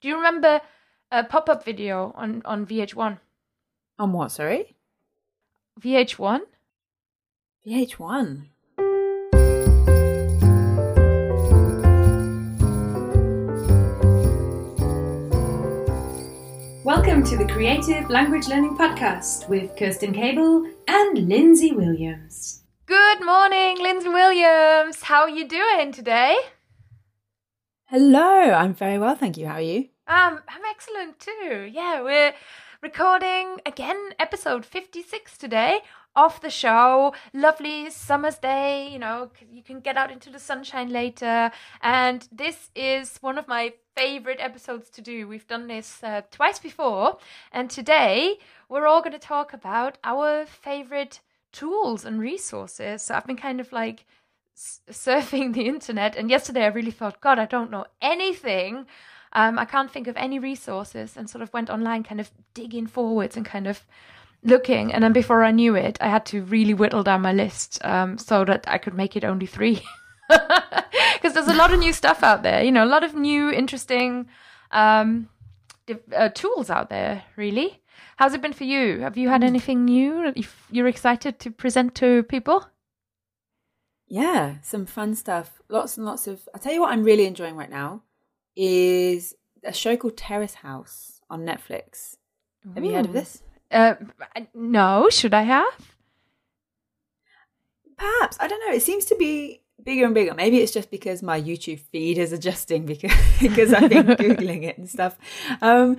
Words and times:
Do 0.00 0.06
you 0.06 0.14
remember 0.14 0.60
a 1.10 1.24
pop 1.24 1.48
up 1.48 1.64
video 1.64 2.12
on, 2.14 2.40
on 2.44 2.64
VH1? 2.66 3.18
On 3.98 4.12
what, 4.12 4.30
sorry? 4.30 4.76
VH1? 5.80 6.42
VH1. 7.66 8.44
Welcome 16.84 17.24
to 17.24 17.36
the 17.36 17.48
Creative 17.52 18.08
Language 18.08 18.46
Learning 18.46 18.76
Podcast 18.76 19.48
with 19.48 19.74
Kerstin 19.74 20.14
Cable 20.14 20.70
and 20.86 21.28
Lindsay 21.28 21.72
Williams. 21.72 22.62
Good 22.86 23.26
morning, 23.26 23.78
Lindsay 23.82 24.08
Williams. 24.08 25.02
How 25.02 25.22
are 25.22 25.28
you 25.28 25.48
doing 25.48 25.90
today? 25.90 26.36
Hello, 27.90 28.20
I'm 28.20 28.74
very 28.74 28.98
well, 28.98 29.14
thank 29.14 29.38
you. 29.38 29.46
How 29.46 29.54
are 29.54 29.62
you? 29.62 29.88
Um, 30.06 30.42
I'm 30.46 30.62
excellent 30.68 31.18
too. 31.20 31.70
Yeah, 31.72 32.02
we're 32.02 32.34
recording 32.82 33.62
again 33.64 34.10
episode 34.18 34.66
56 34.66 35.38
today 35.38 35.80
of 36.14 36.38
the 36.42 36.50
show. 36.50 37.14
Lovely 37.32 37.88
summer's 37.88 38.36
day, 38.36 38.90
you 38.92 38.98
know, 38.98 39.30
you 39.50 39.62
can 39.62 39.80
get 39.80 39.96
out 39.96 40.10
into 40.10 40.28
the 40.28 40.38
sunshine 40.38 40.90
later. 40.90 41.50
And 41.80 42.28
this 42.30 42.68
is 42.76 43.16
one 43.22 43.38
of 43.38 43.48
my 43.48 43.72
favorite 43.96 44.38
episodes 44.38 44.90
to 44.90 45.00
do. 45.00 45.26
We've 45.26 45.48
done 45.48 45.66
this 45.66 46.04
uh, 46.04 46.20
twice 46.30 46.58
before. 46.58 47.16
And 47.52 47.70
today 47.70 48.36
we're 48.68 48.86
all 48.86 49.00
going 49.00 49.12
to 49.12 49.18
talk 49.18 49.54
about 49.54 49.96
our 50.04 50.44
favorite 50.44 51.20
tools 51.52 52.04
and 52.04 52.20
resources. 52.20 53.00
So 53.00 53.14
I've 53.14 53.26
been 53.26 53.36
kind 53.36 53.60
of 53.60 53.72
like 53.72 54.04
surfing 54.90 55.52
the 55.54 55.66
internet. 55.66 56.16
And 56.16 56.30
yesterday 56.30 56.64
I 56.64 56.68
really 56.68 56.90
thought, 56.90 57.20
God, 57.20 57.38
I 57.38 57.46
don't 57.46 57.70
know 57.70 57.86
anything. 58.00 58.86
Um, 59.32 59.58
I 59.58 59.64
can't 59.64 59.90
think 59.90 60.06
of 60.06 60.16
any 60.16 60.38
resources 60.38 61.16
and 61.16 61.28
sort 61.28 61.42
of 61.42 61.52
went 61.52 61.70
online, 61.70 62.02
kind 62.02 62.20
of 62.20 62.30
digging 62.54 62.86
forwards 62.86 63.36
and 63.36 63.44
kind 63.44 63.66
of 63.66 63.84
looking. 64.42 64.92
And 64.92 65.04
then 65.04 65.12
before 65.12 65.44
I 65.44 65.50
knew 65.50 65.74
it, 65.74 65.98
I 66.00 66.08
had 66.08 66.24
to 66.26 66.42
really 66.42 66.74
whittle 66.74 67.02
down 67.02 67.22
my 67.22 67.32
list 67.32 67.84
um, 67.84 68.18
so 68.18 68.44
that 68.44 68.64
I 68.66 68.78
could 68.78 68.94
make 68.94 69.16
it 69.16 69.24
only 69.24 69.46
three. 69.46 69.82
Because 70.28 71.34
there's 71.34 71.48
a 71.48 71.54
lot 71.54 71.72
of 71.72 71.80
new 71.80 71.92
stuff 71.92 72.22
out 72.22 72.42
there, 72.42 72.62
you 72.62 72.70
know, 72.70 72.84
a 72.84 72.86
lot 72.86 73.02
of 73.02 73.14
new, 73.14 73.50
interesting 73.50 74.28
um, 74.70 75.28
uh, 76.14 76.28
tools 76.28 76.70
out 76.70 76.90
there, 76.90 77.24
really. 77.34 77.82
How's 78.16 78.34
it 78.34 78.42
been 78.42 78.52
for 78.52 78.64
you? 78.64 79.00
Have 79.00 79.16
you 79.16 79.28
had 79.28 79.42
anything 79.42 79.84
new 79.84 80.22
that 80.22 80.46
you're 80.70 80.86
excited 80.86 81.40
to 81.40 81.50
present 81.50 81.94
to 81.96 82.22
people? 82.24 82.64
Yeah, 84.08 84.56
some 84.62 84.86
fun 84.86 85.14
stuff. 85.14 85.60
Lots 85.68 85.96
and 85.96 86.06
lots 86.06 86.26
of. 86.26 86.48
I'll 86.54 86.60
tell 86.60 86.72
you 86.72 86.80
what 86.80 86.92
I'm 86.92 87.04
really 87.04 87.26
enjoying 87.26 87.56
right 87.56 87.70
now 87.70 88.02
is 88.56 89.34
a 89.62 89.72
show 89.72 89.96
called 89.96 90.16
Terrace 90.16 90.54
House 90.54 91.20
on 91.30 91.44
Netflix. 91.44 92.16
Have 92.74 92.84
you 92.84 92.92
heard 92.92 93.06
of 93.06 93.12
this? 93.12 93.42
Uh, 93.70 93.94
no, 94.54 95.08
should 95.10 95.34
I 95.34 95.42
have? 95.42 95.94
Perhaps. 97.96 98.38
I 98.40 98.48
don't 98.48 98.60
know. 98.66 98.74
It 98.74 98.82
seems 98.82 99.04
to 99.06 99.16
be 99.16 99.62
bigger 99.84 100.06
and 100.06 100.14
bigger. 100.14 100.34
Maybe 100.34 100.58
it's 100.58 100.72
just 100.72 100.90
because 100.90 101.22
my 101.22 101.40
YouTube 101.40 101.80
feed 101.80 102.18
is 102.18 102.32
adjusting 102.32 102.86
because 102.86 103.12
because 103.40 103.72
I've 103.72 103.90
been 103.90 104.06
googling 104.06 104.64
it 104.64 104.78
and 104.78 104.88
stuff. 104.96 105.16
Um, 105.60 105.98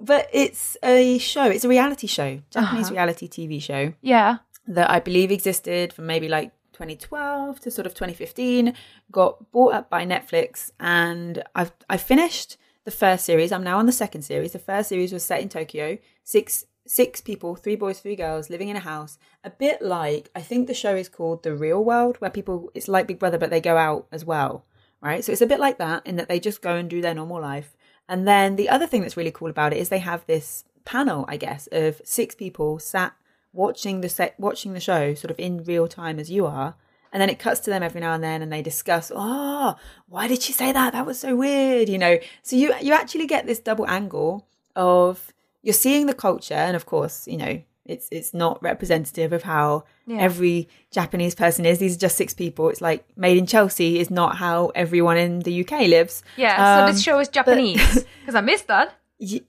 but 0.00 0.28
it's 0.32 0.76
a 0.82 1.18
show. 1.18 1.44
It's 1.44 1.64
a 1.64 1.68
reality 1.68 2.06
show, 2.06 2.40
Japanese 2.50 2.86
uh-huh. 2.86 2.94
reality 2.94 3.28
TV 3.28 3.60
show. 3.60 3.94
Yeah, 4.00 4.38
that 4.68 4.90
I 4.90 5.00
believe 5.00 5.30
existed 5.30 5.92
from 5.92 6.06
maybe 6.06 6.28
like 6.28 6.52
2012 6.78 7.60
to 7.60 7.70
sort 7.70 7.86
of 7.86 7.94
2015. 7.94 8.72
Got 9.10 9.50
bought 9.50 9.74
up 9.74 9.90
by 9.90 10.06
Netflix, 10.06 10.70
and 10.78 11.42
I've 11.54 11.72
I 11.90 11.96
finished 11.96 12.56
the 12.84 12.90
first 12.90 13.24
series. 13.24 13.50
I'm 13.50 13.64
now 13.64 13.78
on 13.78 13.86
the 13.86 13.92
second 13.92 14.22
series. 14.22 14.52
The 14.52 14.58
first 14.58 14.88
series 14.88 15.12
was 15.12 15.24
set 15.24 15.42
in 15.42 15.48
Tokyo. 15.48 15.98
Six 16.22 16.66
six 16.86 17.20
people, 17.20 17.54
three 17.54 17.76
boys, 17.76 18.00
three 18.00 18.16
girls, 18.16 18.48
living 18.48 18.68
in 18.68 18.76
a 18.76 18.80
house. 18.80 19.18
A 19.44 19.50
bit 19.50 19.82
like 19.82 20.30
I 20.34 20.40
think 20.40 20.66
the 20.66 20.74
show 20.74 20.94
is 20.94 21.08
called 21.08 21.42
The 21.42 21.54
Real 21.54 21.84
World, 21.84 22.16
where 22.18 22.30
people 22.30 22.70
it's 22.74 22.88
like 22.88 23.08
Big 23.08 23.18
Brother, 23.18 23.38
but 23.38 23.50
they 23.50 23.60
go 23.60 23.76
out 23.76 24.06
as 24.12 24.24
well, 24.24 24.64
right? 25.00 25.24
So 25.24 25.32
it's 25.32 25.42
a 25.42 25.46
bit 25.46 25.60
like 25.60 25.78
that 25.78 26.06
in 26.06 26.16
that 26.16 26.28
they 26.28 26.38
just 26.38 26.62
go 26.62 26.76
and 26.76 26.88
do 26.88 27.02
their 27.02 27.14
normal 27.14 27.40
life. 27.40 27.76
And 28.08 28.26
then 28.26 28.56
the 28.56 28.68
other 28.68 28.86
thing 28.86 29.02
that's 29.02 29.16
really 29.16 29.32
cool 29.32 29.50
about 29.50 29.72
it 29.72 29.78
is 29.78 29.88
they 29.88 29.98
have 29.98 30.24
this 30.26 30.64
panel, 30.84 31.24
I 31.28 31.36
guess, 31.36 31.68
of 31.72 32.00
six 32.04 32.34
people 32.34 32.78
sat 32.78 33.14
watching 33.58 34.00
the 34.00 34.08
set, 34.08 34.38
watching 34.38 34.72
the 34.72 34.80
show, 34.80 35.14
sort 35.14 35.32
of 35.32 35.38
in 35.38 35.64
real 35.64 35.88
time 35.88 36.18
as 36.18 36.30
you 36.30 36.46
are. 36.46 36.76
And 37.12 37.20
then 37.20 37.28
it 37.28 37.38
cuts 37.38 37.60
to 37.60 37.70
them 37.70 37.82
every 37.82 38.00
now 38.00 38.12
and 38.12 38.22
then, 38.22 38.42
and 38.42 38.52
they 38.52 38.62
discuss, 38.62 39.10
"Oh, 39.14 39.76
why 40.08 40.28
did 40.28 40.42
she 40.42 40.52
say 40.52 40.72
that? 40.72 40.92
That 40.92 41.06
was 41.06 41.18
so 41.18 41.34
weird," 41.34 41.88
you 41.88 41.98
know. 41.98 42.18
So 42.42 42.54
you 42.54 42.72
you 42.80 42.92
actually 42.92 43.26
get 43.26 43.46
this 43.46 43.58
double 43.58 43.86
angle 43.88 44.46
of 44.76 45.32
you're 45.62 45.74
seeing 45.74 46.06
the 46.06 46.14
culture, 46.14 46.54
and 46.54 46.76
of 46.76 46.84
course, 46.84 47.26
you 47.26 47.38
know, 47.38 47.62
it's 47.86 48.08
it's 48.12 48.34
not 48.34 48.62
representative 48.62 49.32
of 49.32 49.42
how 49.42 49.84
yeah. 50.06 50.18
every 50.18 50.68
Japanese 50.90 51.34
person 51.34 51.64
is. 51.64 51.78
These 51.78 51.96
are 51.96 52.00
just 52.06 52.16
six 52.16 52.34
people. 52.34 52.68
It's 52.68 52.82
like 52.82 53.04
Made 53.16 53.38
in 53.38 53.46
Chelsea 53.46 53.98
is 53.98 54.10
not 54.10 54.36
how 54.36 54.70
everyone 54.74 55.16
in 55.16 55.40
the 55.40 55.54
UK 55.62 55.88
lives. 55.88 56.22
Yeah. 56.36 56.54
Um, 56.56 56.86
so 56.86 56.92
this 56.92 57.00
um, 57.00 57.02
show 57.02 57.18
is 57.18 57.28
Japanese 57.28 58.04
because 58.20 58.34
I 58.34 58.42
missed 58.42 58.66
that. 58.68 58.94
Y- 59.18 59.40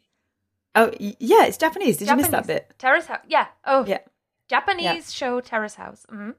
oh 0.76 0.92
yeah, 1.00 1.46
it's 1.46 1.58
Japanese. 1.58 1.98
Did 1.98 2.06
Japanese. 2.06 2.28
you 2.28 2.32
miss 2.32 2.48
that 2.48 2.48
bit? 2.48 2.74
Terrace 2.78 3.06
House. 3.08 3.20
Yeah. 3.28 3.48
Oh 3.66 3.86
yeah. 3.86 4.00
Japanese 4.48 4.84
yeah. 4.84 5.02
show 5.02 5.42
Terrace 5.42 5.76
House. 5.76 6.06
Mm-hmm. 6.12 6.32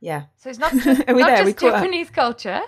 Yeah. 0.00 0.24
So 0.36 0.50
it's 0.50 0.58
not 0.58 0.72
just, 0.72 0.86
not 1.08 1.44
just 1.44 1.58
Japanese 1.58 2.10
culture. 2.10 2.60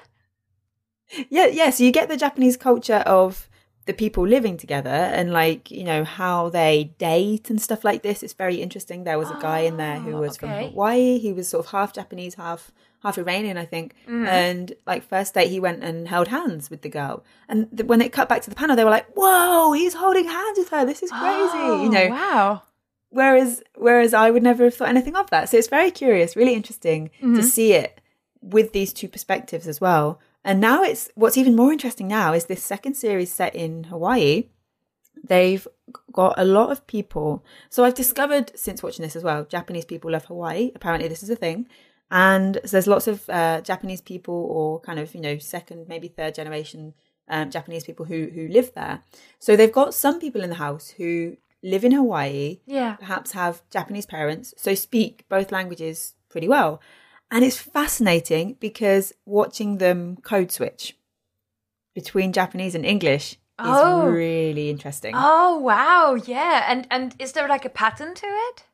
Yeah. 1.29 1.47
Yeah. 1.47 1.71
So 1.71 1.85
you 1.85 1.93
get 1.93 2.09
the 2.09 2.17
Japanese 2.17 2.57
culture 2.57 3.03
of 3.07 3.49
the 3.87 3.95
people 3.95 4.27
living 4.27 4.57
together 4.57 4.89
and 4.91 5.33
like 5.33 5.71
you 5.71 5.83
know 5.83 6.05
how 6.05 6.49
they 6.49 6.95
date 6.99 7.51
and 7.51 7.61
stuff 7.61 7.83
like 7.83 8.03
this 8.03 8.23
it's 8.23 8.35
very 8.35 8.57
interesting 8.57 9.03
there 9.03 9.19
was 9.19 9.31
a 9.31 9.39
guy 9.41 9.61
in 9.61 9.79
there 9.79 9.99
who 9.99 10.13
was 10.17 10.37
okay. 10.37 10.39
from 10.39 10.71
hawaii 10.71 11.19
he 11.19 11.33
was 11.33 11.49
sort 11.49 11.65
of 11.65 11.73
half 11.73 11.93
japanese 11.93 12.35
half 12.35 12.71
half 13.03 13.19
iranian 13.19 13.57
i 13.57 13.65
think 13.65 13.95
mm. 14.09 14.27
and 14.27 14.75
like 14.87 15.03
first 15.03 15.35
date 15.35 15.49
he 15.49 15.61
went 15.61 15.83
and 15.83 16.09
held 16.09 16.29
hands 16.29 16.71
with 16.71 16.83
the 16.83 16.89
girl 16.89 17.25
and 17.49 17.69
when 17.87 18.01
it 18.01 18.13
cut 18.13 18.29
back 18.29 18.43
to 18.43 18.51
the 18.51 18.57
panel 18.57 18.77
they 18.77 18.85
were 18.85 18.91
like 18.91 19.07
whoa 19.15 19.73
he's 19.73 19.95
holding 19.95 20.27
hands 20.29 20.59
with 20.59 20.69
her 20.69 20.85
this 20.85 21.03
is 21.03 21.11
crazy 21.11 21.51
oh, 21.55 21.83
you 21.83 21.91
know 21.91 22.09
wow 22.09 22.63
whereas 23.09 23.63
whereas 23.77 24.15
i 24.15 24.31
would 24.31 24.43
never 24.43 24.65
have 24.65 24.75
thought 24.75 24.89
anything 24.89 25.17
of 25.17 25.29
that 25.31 25.49
so 25.49 25.57
it's 25.57 25.69
very 25.69 25.91
curious 25.91 26.37
really 26.37 26.55
interesting 26.55 27.09
mm-hmm. 27.17 27.37
to 27.37 27.43
see 27.43 27.73
it 27.73 28.01
with 28.43 28.73
these 28.73 28.93
two 28.93 29.09
perspectives 29.09 29.67
as 29.67 29.81
well 29.81 30.21
and 30.45 30.61
now 30.61 30.83
it's 30.83 31.11
what's 31.15 31.37
even 31.37 31.57
more 31.57 31.73
interesting 31.73 32.09
now 32.09 32.33
is 32.33 32.47
this 32.47 32.63
second 32.63 32.95
series 32.95 33.33
set 33.33 33.55
in 33.55 33.85
Hawaii. 33.85 34.49
They've 35.23 35.67
got 36.13 36.39
a 36.39 36.45
lot 36.45 36.73
of 36.73 36.87
people. 36.87 37.45
So 37.69 37.85
I've 37.85 37.95
discovered 37.95 38.53
since 38.59 38.83
watching 38.83 39.03
this 39.03 39.17
as 39.17 39.25
well, 39.25 39.45
Japanese 39.45 39.85
people 39.85 40.13
love 40.13 40.25
Hawaii. 40.25 40.73
Apparently, 40.75 41.09
this 41.09 41.23
is 41.23 41.29
a 41.29 41.37
thing. 41.37 41.69
And 42.11 42.61
so 42.65 42.71
there's 42.73 42.87
lots 42.87 43.07
of 43.07 43.29
uh, 43.31 43.61
Japanese 43.61 44.01
people 44.01 44.35
or 44.35 44.81
kind 44.81 44.99
of, 44.99 45.15
you 45.15 45.21
know, 45.21 45.39
second, 45.39 45.89
maybe 45.89 46.09
third 46.09 46.35
generation 46.35 46.95
um, 47.29 47.51
Japanese 47.51 47.85
people 47.85 48.05
who, 48.05 48.31
who 48.35 48.49
live 48.49 48.75
there. 48.75 49.03
So 49.39 49.57
they've 49.57 49.73
got 49.73 49.95
some 49.95 50.21
people 50.21 50.43
in 50.43 50.51
the 50.51 50.57
house 50.57 50.91
who 50.91 51.37
live 51.63 51.85
in 51.85 51.93
Hawaii, 51.93 52.61
yeah. 52.67 52.95
perhaps 52.95 53.33
have 53.33 53.63
Japanese 53.71 54.07
parents, 54.07 54.55
so 54.57 54.75
speak 54.75 55.25
both 55.29 55.53
languages 55.53 56.15
pretty 56.29 56.49
well. 56.49 56.81
And 57.31 57.45
it's 57.45 57.59
fascinating 57.59 58.57
because 58.59 59.13
watching 59.25 59.79
them 59.79 60.17
code 60.17 60.51
switch 60.51 60.97
between 61.95 62.33
Japanese 62.33 62.75
and 62.75 62.85
English 62.85 63.37
oh. 63.59 64.07
is 64.07 64.13
really 64.13 64.69
interesting. 64.69 65.13
Oh 65.15 65.59
wow, 65.59 66.15
yeah. 66.15 66.65
And 66.67 66.89
and 66.91 67.15
is 67.21 67.33
there 67.33 67.47
like 67.47 67.65
a 67.65 67.71
pattern 67.71 68.15
to 68.15 68.27
it? 68.27 68.65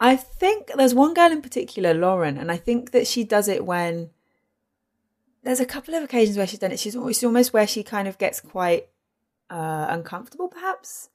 I 0.00 0.16
think 0.16 0.70
there's 0.76 0.94
one 0.94 1.14
girl 1.14 1.32
in 1.32 1.42
particular, 1.42 1.92
Lauren, 1.92 2.38
and 2.38 2.52
I 2.52 2.56
think 2.56 2.92
that 2.92 3.06
she 3.06 3.24
does 3.24 3.48
it 3.48 3.64
when 3.64 4.10
there's 5.42 5.60
a 5.60 5.66
couple 5.66 5.94
of 5.94 6.02
occasions 6.04 6.36
where 6.36 6.46
she's 6.46 6.58
done 6.60 6.72
it. 6.72 6.78
She's 6.78 6.94
almost, 6.94 7.24
almost 7.24 7.52
where 7.52 7.66
she 7.66 7.82
kind 7.82 8.06
of 8.06 8.18
gets 8.18 8.40
quite 8.40 8.88
uh, 9.50 9.86
uncomfortable, 9.88 10.48
perhaps, 10.48 11.10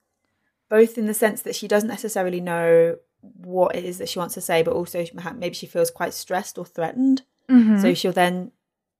both 0.70 0.98
in 0.98 1.06
the 1.06 1.14
sense 1.14 1.42
that 1.44 1.56
she 1.56 1.68
doesn't 1.68 1.90
necessarily 1.90 2.42
know 2.42 2.98
what 3.22 3.76
it 3.76 3.86
is 3.86 4.00
that 4.00 4.10
she 4.10 4.20
wants 4.20 4.34
to 4.34 4.42
say, 4.42 4.64
but 4.64 4.74
also 4.74 5.06
maybe 5.36 5.56
she 5.56 5.66
feels 5.66 5.90
quite 5.90 6.14
stressed 6.14 6.58
or 6.58 6.66
threatened. 6.66 7.22
Mm-hmm. 7.50 7.80
So 7.80 7.94
she'll 7.94 8.12
then, 8.12 8.52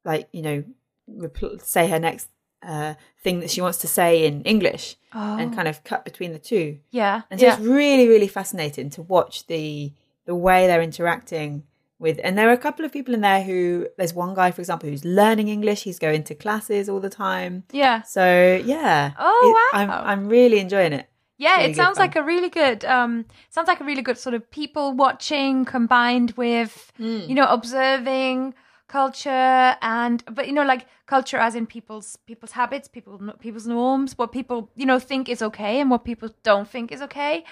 like, 0.06 0.30
you 0.32 0.42
know, 0.42 0.64
repl- 1.10 1.62
say 1.62 1.88
her 1.90 2.00
next 2.00 2.30
uh, 2.66 2.94
thing 3.22 3.40
that 3.40 3.52
she 3.52 3.62
wants 3.62 3.78
to 3.80 3.88
say 3.88 4.26
in 4.26 4.42
English 4.44 4.96
oh. 5.14 5.38
and 5.38 5.54
kind 5.54 5.68
of 5.68 5.84
cut 5.84 6.06
between 6.06 6.32
the 6.32 6.40
two. 6.40 6.80
Yeah. 6.92 7.22
And 7.30 7.40
so 7.40 7.46
yeah. 7.46 7.54
it's 7.54 7.62
really, 7.62 8.08
really 8.08 8.28
fascinating 8.28 8.90
to 8.92 9.02
watch 9.02 9.48
the 9.48 9.94
the 10.26 10.36
way 10.36 10.68
they're 10.68 10.82
interacting 10.82 11.64
with 12.00 12.20
and 12.24 12.38
there 12.38 12.50
are 12.50 12.54
a 12.54 12.58
couple 12.58 12.86
of 12.86 12.92
people 12.92 13.14
in 13.14 13.22
there 13.22 13.42
who 13.44 13.88
there's 13.98 14.14
one 14.14 14.34
guy 14.34 14.52
for 14.52 14.62
example 14.62 14.90
who's 14.90 15.06
learning 15.06 15.48
english 15.48 15.84
he's 15.84 16.00
going 16.00 16.24
to 16.24 16.36
classes 16.36 16.90
all 16.90 17.00
the 17.00 17.10
time 17.10 17.64
yeah 17.72 18.02
so 18.04 18.62
yeah 18.66 19.12
oh 19.18 19.72
it, 19.74 19.76
wow 19.76 19.80
I'm, 19.82 19.90
I'm 19.90 20.30
really 20.30 20.60
enjoying 20.60 20.94
it 20.94 21.10
yeah, 21.38 21.58
really 21.58 21.72
it 21.72 21.76
sounds 21.76 21.98
like 21.98 22.16
a 22.16 22.24
really 22.24 22.50
good 22.50 22.86
um 22.86 23.26
sounds 23.50 23.68
like 23.68 23.82
a 23.82 23.84
really 23.84 24.02
good 24.02 24.18
sort 24.18 24.36
of 24.36 24.50
people 24.52 24.94
watching 24.94 25.66
combined 25.66 26.32
with 26.32 26.92
mm. 27.00 27.28
you 27.28 27.36
know 27.36 27.48
observing 27.48 28.54
culture 28.94 29.76
and 29.82 30.24
but 30.38 30.46
you 30.48 30.54
know 30.58 30.68
like 30.74 30.86
culture 31.08 31.40
as 31.48 31.56
in 31.60 31.66
people's 31.66 32.10
people's 32.30 32.52
habits 32.52 32.88
people 32.88 33.14
people's 33.40 33.66
norms 33.66 34.10
what 34.20 34.32
people 34.32 34.70
you 34.76 34.86
know 34.90 35.00
think 35.00 35.24
is 35.30 35.42
okay 35.42 35.74
and 35.82 35.90
what 35.90 36.04
people 36.12 36.30
don't 36.44 36.70
think 36.76 36.92
is 36.92 37.02
okay 37.02 37.44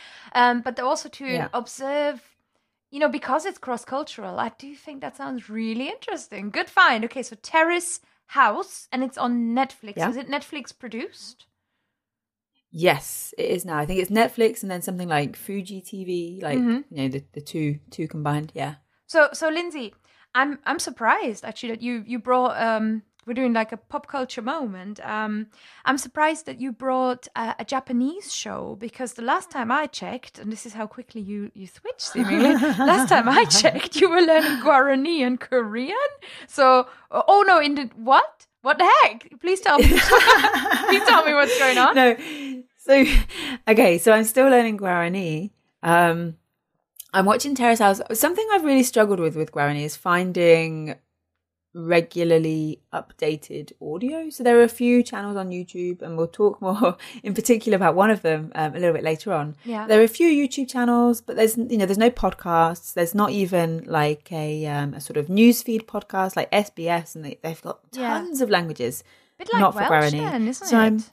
um 0.42 0.62
but 0.62 0.80
also 0.80 1.10
to 1.10 1.26
Yeah. 1.26 1.48
observe 1.62 2.18
you 2.92 3.00
know 3.02 3.10
because 3.10 3.44
it's 3.50 3.58
cross 3.66 3.84
cultural 3.86 4.36
i 4.48 4.50
do 4.66 4.70
think 4.86 5.02
that 5.02 5.18
sounds 5.18 5.50
really 5.50 5.88
interesting 5.96 6.52
good 6.52 6.70
find 6.70 7.04
okay 7.06 7.24
so 7.24 7.36
terrace 7.42 7.92
house 8.42 8.88
and 8.92 9.04
it's 9.04 9.18
on 9.18 9.32
netflix 9.62 9.98
Yeah. 9.98 10.10
is 10.12 10.18
it 10.18 10.30
netflix 10.30 10.66
produced 10.86 11.48
Yes, 12.74 13.34
it 13.38 13.50
is 13.56 13.66
now. 13.66 13.78
I 13.80 13.86
think 13.86 14.00
it's 14.00 14.10
Netflix 14.12 14.62
and 14.62 14.72
then 14.72 14.82
something 14.82 15.10
like 15.10 15.36
Fuji 15.36 15.82
TV, 15.82 16.42
like 16.42 16.58
Mhm. 16.60 16.86
you 16.90 16.98
know 16.98 17.10
the, 17.10 17.22
the 17.34 17.42
two 17.42 17.80
two 17.90 18.08
combined. 18.08 18.54
Yeah. 18.56 18.76
So 19.08 19.30
so 19.34 19.50
Lindsay, 19.50 19.94
I'm 20.36 20.60
I'm 20.66 20.80
surprised 20.80 21.44
actually 21.44 21.70
that 21.70 21.82
you 21.82 22.04
you 22.08 22.20
brought 22.20 22.62
um 22.62 23.04
we're 23.26 23.34
doing 23.34 23.54
like 23.54 23.72
a 23.72 23.78
pop 23.78 24.08
culture 24.08 24.42
moment. 24.42 25.00
Um 25.06 25.48
I'm 25.86 25.98
surprised 25.98 26.46
that 26.46 26.60
you 26.60 26.72
brought 26.72 27.28
a, 27.36 27.56
a 27.60 27.66
Japanese 27.66 28.34
show 28.34 28.78
because 28.80 29.14
the 29.14 29.22
last 29.22 29.52
time 29.52 29.72
I 29.72 29.88
checked, 29.88 30.40
and 30.40 30.52
this 30.52 30.66
is 30.66 30.74
how 30.74 30.88
quickly 30.88 31.22
you 31.22 31.52
you 31.54 31.68
switch 31.68 32.00
seemingly. 32.00 32.54
last 32.94 33.10
time 33.10 33.30
I 33.30 33.46
checked, 33.46 33.96
you 33.98 34.10
were 34.10 34.22
learning 34.22 34.62
Guarani 34.64 35.26
and 35.26 35.40
Korean. 35.40 36.12
So 36.48 36.88
oh 37.12 37.44
no, 37.48 37.60
in 37.60 37.76
the 37.76 37.90
what? 37.96 38.48
What 38.62 38.78
the 38.78 38.90
heck? 39.04 39.40
Please 39.40 39.60
tell 39.60 39.80
me. 39.80 39.88
Please 39.88 41.04
tell 41.08 41.26
me 41.26 41.34
what's 41.34 41.58
going 41.58 41.78
on. 41.78 41.96
No. 41.96 42.16
So 42.78 43.06
okay, 43.68 43.98
so 43.98 44.12
I'm 44.12 44.24
still 44.24 44.50
learning 44.50 44.78
Guarani. 44.78 45.52
Um 45.84 46.38
I'm 47.14 47.26
watching 47.26 47.56
Terrace 47.56 47.80
House. 47.80 48.02
Something 48.14 48.48
I've 48.54 48.64
really 48.64 48.84
struggled 48.84 49.20
with 49.20 49.36
with 49.36 49.52
Guarani 49.52 49.84
is 49.84 49.96
finding 49.96 50.96
regularly 51.74 52.82
updated 52.94 53.72
audio. 53.82 54.30
So 54.30 54.44
there 54.44 54.60
are 54.60 54.64
a 54.64 54.68
few 54.70 55.04
channels 55.04 55.38
on 55.38 55.50
YouTube, 55.50 56.02
and 56.02 56.18
we'll 56.18 56.28
talk 56.28 56.62
more 56.62 56.98
in 57.24 57.34
particular 57.34 57.76
about 57.76 57.96
one 57.96 58.10
of 58.10 58.22
them 58.22 58.52
um, 58.56 58.76
a 58.76 58.80
little 58.80 58.94
bit 58.94 59.04
later 59.04 59.34
on. 59.34 59.56
Yeah. 59.64 59.88
There 59.88 60.00
are 60.00 60.04
a 60.04 60.08
few 60.10 60.28
YouTube 60.30 60.70
channels, 60.70 61.22
but 61.22 61.36
there's 61.36 61.58
you 61.58 61.78
know 61.78 61.86
there's 61.86 61.98
no 61.98 62.10
podcasts. 62.12 62.94
There's 62.94 63.16
not 63.16 63.32
even 63.32 63.84
like 63.86 64.32
a 64.32 64.66
um, 64.68 64.94
a 64.94 65.02
sort 65.02 65.18
of 65.18 65.28
newsfeed 65.28 65.84
podcast 65.86 66.36
like 66.36 66.52
SBS, 66.52 67.16
and 67.16 67.26
they, 67.26 67.40
they've 67.44 67.62
got 67.62 67.80
Yeah. 67.94 68.10
tons 68.20 68.42
of 68.42 68.50
languages. 68.50 69.04
bit 69.38 69.50
like 69.54 69.60
not 69.62 69.74
for 69.74 69.82
Guarani. 69.82 70.12
then, 70.30 70.48
isn't 70.48 70.68
So 70.68 70.78
it? 70.78 70.82
I'm- 70.82 71.04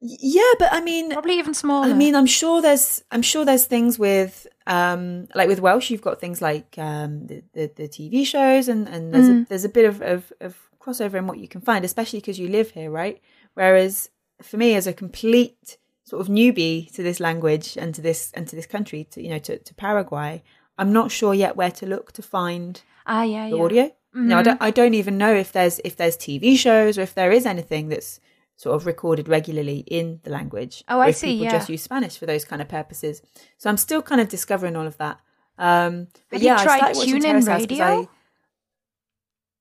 Yeah, 0.00 0.52
but 0.58 0.72
I 0.72 0.80
mean, 0.80 1.10
Probably 1.10 1.38
even 1.38 1.54
smaller. 1.54 1.88
I 1.88 1.92
mean, 1.92 2.14
I'm 2.14 2.26
sure 2.26 2.62
there's, 2.62 3.02
I'm 3.10 3.22
sure 3.22 3.44
there's 3.44 3.66
things 3.66 3.98
with, 3.98 4.46
um, 4.66 5.26
like 5.34 5.48
with 5.48 5.60
Welsh, 5.60 5.90
you've 5.90 6.02
got 6.02 6.20
things 6.20 6.40
like 6.40 6.76
um, 6.78 7.26
the, 7.26 7.42
the 7.52 7.72
the 7.74 7.88
TV 7.88 8.24
shows, 8.24 8.68
and 8.68 8.88
and 8.88 9.12
there's 9.12 9.28
a, 9.28 9.46
there's 9.48 9.64
a 9.64 9.68
bit 9.68 9.86
of, 9.86 10.00
of 10.02 10.32
of 10.40 10.56
crossover 10.80 11.14
in 11.14 11.26
what 11.26 11.38
you 11.38 11.48
can 11.48 11.60
find, 11.60 11.84
especially 11.84 12.20
because 12.20 12.38
you 12.38 12.48
live 12.48 12.70
here, 12.70 12.90
right? 12.90 13.20
Whereas 13.54 14.10
for 14.40 14.56
me, 14.56 14.74
as 14.74 14.86
a 14.86 14.92
complete 14.92 15.78
sort 16.04 16.20
of 16.20 16.28
newbie 16.28 16.92
to 16.92 17.02
this 17.02 17.18
language 17.18 17.76
and 17.76 17.94
to 17.94 18.00
this 18.00 18.30
and 18.34 18.46
to 18.48 18.54
this 18.54 18.66
country, 18.66 19.04
to 19.10 19.22
you 19.22 19.30
know, 19.30 19.38
to, 19.38 19.58
to 19.58 19.74
Paraguay, 19.74 20.42
I'm 20.78 20.92
not 20.92 21.10
sure 21.10 21.34
yet 21.34 21.56
where 21.56 21.72
to 21.72 21.86
look 21.86 22.12
to 22.12 22.22
find 22.22 22.80
ah 23.06 23.22
yeah 23.22 23.50
the 23.50 23.56
yeah. 23.56 23.62
audio. 23.62 23.90
No, 24.14 24.38
I 24.38 24.42
don't. 24.42 24.62
I 24.62 24.70
don't 24.70 24.94
even 24.94 25.18
know 25.18 25.34
if 25.34 25.52
there's 25.52 25.80
if 25.84 25.96
there's 25.96 26.16
TV 26.16 26.56
shows 26.56 26.98
or 26.98 27.02
if 27.02 27.14
there 27.14 27.30
is 27.30 27.46
anything 27.46 27.88
that's 27.88 28.20
sort 28.58 28.74
of 28.74 28.86
recorded 28.86 29.28
regularly 29.28 29.78
in 29.86 30.18
the 30.24 30.30
language. 30.30 30.82
Oh, 30.88 30.98
I 31.00 31.12
see, 31.12 31.34
People 31.34 31.44
yeah. 31.44 31.52
just 31.52 31.68
use 31.70 31.80
Spanish 31.82 32.18
for 32.18 32.26
those 32.26 32.44
kind 32.44 32.60
of 32.60 32.68
purposes. 32.68 33.22
So 33.56 33.70
I'm 33.70 33.76
still 33.76 34.02
kind 34.02 34.20
of 34.20 34.28
discovering 34.28 34.74
all 34.74 34.86
of 34.86 34.98
that. 34.98 35.20
Um, 35.58 36.08
but 36.28 36.36
Have 36.38 36.42
you 36.42 36.48
yeah, 36.48 36.62
tried 36.64 36.74
I 36.74 36.78
started 36.92 36.96
watching 36.98 37.14
TuneIn 37.14 37.22
Terrace 37.22 37.46
House 37.46 37.60
'cause 37.62 37.70
Radio? 37.70 37.84
I... 37.86 38.08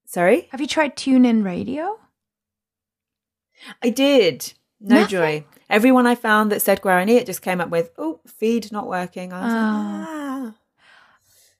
Sorry, 0.05 0.47
Have 0.51 0.61
you 0.61 0.67
tried 0.67 0.95
TuneIn 0.95 1.45
Radio? 1.45 1.99
I 3.83 3.89
did. 3.91 4.53
No 4.79 4.95
Nothing? 5.01 5.09
joy. 5.09 5.45
Everyone 5.69 6.07
I 6.07 6.15
found 6.15 6.51
that 6.51 6.61
said 6.61 6.81
Guarani, 6.81 7.11
it 7.17 7.25
just 7.27 7.41
came 7.41 7.59
up 7.61 7.69
with, 7.69 7.91
"Oh, 7.97 8.21
feed 8.27 8.71
not 8.71 8.87
working." 8.87 9.33
I 9.33 9.41
was 9.43 9.53
like, 9.53 9.61
Oh. 9.61 10.53
ah. 10.53 10.55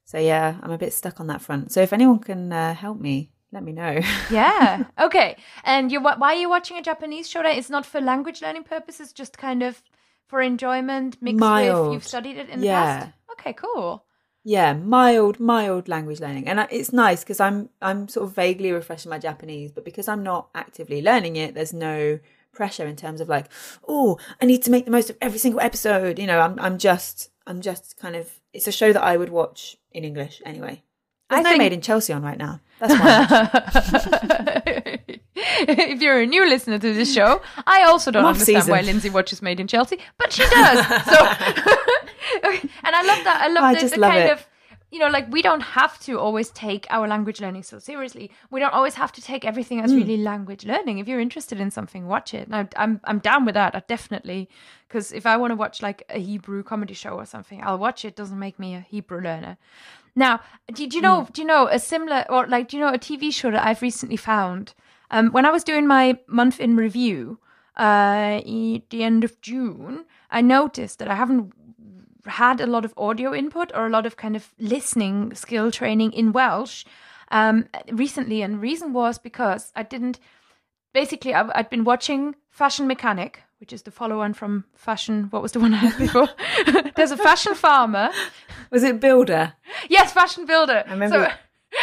So 0.05 0.17
yeah, 0.19 0.57
I'm 0.61 0.71
a 0.71 0.77
bit 0.77 0.93
stuck 0.93 1.19
on 1.19 1.27
that 1.27 1.41
front. 1.41 1.71
So 1.71 1.81
if 1.81 1.91
anyone 1.93 2.19
can 2.19 2.53
uh, 2.53 2.73
help 2.73 2.99
me, 2.99 3.31
let 3.51 3.63
me 3.63 3.71
know. 3.71 3.99
Yeah. 4.31 4.85
okay. 4.99 5.37
And 5.63 5.91
you 5.91 6.01
why 6.01 6.33
are 6.33 6.35
you 6.35 6.49
watching 6.49 6.77
a 6.77 6.81
Japanese 6.81 7.29
show? 7.29 7.41
It's 7.45 7.69
not 7.69 7.85
for 7.85 8.01
language 8.01 8.41
learning 8.41 8.63
purposes, 8.63 9.13
just 9.13 9.37
kind 9.37 9.63
of 9.63 9.81
for 10.27 10.41
enjoyment 10.41 11.17
mixed 11.21 11.35
with 11.35 11.39
Mild. 11.39 11.93
you've 11.93 12.05
studied 12.07 12.37
it 12.37 12.49
in 12.49 12.59
the 12.59 12.65
Yeah. 12.65 12.99
past. 12.99 13.13
Okay, 13.33 13.53
cool. 13.53 14.03
yeah 14.43 14.71
mild 14.73 15.39
mild 15.39 15.87
language 15.89 16.19
learning 16.21 16.47
and 16.47 16.65
it's 16.71 16.93
nice 16.93 17.21
because 17.23 17.39
i'm 17.39 17.69
i'm 17.81 18.07
sort 18.07 18.25
of 18.27 18.33
vaguely 18.35 18.71
refreshing 18.71 19.09
my 19.09 19.19
japanese 19.19 19.71
but 19.75 19.83
because 19.83 20.07
i'm 20.07 20.23
not 20.23 20.47
actively 20.55 21.01
learning 21.01 21.35
it 21.35 21.53
there's 21.53 21.73
no 21.73 22.17
pressure 22.53 22.87
in 22.87 22.95
terms 22.95 23.19
of 23.21 23.27
like 23.27 23.47
oh 23.89 24.17
i 24.41 24.45
need 24.45 24.63
to 24.63 24.71
make 24.71 24.85
the 24.85 24.91
most 24.97 25.09
of 25.09 25.17
every 25.21 25.37
single 25.45 25.59
episode 25.59 26.17
you 26.17 26.27
know 26.27 26.39
i'm 26.39 26.55
i'm 26.65 26.77
just 26.77 27.29
i'm 27.45 27.59
just 27.61 27.97
kind 28.03 28.15
of 28.15 28.25
it's 28.53 28.67
a 28.67 28.71
show 28.71 28.93
that 28.93 29.03
i 29.03 29.17
would 29.17 29.29
watch 29.29 29.75
in 29.91 30.03
english 30.05 30.41
anyway 30.45 30.81
there's 31.29 31.39
I 31.39 31.43
no 31.43 31.49
think- 31.49 31.57
made 31.59 31.73
in 31.73 31.81
chelsea 31.81 32.13
on 32.13 32.23
right 32.23 32.37
now 32.37 32.59
that's 32.79 32.93
why 32.93 34.99
if 35.35 36.01
you're 36.01 36.21
a 36.21 36.25
new 36.27 36.47
listener 36.47 36.77
to 36.79 36.93
this 36.93 37.11
show, 37.13 37.41
I 37.65 37.83
also 37.83 38.11
don't 38.11 38.25
understand 38.25 38.57
season. 38.63 38.71
why 38.71 38.81
Lindsay 38.81 39.09
watches 39.09 39.41
Made 39.41 39.59
in 39.59 39.65
Chelsea, 39.67 39.97
but 40.19 40.31
she 40.31 40.43
does. 40.43 40.85
So, 41.05 41.15
Okay, 42.45 42.69
and 42.83 42.95
I 42.95 43.01
love 43.03 43.23
that. 43.23 43.39
I 43.41 43.47
love 43.47 43.63
I 43.63 43.73
the, 43.73 43.79
just 43.79 43.93
the 43.95 43.99
love 43.99 44.11
kind 44.11 44.23
it. 44.25 44.31
of 44.33 44.45
you 44.89 44.99
know, 44.99 45.07
like 45.07 45.29
we 45.31 45.41
don't 45.41 45.61
have 45.61 45.99
to 46.01 46.17
always 46.17 46.49
take 46.51 46.87
our 46.89 47.07
language 47.07 47.41
learning 47.41 47.63
so 47.63 47.77
seriously. 47.77 48.31
We 48.49 48.59
don't 48.61 48.73
always 48.73 48.95
have 48.95 49.11
to 49.13 49.21
take 49.21 49.43
everything 49.43 49.81
as 49.81 49.93
really 49.93 50.15
language 50.15 50.65
learning. 50.65 50.99
If 50.99 51.07
you're 51.09 51.19
interested 51.19 51.59
in 51.59 51.71
something, 51.71 52.07
watch 52.07 52.33
it. 52.33 52.47
Now, 52.47 52.69
I'm 52.77 53.01
I'm 53.03 53.19
down 53.19 53.43
with 53.45 53.55
that. 53.55 53.75
I 53.75 53.81
definitely, 53.87 54.49
because 54.87 55.11
if 55.11 55.25
I 55.25 55.35
want 55.35 55.51
to 55.51 55.55
watch 55.55 55.81
like 55.81 56.03
a 56.09 56.19
Hebrew 56.19 56.63
comedy 56.63 56.93
show 56.93 57.11
or 57.11 57.25
something, 57.25 57.61
I'll 57.61 57.77
watch 57.77 58.05
it. 58.05 58.15
Doesn't 58.15 58.39
make 58.39 58.59
me 58.59 58.75
a 58.75 58.79
Hebrew 58.79 59.19
learner. 59.19 59.57
Now, 60.15 60.39
do, 60.73 60.87
do 60.87 60.95
you 60.95 61.01
know? 61.01 61.27
Do 61.31 61.41
you 61.41 61.47
know 61.47 61.67
a 61.67 61.79
similar 61.79 62.25
or 62.29 62.47
like 62.47 62.69
do 62.69 62.77
you 62.77 62.83
know 62.83 62.93
a 62.93 62.97
TV 62.97 63.33
show 63.33 63.51
that 63.51 63.65
I've 63.65 63.81
recently 63.81 64.17
found? 64.17 64.73
Um, 65.11 65.31
when 65.31 65.45
I 65.45 65.51
was 65.51 65.63
doing 65.63 65.85
my 65.85 66.17
month 66.27 66.59
in 66.59 66.75
review 66.75 67.39
uh, 67.77 68.39
at 68.39 68.89
the 68.89 69.03
end 69.03 69.23
of 69.23 69.39
June, 69.41 70.05
I 70.31 70.41
noticed 70.41 70.99
that 70.99 71.07
I 71.07 71.15
haven't 71.15 71.53
had 72.29 72.61
a 72.61 72.65
lot 72.67 72.85
of 72.85 72.93
audio 72.97 73.33
input 73.33 73.71
or 73.73 73.85
a 73.85 73.89
lot 73.89 74.05
of 74.05 74.15
kind 74.17 74.35
of 74.35 74.53
listening 74.59 75.33
skill 75.35 75.71
training 75.71 76.11
in 76.13 76.31
Welsh 76.31 76.85
um, 77.31 77.65
recently, 77.91 78.41
and 78.41 78.55
the 78.55 78.59
reason 78.59 78.93
was 78.93 79.17
because 79.17 79.71
I 79.75 79.83
didn't. 79.83 80.19
Basically, 80.93 81.33
I've, 81.33 81.51
I'd 81.53 81.69
been 81.69 81.83
watching 81.83 82.35
Fashion 82.49 82.87
Mechanic, 82.87 83.41
which 83.59 83.71
is 83.73 83.83
the 83.83 83.91
follow-on 83.91 84.33
from 84.33 84.65
Fashion. 84.75 85.27
What 85.29 85.41
was 85.43 85.51
the 85.51 85.59
one 85.59 85.73
I 85.73 85.77
had 85.77 85.97
before? 85.97 86.29
There's 86.95 87.11
a 87.11 87.17
Fashion 87.17 87.53
Farmer. 87.53 88.09
was 88.71 88.83
it 88.83 88.99
builder 88.99 89.53
Yes, 89.89 90.11
Fashion 90.13 90.45
Builder. 90.45 90.83
I 90.87 90.91
remember- 90.91 91.29
So, 91.29 91.33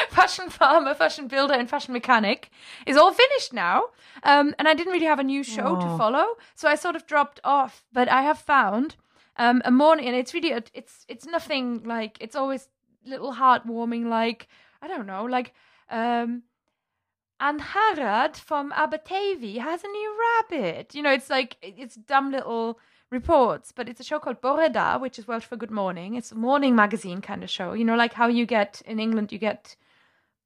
Fashion 0.08 0.48
Farmer, 0.50 0.94
Fashion 0.94 1.28
Builder, 1.28 1.54
and 1.54 1.68
Fashion 1.68 1.92
Mechanic 1.92 2.50
is 2.86 2.96
all 2.96 3.12
finished 3.12 3.52
now. 3.52 3.84
Um, 4.22 4.54
and 4.58 4.66
I 4.66 4.74
didn't 4.74 4.92
really 4.94 5.06
have 5.06 5.18
a 5.20 5.24
new 5.24 5.44
show 5.44 5.76
to 5.76 5.98
follow, 5.98 6.24
so 6.54 6.68
I 6.68 6.74
sort 6.74 6.96
of 6.96 7.06
dropped 7.06 7.38
off. 7.44 7.84
But 7.92 8.08
I 8.08 8.22
have 8.22 8.38
found 8.38 8.96
um, 9.36 9.62
a 9.64 9.70
morning, 9.70 10.06
and 10.06 10.16
it's 10.16 10.34
really 10.34 10.52
a, 10.52 10.62
it's 10.72 11.04
it's 11.08 11.26
nothing 11.26 11.82
like 11.84 12.16
it's 12.20 12.36
always 12.36 12.68
little 13.04 13.34
heartwarming, 13.34 14.06
like 14.06 14.48
I 14.80 14.88
don't 14.88 15.06
know, 15.06 15.24
like 15.24 15.54
um, 15.90 16.42
and 17.40 17.60
Harad 17.60 18.36
from 18.36 18.72
Abatavi 18.72 19.58
has 19.58 19.84
a 19.84 19.88
new 19.88 20.16
rabbit. 20.26 20.94
You 20.94 21.02
know, 21.02 21.12
it's 21.12 21.30
like 21.30 21.56
it's 21.62 21.96
dumb 21.96 22.30
little 22.30 22.78
reports, 23.10 23.72
but 23.72 23.88
it's 23.88 24.00
a 24.00 24.04
show 24.04 24.18
called 24.18 24.40
Bore 24.40 24.68
Da, 24.68 24.98
which 24.98 25.18
is 25.18 25.26
Welsh 25.26 25.44
for 25.44 25.56
Good 25.56 25.70
Morning. 25.70 26.14
It's 26.14 26.32
a 26.32 26.36
morning 26.36 26.74
magazine 26.74 27.20
kind 27.20 27.42
of 27.42 27.50
show. 27.50 27.72
You 27.72 27.84
know, 27.84 27.96
like 27.96 28.12
how 28.12 28.28
you 28.28 28.46
get 28.46 28.82
in 28.86 29.00
England, 29.00 29.32
you 29.32 29.38
get 29.38 29.76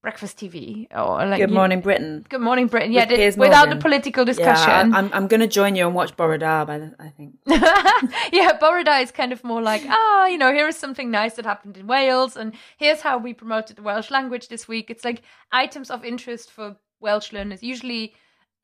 breakfast 0.01 0.39
TV 0.39 0.87
or 0.97 1.27
like 1.27 1.41
good 1.41 1.51
you- 1.51 1.55
morning 1.55 1.81
britain 1.81 2.25
Good 2.29 2.41
Morning 2.41 2.69
Britain. 2.69 2.93
Yeah, 2.93 3.07
Piers 3.07 3.37
without 3.37 3.67
Morgan. 3.67 3.79
the 3.79 3.83
political 3.83 4.25
discussion. 4.25 4.95
I, 4.95 4.99
i'm, 4.99 5.11
I'm 5.13 5.27
gonna 5.27 5.47
join 5.49 5.75
you 5.75 5.87
and 5.87 5.95
watch 5.95 6.17
Bore 6.17 6.39
Da 6.39 6.65
by 6.65 6.79
the 6.79 6.95
i 7.01 7.09
think 7.09 7.35
yeah, 8.33 8.53
Bore 8.61 8.85
Da 8.85 8.99
is 9.01 9.11
kind 9.11 9.33
of 9.33 9.43
more 9.43 9.61
like, 9.63 9.83
ah, 9.89 10.27
you 10.27 10.39
know, 10.39 10.53
here 10.53 10.69
is 10.69 10.77
something 10.77 11.11
nice 11.11 11.35
that 11.35 11.45
happened 11.45 11.77
in 11.77 11.87
Wales, 11.87 12.37
and 12.37 12.55
here's 12.77 13.01
how 13.01 13.19
we 13.19 13.33
promoted 13.35 13.77
the 13.77 13.83
Welsh 13.83 14.11
language 14.11 14.49
this 14.49 14.69
week. 14.69 14.91
It's 14.91 15.05
like 15.05 15.23
items 15.53 15.91
of 15.91 16.05
interest 16.05 16.51
for 16.51 16.77
Welsh 17.01 17.33
learners, 17.33 17.63
usually 17.63 18.15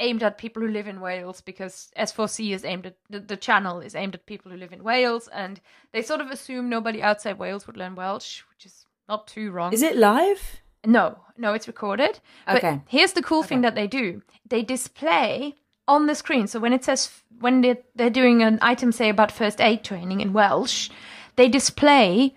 aimed 0.01 0.23
at 0.23 0.39
people 0.39 0.63
who 0.63 0.69
live 0.69 0.87
in 0.87 1.01
Wales, 1.01 1.41
because 1.41 1.91
S4C 1.99 2.53
is 2.53 2.65
aimed 2.65 2.87
at 2.87 2.97
the, 3.11 3.21
the 3.21 3.37
channel 3.37 3.81
is 3.81 3.95
aimed 3.95 4.15
at 4.15 4.27
people 4.27 4.51
who 4.51 4.59
live 4.59 4.73
in 4.73 4.83
Wales, 4.85 5.29
and 5.29 5.61
they 5.93 6.03
sort 6.03 6.21
of 6.21 6.31
assume 6.31 6.69
nobody 6.69 7.03
outside 7.03 7.39
Wales 7.39 7.67
would 7.67 7.77
learn 7.77 7.95
Welsh, 7.95 8.43
which 8.51 8.67
is 8.67 8.87
not 9.09 9.27
too 9.27 9.51
wrong. 9.51 9.73
is 9.73 9.83
it 9.83 9.97
live 9.97 10.61
No, 10.87 11.19
no, 11.37 11.55
it's 11.55 11.67
recorded. 11.67 12.21
But 12.47 12.57
Okay. 12.57 12.81
here's 12.87 13.13
the 13.13 13.23
cool 13.23 13.43
thing 13.43 13.63
that 13.63 13.75
they 13.75 13.87
do: 13.87 14.23
they 14.49 14.63
display 14.63 15.55
on 15.87 16.07
the 16.07 16.15
screen. 16.15 16.47
So 16.47 16.61
when 16.61 16.73
it 16.73 16.85
says 16.85 17.11
when 17.41 17.61
they're, 17.63 17.79
they're 17.95 18.11
doing 18.11 18.43
an 18.43 18.59
item, 18.63 18.93
say 18.93 19.09
about 19.09 19.33
first 19.33 19.61
aid 19.61 19.85
training 19.85 20.21
in 20.21 20.33
Welsh, 20.33 20.91
they 21.37 21.49
display 21.49 22.35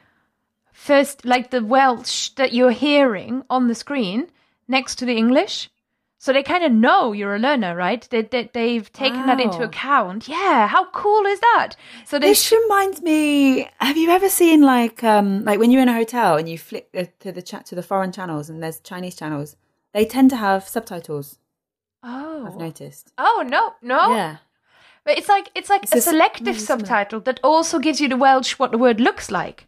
first 0.74 1.26
like 1.26 1.50
the 1.52 1.64
Welsh 1.64 2.30
that 2.36 2.54
you're 2.54 2.72
hearing 2.72 3.44
on 3.50 3.68
the 3.68 3.76
screen. 3.76 4.28
next 4.70 4.96
to 5.00 5.06
the 5.06 5.16
English. 5.16 5.70
So 6.20 6.34
they 6.34 6.42
kind 6.42 6.64
of 6.64 6.72
know 6.72 7.14
you're 7.14 7.36
a 7.36 7.40
learner, 7.40 7.76
right? 7.76 8.08
They, 8.10 8.24
they, 8.24 8.50
they've 8.52 8.92
taken 8.92 9.28
that 9.28 9.40
into 9.40 9.62
account. 9.62 10.28
Yeah, 10.28 10.68
how 10.68 10.90
cool 10.90 11.26
is 11.28 11.40
that? 11.40 11.76
So 12.06 12.18
they 12.18 12.30
This 12.30 12.52
reminds 12.52 13.02
me. 13.04 13.70
Have 13.78 13.98
you 13.98 14.10
ever 14.10 14.28
seen 14.28 14.62
like 14.62 15.04
um 15.04 15.46
like 15.46 15.60
when 15.60 15.70
you're 15.70 15.84
in 15.84 15.90
a 15.90 15.94
hotel 15.94 16.38
and 16.38 16.50
you 16.50 16.58
flick 16.58 16.92
the, 16.92 17.06
to 17.20 17.32
the 17.32 17.44
chat 17.44 17.68
to 17.68 17.76
the 17.76 17.84
foreign 17.84 18.12
channels 18.12 18.50
and 18.50 18.64
there's 18.64 18.80
Chinese 18.80 19.16
channels? 19.16 19.56
They 19.94 20.06
tend 20.06 20.32
to 20.32 20.38
have 20.38 20.68
subtitles. 20.68 21.38
Oh, 22.02 22.46
I've 22.48 22.56
noticed. 22.58 23.14
Oh, 23.18 23.44
no, 23.48 23.74
no. 23.82 24.16
Yeah. 24.16 24.38
But 25.04 25.18
it's 25.18 25.30
like 25.30 25.50
it's 25.54 25.70
like 25.70 25.84
It's 25.84 25.96
a 25.96 26.02
selective 26.02 26.60
similar. 26.60 26.86
subtitle 26.86 27.20
that 27.22 27.40
also 27.44 27.78
gives 27.80 28.02
you 28.02 28.08
the 28.10 28.18
Welsh 28.18 28.54
what 28.54 28.72
the 28.72 28.78
word 28.78 29.00
looks 29.00 29.30
like. 29.30 29.67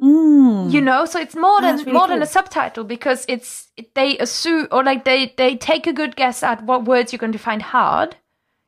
Mm. 0.00 0.72
You 0.72 0.80
know, 0.80 1.04
so 1.04 1.20
it's 1.20 1.36
more 1.36 1.60
than 1.60 1.76
really 1.78 1.92
more 1.92 2.08
than 2.08 2.22
a 2.22 2.26
subtitle 2.26 2.84
because 2.84 3.26
it's 3.28 3.68
they 3.94 4.16
assume 4.18 4.66
or 4.72 4.82
like 4.82 5.04
they 5.04 5.34
they 5.36 5.56
take 5.56 5.86
a 5.86 5.92
good 5.92 6.16
guess 6.16 6.42
at 6.42 6.64
what 6.64 6.86
words 6.86 7.12
you're 7.12 7.18
going 7.18 7.32
to 7.32 7.38
find 7.38 7.60
hard. 7.60 8.16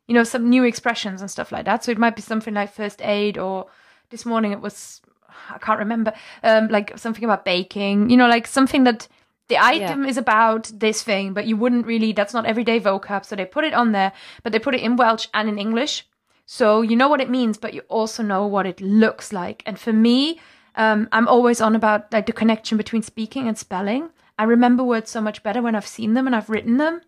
You 0.09 0.15
know, 0.15 0.25
some 0.25 0.51
new 0.51 0.65
expressions 0.65 1.23
and 1.23 1.31
stuff 1.31 1.51
like 1.51 1.65
that. 1.65 1.85
So 1.85 1.91
it 1.91 1.99
might 1.99 2.17
be 2.17 2.23
something 2.23 2.53
like 2.53 2.75
first 2.75 3.01
aid 3.03 3.39
or 3.39 3.67
this 4.11 4.27
morning 4.27 4.53
it 4.53 4.61
was 4.61 5.01
I 5.49 5.57
can't 5.57 5.79
remember 5.79 6.13
um 6.43 6.69
like 6.69 6.99
something 6.99 7.25
about 7.25 7.47
baking. 7.47 8.11
You 8.11 8.19
know, 8.19 8.29
like 8.29 8.47
something 8.47 8.85
that 8.85 9.09
the 9.49 9.57
item 9.57 10.05
is 10.05 10.19
about 10.19 10.71
this 10.75 11.03
thing, 11.03 11.33
but 11.33 11.47
you 11.47 11.57
wouldn't 11.57 11.87
really 11.87 12.13
that's 12.13 12.35
not 12.35 12.45
everyday 12.45 12.79
vocab. 12.79 13.25
So 13.25 13.37
they 13.37 13.47
put 13.47 13.65
it 13.65 13.73
on 13.73 13.93
there, 13.93 14.13
but 14.43 14.53
they 14.53 14.59
put 14.59 14.75
it 14.75 14.83
in 14.83 14.97
Welsh 14.97 15.29
and 15.33 15.49
in 15.49 15.59
English. 15.59 16.07
So 16.45 16.83
you 16.83 16.95
know 16.95 17.09
what 17.09 17.23
it 17.23 17.31
means, 17.31 17.57
but 17.57 17.73
you 17.73 17.81
also 17.89 18.23
know 18.23 18.47
what 18.47 18.67
it 18.67 18.83
looks 18.83 19.33
like. 19.33 19.63
And 19.65 19.79
for 19.79 19.95
me, 19.95 20.39
um, 20.77 21.09
I'm 21.13 21.29
always 21.29 21.61
on 21.61 21.75
about 21.77 22.13
like 22.13 22.27
the 22.27 22.33
connection 22.33 22.77
between 22.79 23.03
speaking 23.03 23.49
and 23.49 23.57
spelling. 23.59 24.11
I 24.39 24.45
remember 24.45 24.83
words 24.83 25.11
so 25.11 25.21
much 25.21 25.43
better 25.43 25.61
when 25.63 25.75
I've 25.75 25.87
seen 25.87 26.15
them 26.15 26.27
and 26.27 26.35
I've 26.35 26.49
written 26.51 26.77
them, 26.79 27.01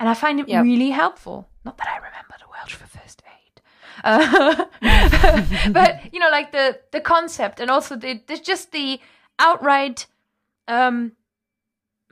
and 0.00 0.08
I 0.08 0.14
find 0.14 0.40
it 0.40 0.48
Yep. 0.48 0.62
really 0.64 0.90
helpful. 0.90 1.48
Not 1.64 1.76
that 1.78 1.88
I 1.88 1.96
remember 1.96 2.34
the 2.38 2.48
Welsh 2.50 2.74
for 2.74 2.86
first 2.86 3.22
aid, 3.26 3.60
uh, 4.04 4.64
but 5.72 6.12
you 6.12 6.20
know, 6.20 6.30
like 6.30 6.52
the 6.52 6.80
the 6.92 7.00
concept 7.00 7.60
and 7.60 7.70
also 7.70 7.96
the, 7.96 8.22
the 8.26 8.38
just 8.38 8.72
the 8.72 9.00
outright 9.38 10.06
um, 10.68 11.12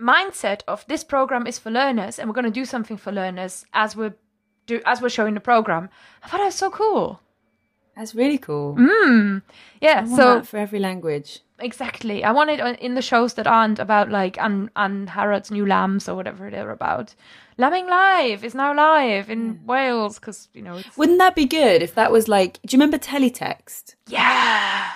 mindset 0.00 0.60
of 0.68 0.84
this 0.88 1.04
program 1.04 1.46
is 1.46 1.58
for 1.58 1.70
learners, 1.70 2.18
and 2.18 2.28
we're 2.28 2.34
going 2.34 2.44
to 2.44 2.50
do 2.50 2.64
something 2.64 2.96
for 2.96 3.12
learners 3.12 3.64
as 3.72 3.96
we're 3.96 4.14
do 4.66 4.80
as 4.86 5.00
we're 5.00 5.08
showing 5.08 5.34
the 5.34 5.40
program. 5.40 5.88
I 6.22 6.28
thought 6.28 6.38
that 6.38 6.44
was 6.46 6.54
so 6.54 6.70
cool. 6.70 7.20
That's 7.96 8.14
really 8.14 8.38
cool. 8.38 8.74
Mm. 8.76 9.42
Yeah, 9.80 10.04
so 10.06 10.42
for 10.42 10.56
every 10.56 10.78
language. 10.78 11.40
exactly. 11.58 12.24
I 12.24 12.32
want 12.32 12.50
it 12.50 12.60
in 12.80 12.94
the 12.94 13.02
shows 13.02 13.34
that 13.34 13.46
aren't 13.46 13.78
about 13.78 14.10
like 14.10 14.38
Anne, 14.38 14.70
Anne 14.76 15.06
Harrod's 15.08 15.50
New 15.50 15.66
Lambs 15.66 16.08
or 16.08 16.14
whatever 16.16 16.50
they're 16.50 16.70
about. 16.70 17.14
Lambing 17.58 17.86
Live 17.86 18.44
is 18.44 18.54
now 18.54 18.74
live 18.74 19.28
in 19.28 19.60
Wales 19.66 20.18
because 20.18 20.48
you 20.54 20.62
know 20.62 20.76
it's 20.78 20.96
Wouldn't 20.96 21.18
that 21.18 21.34
be 21.34 21.44
good 21.44 21.82
if 21.82 21.94
that 21.94 22.10
was 22.10 22.28
like? 22.28 22.54
Do 22.64 22.74
you 22.74 22.78
remember 22.78 22.98
teletext? 22.98 23.94
yeah. 24.08 24.88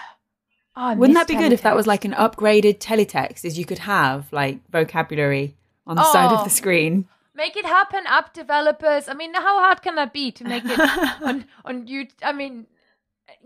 Oh, 0.79 0.95
Wouldn't 0.95 1.15
that 1.17 1.27
be 1.29 1.37
good 1.37 1.53
if 1.55 1.63
that 1.63 1.75
was 1.77 1.87
like 1.87 2.05
an 2.05 2.13
upgraded 2.13 2.79
teletext? 2.79 3.45
Is 3.47 3.59
you 3.59 3.65
could 3.65 3.79
have 3.81 4.31
like 4.33 4.61
vocabulary 4.71 5.55
on 5.87 5.97
the 5.97 6.05
side 6.13 6.31
Oh. 6.33 6.37
of 6.39 6.45
the 6.45 6.51
screen. 6.51 7.09
Make 7.35 7.57
it 7.57 7.65
happen, 7.67 8.05
app 8.07 8.33
developers. 8.35 9.09
I 9.09 9.15
mean, 9.15 9.33
how 9.35 9.59
hard 9.61 9.81
can 9.83 9.95
that 9.97 10.13
be 10.13 10.31
to 10.33 10.45
make 10.45 10.65
it 10.65 10.79
on 11.23 11.45
on 11.65 11.87
you? 11.87 12.09
I 12.23 12.33
mean, 12.33 12.67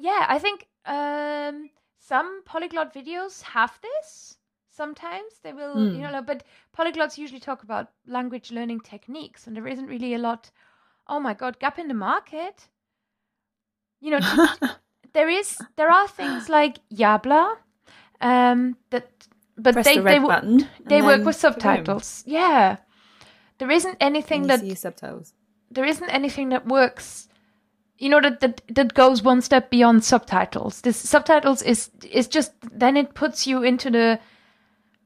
yeah, 0.00 0.26
I 0.28 0.38
think 0.38 0.66
um, 0.87 1.71
some 1.99 2.42
polyglot 2.45 2.92
videos 2.95 3.42
have 3.42 3.78
this. 3.83 4.37
Sometimes 4.71 5.33
they 5.42 5.52
will, 5.52 5.75
Hmm. 5.75 5.95
you 5.95 6.09
know, 6.09 6.23
but 6.23 6.42
polyglots 6.76 7.19
usually 7.19 7.40
talk 7.40 7.62
about 7.62 7.88
language 8.07 8.50
learning 8.50 8.80
techniques, 8.80 9.47
and 9.47 9.54
there 9.54 9.66
isn't 9.69 9.87
really 9.87 10.14
a 10.14 10.19
lot. 10.19 10.50
Oh 11.07 11.21
my 11.21 11.35
god, 11.35 11.59
gap 11.59 11.78
in 11.78 11.88
the 11.88 11.95
market. 11.95 12.69
You 14.00 14.11
know, 14.12 14.21
to- 14.21 14.76
there 15.12 15.28
is 15.28 15.59
there 15.76 15.90
are 15.90 16.09
things 16.09 16.49
like 16.49 16.78
Yabla, 16.90 17.57
um, 18.21 18.76
that 18.90 19.09
but 19.57 19.75
Press 19.75 19.85
they 19.85 19.97
the 19.99 20.02
they 20.02 20.19
button. 20.19 20.69
they 20.87 21.02
work 21.02 21.19
with 21.19 21.37
boom. 21.37 21.52
subtitles. 21.52 22.23
Yeah. 22.26 22.76
There 23.59 23.71
isn't 23.71 23.99
anything 24.00 24.47
that 24.47 24.61
subtitles. 24.78 25.35
there 25.71 25.85
isn't 25.85 26.09
anything 26.09 26.49
that 26.50 26.64
works 26.66 27.28
you 28.00 28.09
know 28.09 28.21
that, 28.21 28.40
that 28.40 28.62
that 28.75 28.95
goes 28.95 29.23
one 29.23 29.40
step 29.42 29.71
beyond 29.71 30.02
subtitles. 30.04 30.80
This 30.80 30.97
subtitles 30.97 31.62
is 31.62 31.90
is 32.11 32.26
just 32.26 32.52
then 32.73 32.97
it 32.97 33.14
puts 33.14 33.47
you 33.47 33.62
into 33.62 33.90
the 33.90 34.19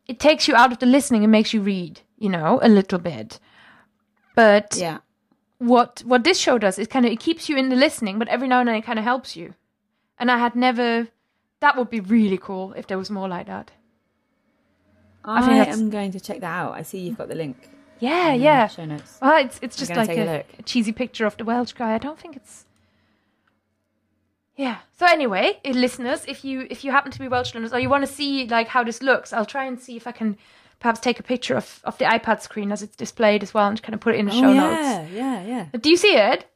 it 0.07 0.19
takes 0.19 0.49
you 0.49 0.55
out 0.55 0.73
of 0.73 0.79
the 0.79 0.87
listening 0.87 1.23
and 1.25 1.33
makes 1.33 1.53
you 1.53 1.61
read, 1.61 2.01
you 2.19 2.29
know, 2.31 2.59
a 2.63 2.69
little 2.69 2.99
bit. 2.99 3.39
But 4.35 4.77
Yeah. 4.77 4.99
what 5.59 6.03
what 6.07 6.25
this 6.25 6.39
show 6.39 6.57
does 6.59 6.79
is 6.79 6.87
kind 6.89 7.05
of 7.07 7.13
it 7.13 7.21
keeps 7.21 7.49
you 7.49 7.57
in 7.57 7.69
the 7.69 7.77
listening, 7.77 8.19
but 8.19 8.29
every 8.29 8.49
now 8.49 8.61
and 8.61 8.69
then 8.69 8.77
it 8.77 8.85
kind 8.87 8.99
of 8.99 9.05
helps 9.05 9.37
you. 9.37 9.55
And 10.19 10.31
I 10.31 10.39
had 10.39 10.55
never 10.55 11.09
that 11.61 11.77
would 11.77 11.91
be 11.91 12.01
really 12.01 12.39
cool 12.39 12.73
if 12.75 12.87
there 12.87 12.99
was 12.99 13.11
more 13.11 13.29
like 13.29 13.47
that. 13.47 13.71
I, 15.25 15.41
think 15.41 15.57
that's- 15.59 15.79
am 15.79 15.91
going 15.91 16.13
to 16.13 16.21
check 16.21 16.41
that 16.41 16.55
out. 16.63 16.75
I 16.75 16.83
see 16.83 16.99
you've 16.99 17.17
got 17.19 17.29
the 17.29 17.35
link. 17.35 17.57
Yeah, 18.01 18.35
yeah. 18.35 18.67
Show 18.67 18.85
notes. 18.85 19.19
Well, 19.23 19.43
it's 19.45 19.59
it's 19.63 19.77
just 19.77 19.95
like 19.97 20.11
a 20.11 20.29
a, 20.29 20.45
a 20.59 20.63
cheesy 20.63 20.93
picture 20.93 21.25
of 21.27 21.37
the 21.37 21.45
Welsh 21.45 21.73
guy. 21.73 21.95
I 21.95 21.99
don't 21.99 22.19
think 22.19 22.37
it's. 22.37 22.67
Yeah. 24.57 24.79
So 24.99 25.07
anyway, 25.07 25.59
listeners, 25.65 26.25
if 26.29 26.45
you 26.45 26.67
if 26.71 26.85
you 26.85 26.93
happen 26.93 27.11
to 27.11 27.19
be 27.19 27.29
Welsh 27.29 27.55
learners 27.55 27.73
or 27.73 27.81
you 27.81 27.89
want 27.89 28.07
to 28.07 28.13
see 28.13 28.47
like 28.47 28.69
how 28.69 28.85
this 28.85 29.03
looks, 29.03 29.33
I'll 29.33 29.47
try 29.47 29.65
and 29.65 29.81
see 29.81 29.97
if 29.97 30.07
I 30.07 30.13
can 30.13 30.37
perhaps 30.79 31.01
take 31.01 31.19
a 31.19 31.23
picture 31.23 31.57
of 31.57 31.81
of 31.85 31.99
the 31.99 32.05
iPad 32.05 32.41
screen 32.41 32.71
as 32.71 32.83
it's 32.83 32.97
displayed 32.97 33.43
as 33.43 33.53
well 33.53 33.69
and 33.69 33.83
kind 33.83 33.95
of 33.95 34.01
put 34.01 34.15
it 34.15 34.19
in 34.19 34.27
the 34.27 34.33
show 34.33 34.51
oh, 34.51 34.55
notes. 34.55 34.81
yeah, 34.83 35.07
yeah, 35.13 35.45
yeah. 35.45 35.79
Do 35.79 35.91
you 35.91 35.97
see 35.97 36.17
it? 36.17 36.47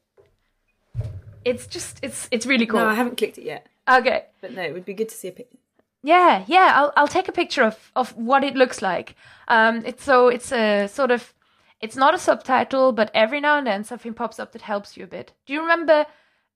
It's 1.43 1.67
just 1.67 1.99
it's 2.01 2.27
it's 2.31 2.45
really 2.45 2.65
cool. 2.65 2.79
No, 2.79 2.87
I 2.87 2.93
haven't 2.93 3.17
clicked 3.17 3.37
it 3.37 3.43
yet. 3.43 3.67
okay. 3.89 4.25
But 4.39 4.53
no, 4.53 4.61
it 4.61 4.73
would 4.73 4.85
be 4.85 4.93
good 4.93 5.09
to 5.09 5.15
see 5.15 5.27
a 5.27 5.31
picture. 5.31 5.57
Yeah, 6.01 6.45
yeah. 6.47 6.71
I'll 6.75 6.93
I'll 6.95 7.07
take 7.07 7.27
a 7.27 7.33
picture 7.33 7.63
of 7.63 7.91
of 7.95 8.15
what 8.15 8.45
it 8.45 8.55
looks 8.55 8.81
like. 8.81 9.15
Um, 9.49 9.83
it's 9.85 10.03
so 10.03 10.29
it's 10.29 10.51
a 10.53 10.87
sort 10.87 11.11
of 11.11 11.33
it's 11.81 11.97
not 11.97 12.13
a 12.13 12.17
subtitle, 12.17 12.93
but 12.93 13.11
every 13.13 13.41
now 13.41 13.57
and 13.57 13.67
then 13.67 13.83
something 13.83 14.13
pops 14.13 14.39
up 14.39 14.53
that 14.53 14.61
helps 14.61 14.95
you 14.95 15.03
a 15.03 15.07
bit. 15.07 15.33
Do 15.45 15.53
you 15.53 15.61
remember 15.61 16.05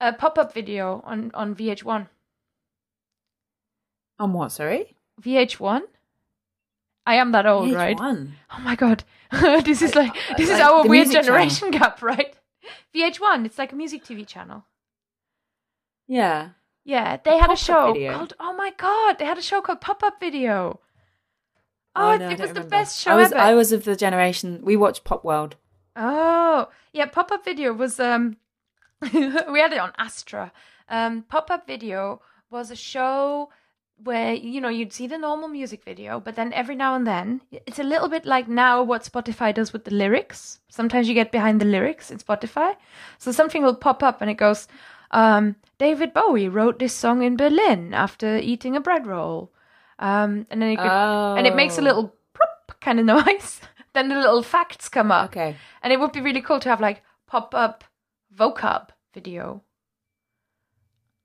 a 0.10 0.14
pop 0.14 0.38
up 0.38 0.54
video 0.54 1.02
on 1.06 1.32
on 1.34 1.56
VH1? 1.56 2.08
On 4.20 4.34
what? 4.34 4.52
Sorry. 4.52 4.96
VH1. 5.22 5.82
I 7.06 7.16
am 7.16 7.32
that 7.32 7.46
old, 7.46 7.72
right? 7.74 7.98
VH1. 7.98 8.32
Oh 8.52 8.60
my 8.62 8.76
god, 8.76 9.04
this 9.66 9.82
is 9.82 9.96
like 9.96 10.14
this 10.38 10.50
is 10.50 10.60
like 10.60 10.64
our 10.64 10.88
weird 10.88 11.12
generation 11.12 11.72
gap, 11.78 12.02
right? 12.02 12.34
VH1. 12.96 13.46
It's 13.46 13.58
like 13.58 13.72
a 13.74 13.76
music 13.76 14.04
TV 14.04 14.26
channel. 14.26 14.66
Yeah. 16.08 16.50
Yeah, 16.86 17.18
they 17.24 17.38
had 17.38 17.52
a 17.52 17.56
show 17.56 17.94
video. 17.94 18.14
called. 18.14 18.34
Oh 18.40 18.54
my 18.54 18.72
god, 18.78 19.18
they 19.20 19.26
had 19.26 19.38
a 19.38 19.42
show 19.42 19.62
called 19.62 19.82
Pop 19.82 20.04
Up 20.04 20.20
Video. 20.20 20.80
Oh, 21.96 22.10
Oh, 22.10 22.12
it, 22.14 22.20
no, 22.20 22.30
it 22.30 22.40
was 22.40 22.50
the 22.50 22.56
remember. 22.56 22.70
best 22.70 23.00
show 23.00 23.12
I 23.12 23.16
was 23.16 23.32
ever. 23.32 23.42
I 23.42 23.54
was 23.54 23.72
of 23.72 23.84
the 23.86 23.96
generation 23.96 24.62
we 24.64 24.76
watched 24.76 25.04
Pop 25.04 25.24
World. 25.24 25.56
Oh, 25.96 26.70
yeah, 26.92 27.06
pop 27.06 27.32
up 27.32 27.46
video 27.46 27.72
was 27.74 28.00
um 28.00 28.38
we 29.52 29.60
had 29.60 29.74
it 29.74 29.80
on 29.80 29.92
Astra. 29.98 30.52
Um 30.90 31.24
pop 31.24 31.50
up 31.52 31.68
video 31.68 32.22
was 32.50 32.72
a 32.72 32.76
show 32.76 33.50
where 34.04 34.34
you 34.34 34.60
know 34.60 34.70
you'd 34.70 34.92
see 34.94 35.08
the 35.08 35.18
normal 35.18 35.48
music 35.48 35.84
video, 35.84 36.20
but 36.20 36.36
then 36.36 36.52
every 36.54 36.76
now 36.76 36.96
and 36.96 37.06
then 37.08 37.42
it's 37.52 37.80
a 37.80 37.84
little 37.84 38.10
bit 38.10 38.26
like 38.26 38.48
now 38.48 38.84
what 38.84 39.04
Spotify 39.04 39.54
does 39.54 39.72
with 39.72 39.86
the 39.86 39.94
lyrics. 39.94 40.60
Sometimes 40.70 41.08
you 41.08 41.14
get 41.14 41.32
behind 41.32 41.62
the 41.62 41.66
lyrics 41.66 42.12
in 42.12 42.18
Spotify. 42.18 42.76
So 43.18 43.32
something 43.32 43.64
will 43.64 43.76
pop 43.76 44.04
up 44.04 44.22
and 44.22 44.30
it 44.30 44.36
goes 44.38 44.68
um 45.12 45.56
David 45.78 46.14
Bowie 46.14 46.50
wrote 46.50 46.80
this 46.80 46.94
song 46.94 47.22
in 47.24 47.38
Berlin 47.38 47.94
after 47.94 48.38
eating 48.38 48.76
a 48.76 48.82
bread 48.82 49.06
roll. 49.08 49.52
Um 50.00 50.48
and 50.50 50.62
then 50.62 50.70
it 50.72 50.78
could, 50.78 50.92
and 51.38 51.48
it 51.48 51.56
makes 51.56 51.78
a 51.78 51.82
Oh. 51.82 51.84
little 51.84 52.16
plop 52.34 52.80
kind 52.82 53.00
of 53.00 53.06
noise. 53.18 53.62
then 53.94 54.10
the 54.10 54.16
little 54.16 54.44
facts 54.44 54.90
come 54.90 55.12
up. 55.12 55.30
Okay. 55.30 55.56
And 55.82 55.94
it 55.94 56.00
would 56.00 56.12
be 56.12 56.22
really 56.22 56.42
cool 56.42 56.60
to 56.60 56.70
have 56.70 56.82
like 56.82 57.04
pop 57.28 57.54
up 57.56 57.84
vocab 58.36 58.90
video. 59.14 59.64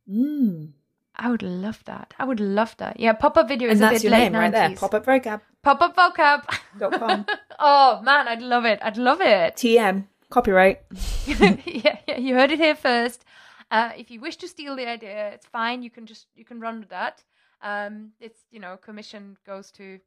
Mm. 0.08 0.72
I 1.16 1.30
would 1.30 1.42
love 1.42 1.84
that. 1.86 2.14
I 2.18 2.24
would 2.24 2.40
love 2.40 2.76
that. 2.78 3.00
Yeah, 3.00 3.12
pop 3.12 3.36
up 3.36 3.48
video 3.48 3.68
is 3.68 3.80
And 3.80 3.88
a 3.88 3.90
that's 3.90 4.02
bit 4.02 4.10
your 4.10 4.12
late 4.12 4.30
name 4.30 4.40
right 4.40 4.52
there. 4.52 4.74
Pop 4.76 4.94
up 4.94 5.04
vocab. 5.04 5.40
Pop 5.62 5.80
up 5.82 5.96
vocab. 5.96 6.44
Oh 7.60 8.00
man, 8.02 8.28
I'd 8.28 8.40
love 8.42 8.64
it. 8.64 8.78
I'd 8.82 8.96
love 8.96 9.20
it. 9.20 9.56
TM. 9.56 10.04
Copyright. 10.30 10.80
yeah, 11.26 11.96
yeah, 12.06 12.18
you 12.18 12.34
heard 12.34 12.52
it 12.52 12.58
here 12.60 12.76
first. 12.76 13.24
Uh, 13.70 13.90
if 13.96 14.10
you 14.10 14.20
wish 14.20 14.36
to 14.36 14.48
steal 14.48 14.76
the 14.76 14.86
idea, 14.86 15.30
it's 15.30 15.46
fine. 15.46 15.82
You 15.82 15.90
can 15.90 16.06
just 16.06 16.26
you 16.36 16.44
can 16.44 16.60
run 16.60 16.78
with 16.78 16.90
that. 16.90 17.24
Um, 17.60 18.12
it's 18.20 18.40
you 18.52 18.60
know 18.60 18.76
commission 18.76 19.36
goes 19.44 19.72
to 19.72 19.98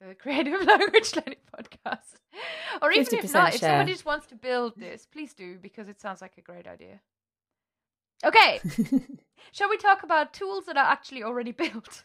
the 0.00 0.14
Creative 0.22 0.60
Language 0.64 1.14
Learning 1.14 1.36
Podcast, 1.58 2.14
or 2.82 2.92
even 2.92 3.02
if 3.02 3.24
50% 3.24 3.32
not, 3.34 3.54
if 3.54 3.60
share. 3.60 3.70
somebody 3.70 3.92
just 3.92 4.04
wants 4.04 4.26
to 4.28 4.36
build 4.36 4.74
this, 4.76 5.06
please 5.06 5.34
do 5.34 5.58
because 5.58 5.88
it 5.88 6.00
sounds 6.00 6.20
like 6.20 6.36
a 6.38 6.40
great 6.42 6.66
idea. 6.66 7.00
Okay, 8.24 8.60
shall 9.52 9.68
we 9.68 9.76
talk 9.76 10.02
about 10.02 10.32
tools 10.32 10.66
that 10.66 10.76
are 10.76 10.90
actually 10.90 11.22
already 11.22 11.52
built? 11.62 12.02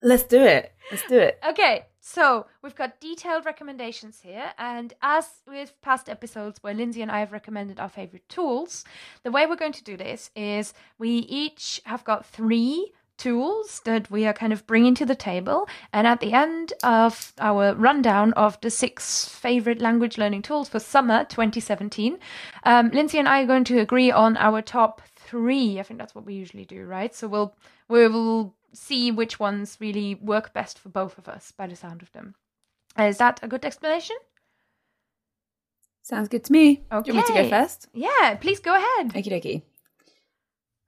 Let's 0.00 0.22
do 0.22 0.40
it. 0.40 0.72
Let's 0.92 1.06
do 1.08 1.18
it. 1.18 1.40
Okay, 1.48 1.86
so 2.00 2.46
we've 2.62 2.74
got 2.76 3.00
detailed 3.00 3.44
recommendations 3.44 4.20
here, 4.20 4.52
and 4.56 4.94
as 5.02 5.28
with 5.46 5.74
past 5.82 6.08
episodes 6.08 6.62
where 6.62 6.72
Lindsay 6.74 7.02
and 7.02 7.10
I 7.10 7.18
have 7.18 7.32
recommended 7.32 7.80
our 7.80 7.88
favorite 7.88 8.28
tools, 8.28 8.84
the 9.24 9.32
way 9.32 9.46
we're 9.46 9.56
going 9.56 9.72
to 9.72 9.82
do 9.82 9.96
this 9.96 10.30
is 10.36 10.72
we 10.98 11.10
each 11.10 11.80
have 11.84 12.04
got 12.04 12.24
three 12.24 12.92
tools 13.18 13.80
that 13.84 14.10
we 14.10 14.26
are 14.26 14.32
kind 14.32 14.52
of 14.52 14.66
bringing 14.66 14.94
to 14.94 15.04
the 15.04 15.14
table, 15.14 15.68
and 15.92 16.06
at 16.06 16.20
the 16.20 16.32
end 16.32 16.72
of 16.82 17.32
our 17.38 17.74
rundown 17.74 18.32
of 18.34 18.60
the 18.60 18.70
six 18.70 19.28
favorite 19.28 19.80
language 19.80 20.16
learning 20.16 20.42
tools 20.42 20.68
for 20.68 20.80
summer 20.80 21.24
2017, 21.24 22.18
um, 22.64 22.90
Lindsay 22.90 23.18
and 23.18 23.28
I 23.28 23.42
are 23.42 23.46
going 23.46 23.64
to 23.64 23.78
agree 23.80 24.10
on 24.10 24.36
our 24.36 24.62
top 24.62 25.02
three. 25.16 25.78
I 25.78 25.82
think 25.82 25.98
that's 25.98 26.14
what 26.14 26.24
we 26.24 26.34
usually 26.34 26.64
do, 26.64 26.84
right? 26.84 27.14
So 27.14 27.28
we'll 27.28 27.54
we 27.88 28.08
will 28.08 28.54
see 28.72 29.10
which 29.10 29.40
ones 29.40 29.76
really 29.80 30.14
work 30.14 30.52
best 30.52 30.78
for 30.78 30.88
both 30.88 31.18
of 31.18 31.28
us 31.28 31.52
by 31.52 31.66
the 31.66 31.76
sound 31.76 32.02
of 32.02 32.12
them. 32.12 32.34
Is 32.98 33.18
that 33.18 33.40
a 33.42 33.48
good 33.48 33.64
explanation? 33.64 34.16
Sounds 36.02 36.28
good 36.28 36.44
to 36.44 36.52
me. 36.52 36.82
Okay. 36.90 37.02
Do 37.02 37.12
you 37.12 37.18
want 37.18 37.28
me 37.28 37.36
to 37.36 37.42
go 37.42 37.48
first? 37.50 37.88
Yeah, 37.92 38.36
please 38.40 38.60
go 38.60 38.74
ahead. 38.74 39.12
Okie 39.12 39.30
dokie. 39.30 39.62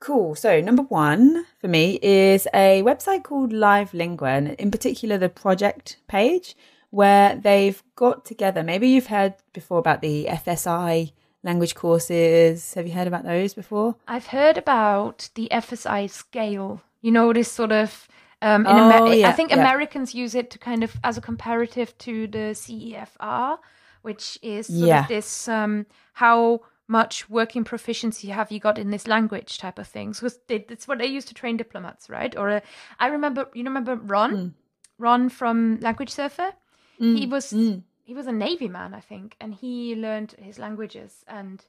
Cool. 0.00 0.34
So, 0.34 0.60
number 0.60 0.82
one 0.82 1.44
for 1.58 1.68
me 1.68 1.98
is 2.02 2.48
a 2.54 2.82
website 2.82 3.22
called 3.22 3.52
Live 3.52 3.92
Lingua, 3.92 4.28
and 4.30 4.48
in 4.54 4.70
particular, 4.70 5.18
the 5.18 5.28
project 5.28 5.98
page 6.08 6.56
where 6.90 7.36
they've 7.36 7.82
got 7.96 8.24
together. 8.24 8.62
Maybe 8.62 8.88
you've 8.88 9.06
heard 9.08 9.34
before 9.52 9.78
about 9.78 10.00
the 10.00 10.26
FSI 10.28 11.12
language 11.44 11.74
courses. 11.74 12.74
Have 12.74 12.86
you 12.86 12.94
heard 12.94 13.06
about 13.06 13.24
those 13.24 13.52
before? 13.54 13.94
I've 14.08 14.26
heard 14.28 14.56
about 14.56 15.28
the 15.34 15.48
FSI 15.52 16.08
scale. 16.10 16.80
You 17.02 17.12
know, 17.12 17.32
this 17.32 17.50
sort 17.52 17.72
of. 17.72 18.08
Um, 18.42 18.62
in 18.66 18.72
Oh, 18.72 19.06
Amer- 19.06 19.26
I 19.26 19.32
think 19.32 19.50
yeah. 19.50 19.58
Americans 19.60 20.14
use 20.14 20.34
it 20.34 20.50
to 20.52 20.58
kind 20.58 20.82
of 20.82 20.96
as 21.04 21.18
a 21.18 21.20
comparative 21.20 21.96
to 21.98 22.26
the 22.26 22.54
CEFR, 22.54 23.58
which 24.00 24.38
is 24.40 24.66
sort 24.68 24.78
Yeah. 24.88 25.02
of 25.02 25.08
this 25.08 25.46
um, 25.46 25.84
how 26.14 26.60
much 26.98 27.30
working 27.30 27.62
proficiency 27.64 28.28
have 28.28 28.50
you 28.52 28.58
got 28.58 28.78
in 28.78 28.90
this 28.90 29.06
language 29.06 29.58
type 29.58 29.78
of 29.78 29.86
things 29.86 30.22
it's 30.22 30.38
it's 30.48 30.88
what 30.88 30.98
they 30.98 31.06
use 31.16 31.24
to 31.26 31.34
train 31.34 31.56
diplomats, 31.56 32.10
right? 32.10 32.36
Or 32.36 32.50
uh, 32.50 32.60
I 32.98 33.06
remember, 33.16 33.46
you 33.54 33.64
remember 33.64 33.94
Ron, 33.96 34.30
Mm. 34.36 34.52
Ron 34.98 35.28
from 35.28 35.78
Language 35.80 36.10
Surfer. 36.10 36.50
he 36.98 37.26
was 37.26 37.52
mm. 37.52 37.82
he 38.04 38.14
was 38.14 38.26
a 38.26 38.32
navy 38.32 38.68
man, 38.68 38.92
I 39.00 39.00
think, 39.00 39.36
and 39.40 39.54
he 39.54 39.94
learned 39.94 40.34
his 40.48 40.58
languages 40.58 41.24
and 41.28 41.64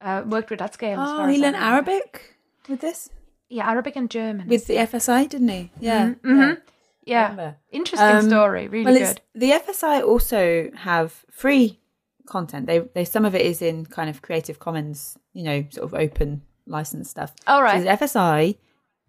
uh, 0.00 0.22
worked 0.34 0.50
with 0.50 0.60
that 0.60 0.74
scale. 0.74 1.00
as 1.00 1.10
Oh, 1.10 1.26
he 1.26 1.38
learned. 1.38 1.56
Arabic 1.56 2.36
with 2.68 2.80
this? 2.80 3.10
Yeah, 3.48 3.68
Arabic 3.70 3.96
and 3.96 4.08
German. 4.10 4.48
With 4.48 4.66
the 4.66 4.76
FSI, 4.76 5.28
didn't 5.28 5.48
he? 5.48 5.70
Yeah. 5.80 6.14
Mhm. 6.22 6.60
yeah, 7.04 7.22
remember. 7.30 7.56
interesting 7.70 8.16
Um, 8.16 8.28
story. 8.30 8.68
Really 8.68 8.84
well, 8.92 8.98
good. 9.08 9.20
the 9.34 9.50
FSI 9.62 10.02
also 10.12 10.70
have 10.88 11.24
free 11.30 11.78
content. 12.26 12.66
They, 12.66 12.80
they 12.80 13.04
some 13.04 13.24
of 13.24 13.34
it 13.34 13.42
is 13.42 13.62
in 13.62 13.86
kind 13.86 14.08
of 14.10 14.22
Creative 14.22 14.58
Commons, 14.58 15.16
you 15.32 15.42
know, 15.44 15.64
sort 15.70 15.84
of 15.92 15.94
open 15.94 16.42
license 16.66 17.10
stuff. 17.10 17.34
All 17.46 17.62
right. 17.62 17.82
So 17.82 17.88
FSI, 18.06 18.56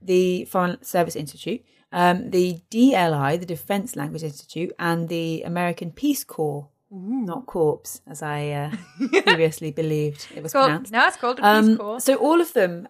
the 0.01 0.45
Foreign 0.45 0.83
Service 0.83 1.15
Institute, 1.15 1.63
um, 1.91 2.31
the 2.31 2.59
DLI, 2.71 3.39
the 3.39 3.45
Defense 3.45 3.95
Language 3.95 4.23
Institute, 4.23 4.71
and 4.79 5.09
the 5.09 5.43
American 5.43 5.91
Peace 5.91 6.23
Corps, 6.23 6.67
not 6.91 7.45
Corps, 7.45 8.01
as 8.07 8.21
I 8.21 8.49
uh, 8.51 8.71
previously 9.23 9.71
believed 9.71 10.27
it 10.35 10.43
was 10.43 10.51
Called, 10.53 10.65
pronounced. 10.67 10.91
no, 10.91 11.07
it's 11.07 11.17
called 11.17 11.39
a 11.39 11.41
Peace 11.41 11.69
Um, 11.69 11.77
Corps. 11.77 11.99
so 11.99 12.15
all 12.15 12.41
of 12.41 12.53
them, 12.53 12.87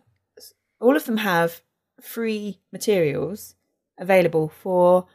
all 0.79 0.95
of 0.95 1.05
them 1.05 1.17
have 1.17 1.61
free 2.01 2.59
materials 2.71 3.55
available 3.97 4.49
for 4.49 5.05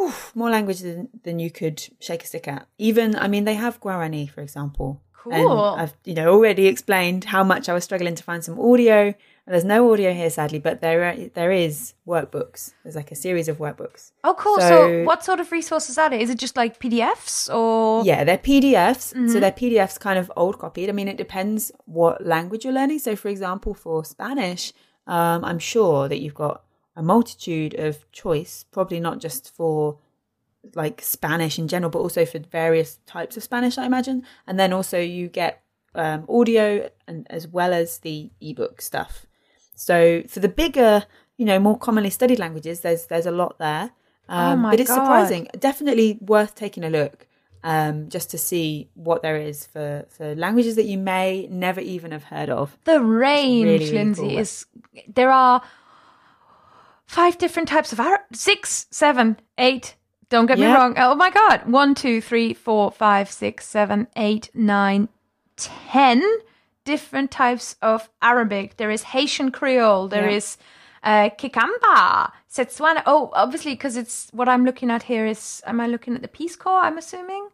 oof, 0.00 0.32
more 0.34 0.50
language 0.50 0.80
than, 0.80 1.08
than 1.24 1.38
you 1.38 1.50
could 1.50 1.82
shake 2.00 2.22
a 2.22 2.26
stick 2.26 2.48
at. 2.48 2.66
Even, 2.78 3.16
I 3.16 3.28
mean, 3.28 3.44
they 3.44 3.54
have 3.54 3.80
Guarani, 3.80 4.28
for 4.30 4.40
example. 4.40 5.02
And 5.30 5.46
Cool. 5.46 5.58
I've, 5.60 5.92
you 6.04 6.14
know, 6.14 6.32
already 6.32 6.66
explained 6.68 7.24
how 7.24 7.44
much 7.44 7.68
I 7.68 7.74
was 7.74 7.84
struggling 7.84 8.14
to 8.14 8.22
find 8.22 8.42
some 8.42 8.58
audio. 8.58 9.08
And 9.08 9.54
there's 9.54 9.64
no 9.64 9.92
audio 9.92 10.12
here, 10.14 10.30
sadly, 10.30 10.58
but 10.58 10.80
there 10.80 11.04
are, 11.04 11.16
there 11.34 11.50
is 11.52 11.92
workbooks. 12.06 12.72
There's 12.82 12.94
like 12.96 13.10
a 13.10 13.14
series 13.14 13.48
of 13.48 13.58
workbooks. 13.58 14.12
oh, 14.24 14.34
cool. 14.34 14.58
So, 14.58 14.68
so- 14.68 15.04
what 15.04 15.24
sort 15.24 15.40
of 15.40 15.50
resources 15.52 15.98
are 15.98 16.08
there? 16.08 16.18
Is 16.20 16.30
it 16.30 16.38
just 16.38 16.56
like 16.56 16.78
PDFs 16.80 17.52
or? 17.54 18.04
Yeah, 18.04 18.24
they're 18.24 18.38
PDFs. 18.38 19.12
Mm-hmm. 19.12 19.28
So 19.28 19.40
they're 19.40 19.52
PDFs 19.52 19.98
kind 20.00 20.18
of 20.18 20.30
old 20.36 20.58
copied. 20.58 20.88
I 20.88 20.92
mean, 20.92 21.08
it 21.08 21.16
depends 21.18 21.72
what 21.84 22.24
language 22.24 22.64
you're 22.64 22.72
learning. 22.72 23.00
So, 23.00 23.16
for 23.16 23.28
example, 23.28 23.74
for 23.74 24.04
Spanish, 24.04 24.72
um, 25.06 25.44
I'm 25.44 25.58
sure 25.58 26.08
that 26.08 26.20
you've 26.20 26.34
got 26.34 26.62
a 26.98 27.02
multitude 27.02 27.74
of 27.74 28.10
choice, 28.10 28.64
probably 28.72 28.98
not 28.98 29.20
just 29.20 29.54
for 29.54 29.98
like 30.74 31.00
Spanish 31.00 31.56
in 31.58 31.68
general, 31.68 31.90
but 31.90 32.00
also 32.00 32.26
for 32.26 32.40
various 32.40 32.98
types 33.06 33.36
of 33.36 33.42
Spanish, 33.44 33.78
I 33.78 33.86
imagine. 33.86 34.24
And 34.48 34.58
then 34.58 34.72
also 34.72 34.98
you 34.98 35.28
get 35.28 35.62
um, 35.94 36.26
audio 36.28 36.90
and 37.06 37.24
as 37.30 37.46
well 37.46 37.72
as 37.72 37.98
the 37.98 38.30
ebook 38.40 38.82
stuff. 38.82 39.26
So 39.76 40.24
for 40.28 40.40
the 40.40 40.48
bigger, 40.48 41.04
you 41.36 41.46
know, 41.46 41.60
more 41.60 41.78
commonly 41.78 42.10
studied 42.10 42.40
languages, 42.40 42.80
there's 42.80 43.06
there's 43.06 43.26
a 43.26 43.30
lot 43.30 43.58
there. 43.58 43.92
Um, 44.28 44.66
Oh 44.66 44.70
but 44.72 44.80
it's 44.80 44.90
God. 44.90 44.96
surprising. 45.04 45.48
Definitely 45.58 46.18
worth 46.20 46.56
taking 46.56 46.82
a 46.84 46.90
look 46.90 47.28
um, 47.62 48.08
just 48.08 48.28
to 48.30 48.38
see 48.38 48.90
what 48.94 49.22
there 49.22 49.36
is 49.36 49.66
for, 49.66 50.04
for 50.08 50.34
languages 50.34 50.74
that 50.76 50.84
you 50.84 50.98
may 50.98 51.46
never 51.50 51.80
even 51.80 52.10
have 52.10 52.24
heard 52.24 52.50
of. 52.50 52.76
The 52.84 53.00
range, 53.00 53.64
really, 53.64 53.78
really 53.84 53.92
Lindsay, 53.92 54.22
cool. 54.22 54.38
is 54.38 54.66
there 55.06 55.30
are 55.30 55.62
five 57.08 57.36
different 57.38 57.68
types 57.68 57.92
of 57.92 57.98
Arab. 57.98 58.20
Six, 58.32 58.86
seven, 58.90 59.40
eight. 59.56 59.96
Don't 60.28 60.46
get 60.46 60.58
me 60.58 60.66
wrong. 60.66 60.94
Oh 60.98 61.14
my 61.14 61.30
God. 61.30 61.66
One, 61.66 61.94
two, 61.94 62.20
three, 62.20 62.52
four, 62.54 62.90
five, 62.92 63.30
six, 63.30 63.66
seven, 63.66 64.06
eight, 64.14 64.50
nine, 64.54 65.08
ten 65.56 66.22
different 66.84 67.30
types 67.30 67.76
of 67.82 68.08
Arabic. 68.22 68.76
There 68.76 68.90
is 68.90 69.02
Haitian 69.04 69.50
Creole. 69.50 70.08
There 70.08 70.28
Yeah. 70.28 70.36
is 70.36 70.58
uh, 71.02 71.30
Kikamba, 71.30 72.32
Setswana. 72.52 73.02
Oh, 73.06 73.30
obviously, 73.32 73.72
because 73.72 73.96
it's 73.96 74.28
what 74.32 74.48
I'm 74.48 74.64
looking 74.64 74.90
at 74.90 75.04
here 75.04 75.24
is, 75.26 75.62
am 75.66 75.80
I 75.80 75.86
looking 75.86 76.14
at 76.14 76.22
the 76.22 76.28
Peace 76.28 76.56
Corps, 76.56 76.82
I'm 76.82 76.98
assuming? 76.98 77.48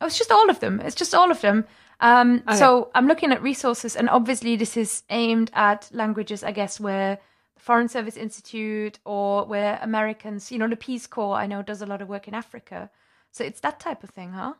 Oh, 0.00 0.06
it's 0.06 0.18
just 0.18 0.32
all 0.32 0.50
of 0.50 0.58
them. 0.60 0.80
It's 0.80 0.94
just 0.96 1.14
all 1.14 1.30
of 1.30 1.40
them. 1.42 1.64
Um, 2.00 2.42
So 2.52 2.90
I'm 2.94 3.06
looking 3.06 3.30
at 3.32 3.42
resources, 3.42 3.94
and 3.96 4.08
obviously 4.10 4.56
this 4.56 4.76
is 4.76 5.04
aimed 5.10 5.50
at 5.54 5.88
languages, 5.92 6.42
I 6.42 6.50
guess, 6.52 6.80
where 6.80 7.18
Foreign 7.64 7.88
Service 7.88 8.18
Institute 8.18 8.98
or 9.06 9.46
where 9.46 9.78
Americans, 9.80 10.52
you 10.52 10.58
know, 10.58 10.68
the 10.68 10.76
Peace 10.76 11.06
Corps, 11.06 11.36
I 11.36 11.46
know, 11.46 11.62
does 11.62 11.80
a 11.80 11.86
lot 11.86 12.02
of 12.02 12.10
work 12.10 12.28
in 12.28 12.34
Africa. 12.34 12.90
So 13.30 13.42
it's 13.42 13.60
that 13.60 13.80
type 13.80 14.04
of 14.04 14.10
thing, 14.10 14.32
huh? 14.32 14.52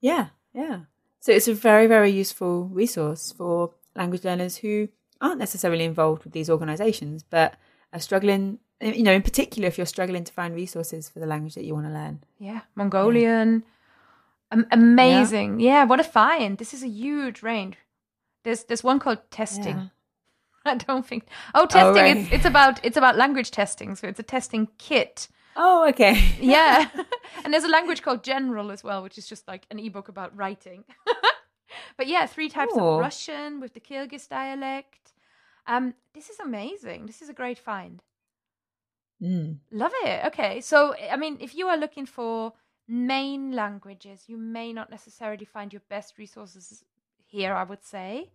Yeah, 0.00 0.30
yeah. 0.52 0.80
So 1.20 1.30
it's 1.30 1.46
a 1.46 1.54
very, 1.54 1.86
very 1.86 2.10
useful 2.10 2.64
resource 2.64 3.30
for 3.30 3.74
language 3.94 4.24
learners 4.24 4.56
who 4.56 4.88
aren't 5.20 5.38
necessarily 5.38 5.84
involved 5.84 6.24
with 6.24 6.32
these 6.32 6.50
organisations, 6.50 7.22
but 7.22 7.54
are 7.92 8.00
struggling. 8.00 8.58
You 8.80 9.04
know, 9.04 9.12
in 9.12 9.22
particular, 9.22 9.68
if 9.68 9.78
you're 9.78 9.86
struggling 9.86 10.24
to 10.24 10.32
find 10.32 10.56
resources 10.56 11.08
for 11.08 11.20
the 11.20 11.26
language 11.26 11.54
that 11.54 11.62
you 11.62 11.74
want 11.74 11.86
to 11.86 11.92
learn. 11.92 12.24
Yeah, 12.40 12.62
Mongolian. 12.74 13.62
Am- 14.50 14.66
amazing. 14.72 15.60
Yeah. 15.60 15.84
what 15.84 16.00
a 16.00 16.04
find. 16.04 16.58
This 16.58 16.74
is 16.74 16.82
a 16.82 16.88
huge 16.88 17.40
range. 17.40 17.76
There's 18.42 18.64
there's 18.64 18.82
one 18.82 18.98
called 18.98 19.30
testing. 19.30 19.78
Yeah. 19.78 19.86
I 20.66 20.76
don't 20.76 21.06
think. 21.06 21.26
Oh, 21.54 21.66
testing. 21.66 22.02
right. 22.02 22.16
It's 22.16 22.32
it's 22.32 22.44
about 22.44 22.84
it's 22.84 22.96
about 22.96 23.16
language 23.16 23.50
testing. 23.50 23.94
So 23.96 24.06
it's 24.08 24.20
a 24.20 24.22
testing 24.22 24.68
kit. 24.78 25.28
Oh, 25.56 25.86
okay. 25.88 26.22
Yeah. 26.40 26.88
and 27.44 27.52
there's 27.52 27.64
a 27.64 27.68
language 27.68 28.02
called 28.02 28.24
general 28.24 28.70
as 28.70 28.82
well, 28.82 29.02
which 29.02 29.18
is 29.18 29.26
just 29.28 29.46
like 29.48 29.66
an 29.70 29.78
ebook 29.78 30.08
about 30.08 30.36
writing. 30.36 30.84
but 31.96 32.06
yeah, 32.06 32.26
three 32.26 32.48
types 32.48 32.72
Cool. 32.74 32.94
of 32.94 33.00
Russian 33.00 33.60
with 33.60 33.74
the 33.74 33.80
Kyrgyz 33.80 34.28
dialect. 34.28 35.12
Um, 35.66 35.94
this 36.14 36.30
is 36.30 36.40
amazing. 36.40 37.06
This 37.06 37.22
is 37.22 37.28
a 37.28 37.34
great 37.34 37.58
find. 37.58 38.02
Mm. 39.22 39.58
Love 39.70 39.92
it. 40.04 40.26
Okay. 40.26 40.60
So, 40.60 40.94
I 41.10 41.16
mean, 41.16 41.38
if 41.40 41.54
you 41.54 41.68
are 41.68 41.76
looking 41.76 42.06
for 42.06 42.52
main 42.88 43.52
languages, 43.52 44.24
you 44.26 44.36
may 44.36 44.72
not 44.72 44.90
necessarily 44.90 45.44
find 45.44 45.72
your 45.72 45.82
best 45.88 46.18
resources 46.18 46.84
here, 47.26 47.54
I 47.54 47.62
would 47.62 47.84
say. 47.84 48.30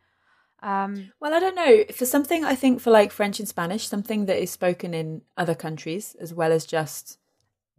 Um, 0.61 1.11
Well, 1.19 1.33
I 1.33 1.39
don't 1.39 1.55
know. 1.55 1.83
For 1.93 2.05
something, 2.05 2.43
I 2.43 2.55
think 2.55 2.81
for 2.81 2.91
like 2.91 3.11
French 3.11 3.39
and 3.39 3.47
Spanish, 3.47 3.87
something 3.87 4.25
that 4.25 4.41
is 4.41 4.51
spoken 4.51 4.93
in 4.93 5.21
other 5.37 5.55
countries 5.55 6.15
as 6.19 6.33
well 6.33 6.51
as 6.51 6.65
just, 6.65 7.19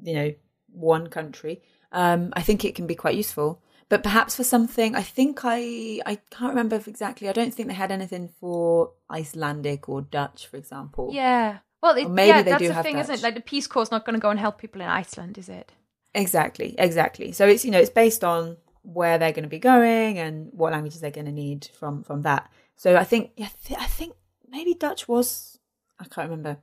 you 0.03 0.15
know, 0.15 0.35
one 0.73 1.09
country, 1.09 1.63
um, 1.93 2.33
I 2.35 2.43
think 2.43 2.65
it 2.65 2.75
can 2.75 2.87
be 2.87 2.95
quite 2.95 3.17
useful. 3.17 3.61
But 3.89 4.03
perhaps 4.03 4.37
for 4.37 4.45
something, 4.45 4.95
I 4.95 5.03
think 5.03 5.41
I 5.45 6.01
I 6.05 6.17
can't 6.31 6.51
remember 6.51 6.77
exactly. 6.87 7.29
I 7.29 7.33
don't 7.33 7.55
think 7.55 7.69
they 7.69 7.75
had 7.75 7.91
anything 7.91 8.29
for 8.39 8.93
Icelandic 9.11 9.89
or 9.89 10.03
Dutch, 10.03 10.47
for 10.47 10.57
example. 10.57 11.11
yeah. 11.13 11.59
Well, 11.81 11.97
it, 11.97 12.11
maybe 12.11 12.29
yeah, 12.29 12.43
that's 12.43 12.67
the 12.67 12.83
thing, 12.83 12.99
isn't 12.99 13.15
it? 13.15 13.23
Like 13.23 13.37
the 13.37 13.41
Peace 13.41 13.69
Corps 13.69 13.85
is 13.85 13.91
not 13.93 14.05
going 14.05 14.15
to 14.15 14.21
go 14.21 14.31
and 14.31 14.41
help 14.41 14.59
people 14.59 14.81
in 14.81 14.89
Iceland, 14.89 15.39
is 15.39 15.49
it? 15.49 15.73
Exactly, 16.13 16.75
exactly. 16.79 17.31
So 17.33 17.47
it's 17.47 17.65
you 17.65 17.71
know 17.71 17.79
it's 17.79 17.91
based 17.91 18.25
on 18.25 18.57
where 18.83 19.17
they're 19.19 19.33
going 19.33 19.45
to 19.45 19.49
be 19.49 19.59
going 19.59 20.19
and 20.19 20.49
what 20.53 20.73
languages 20.73 21.01
they're 21.01 21.11
going 21.11 21.27
to 21.27 21.33
need 21.33 21.69
from 21.79 22.03
from 22.03 22.23
that. 22.23 22.51
So 22.79 22.97
I 22.97 23.05
think 23.05 23.33
yeah, 23.37 23.49
th- 23.67 23.79
I 23.79 23.85
think 23.87 24.15
maybe 24.49 24.73
Dutch 24.73 25.07
was 25.07 25.59
I 26.01 26.05
can't 26.05 26.31
remember. 26.31 26.57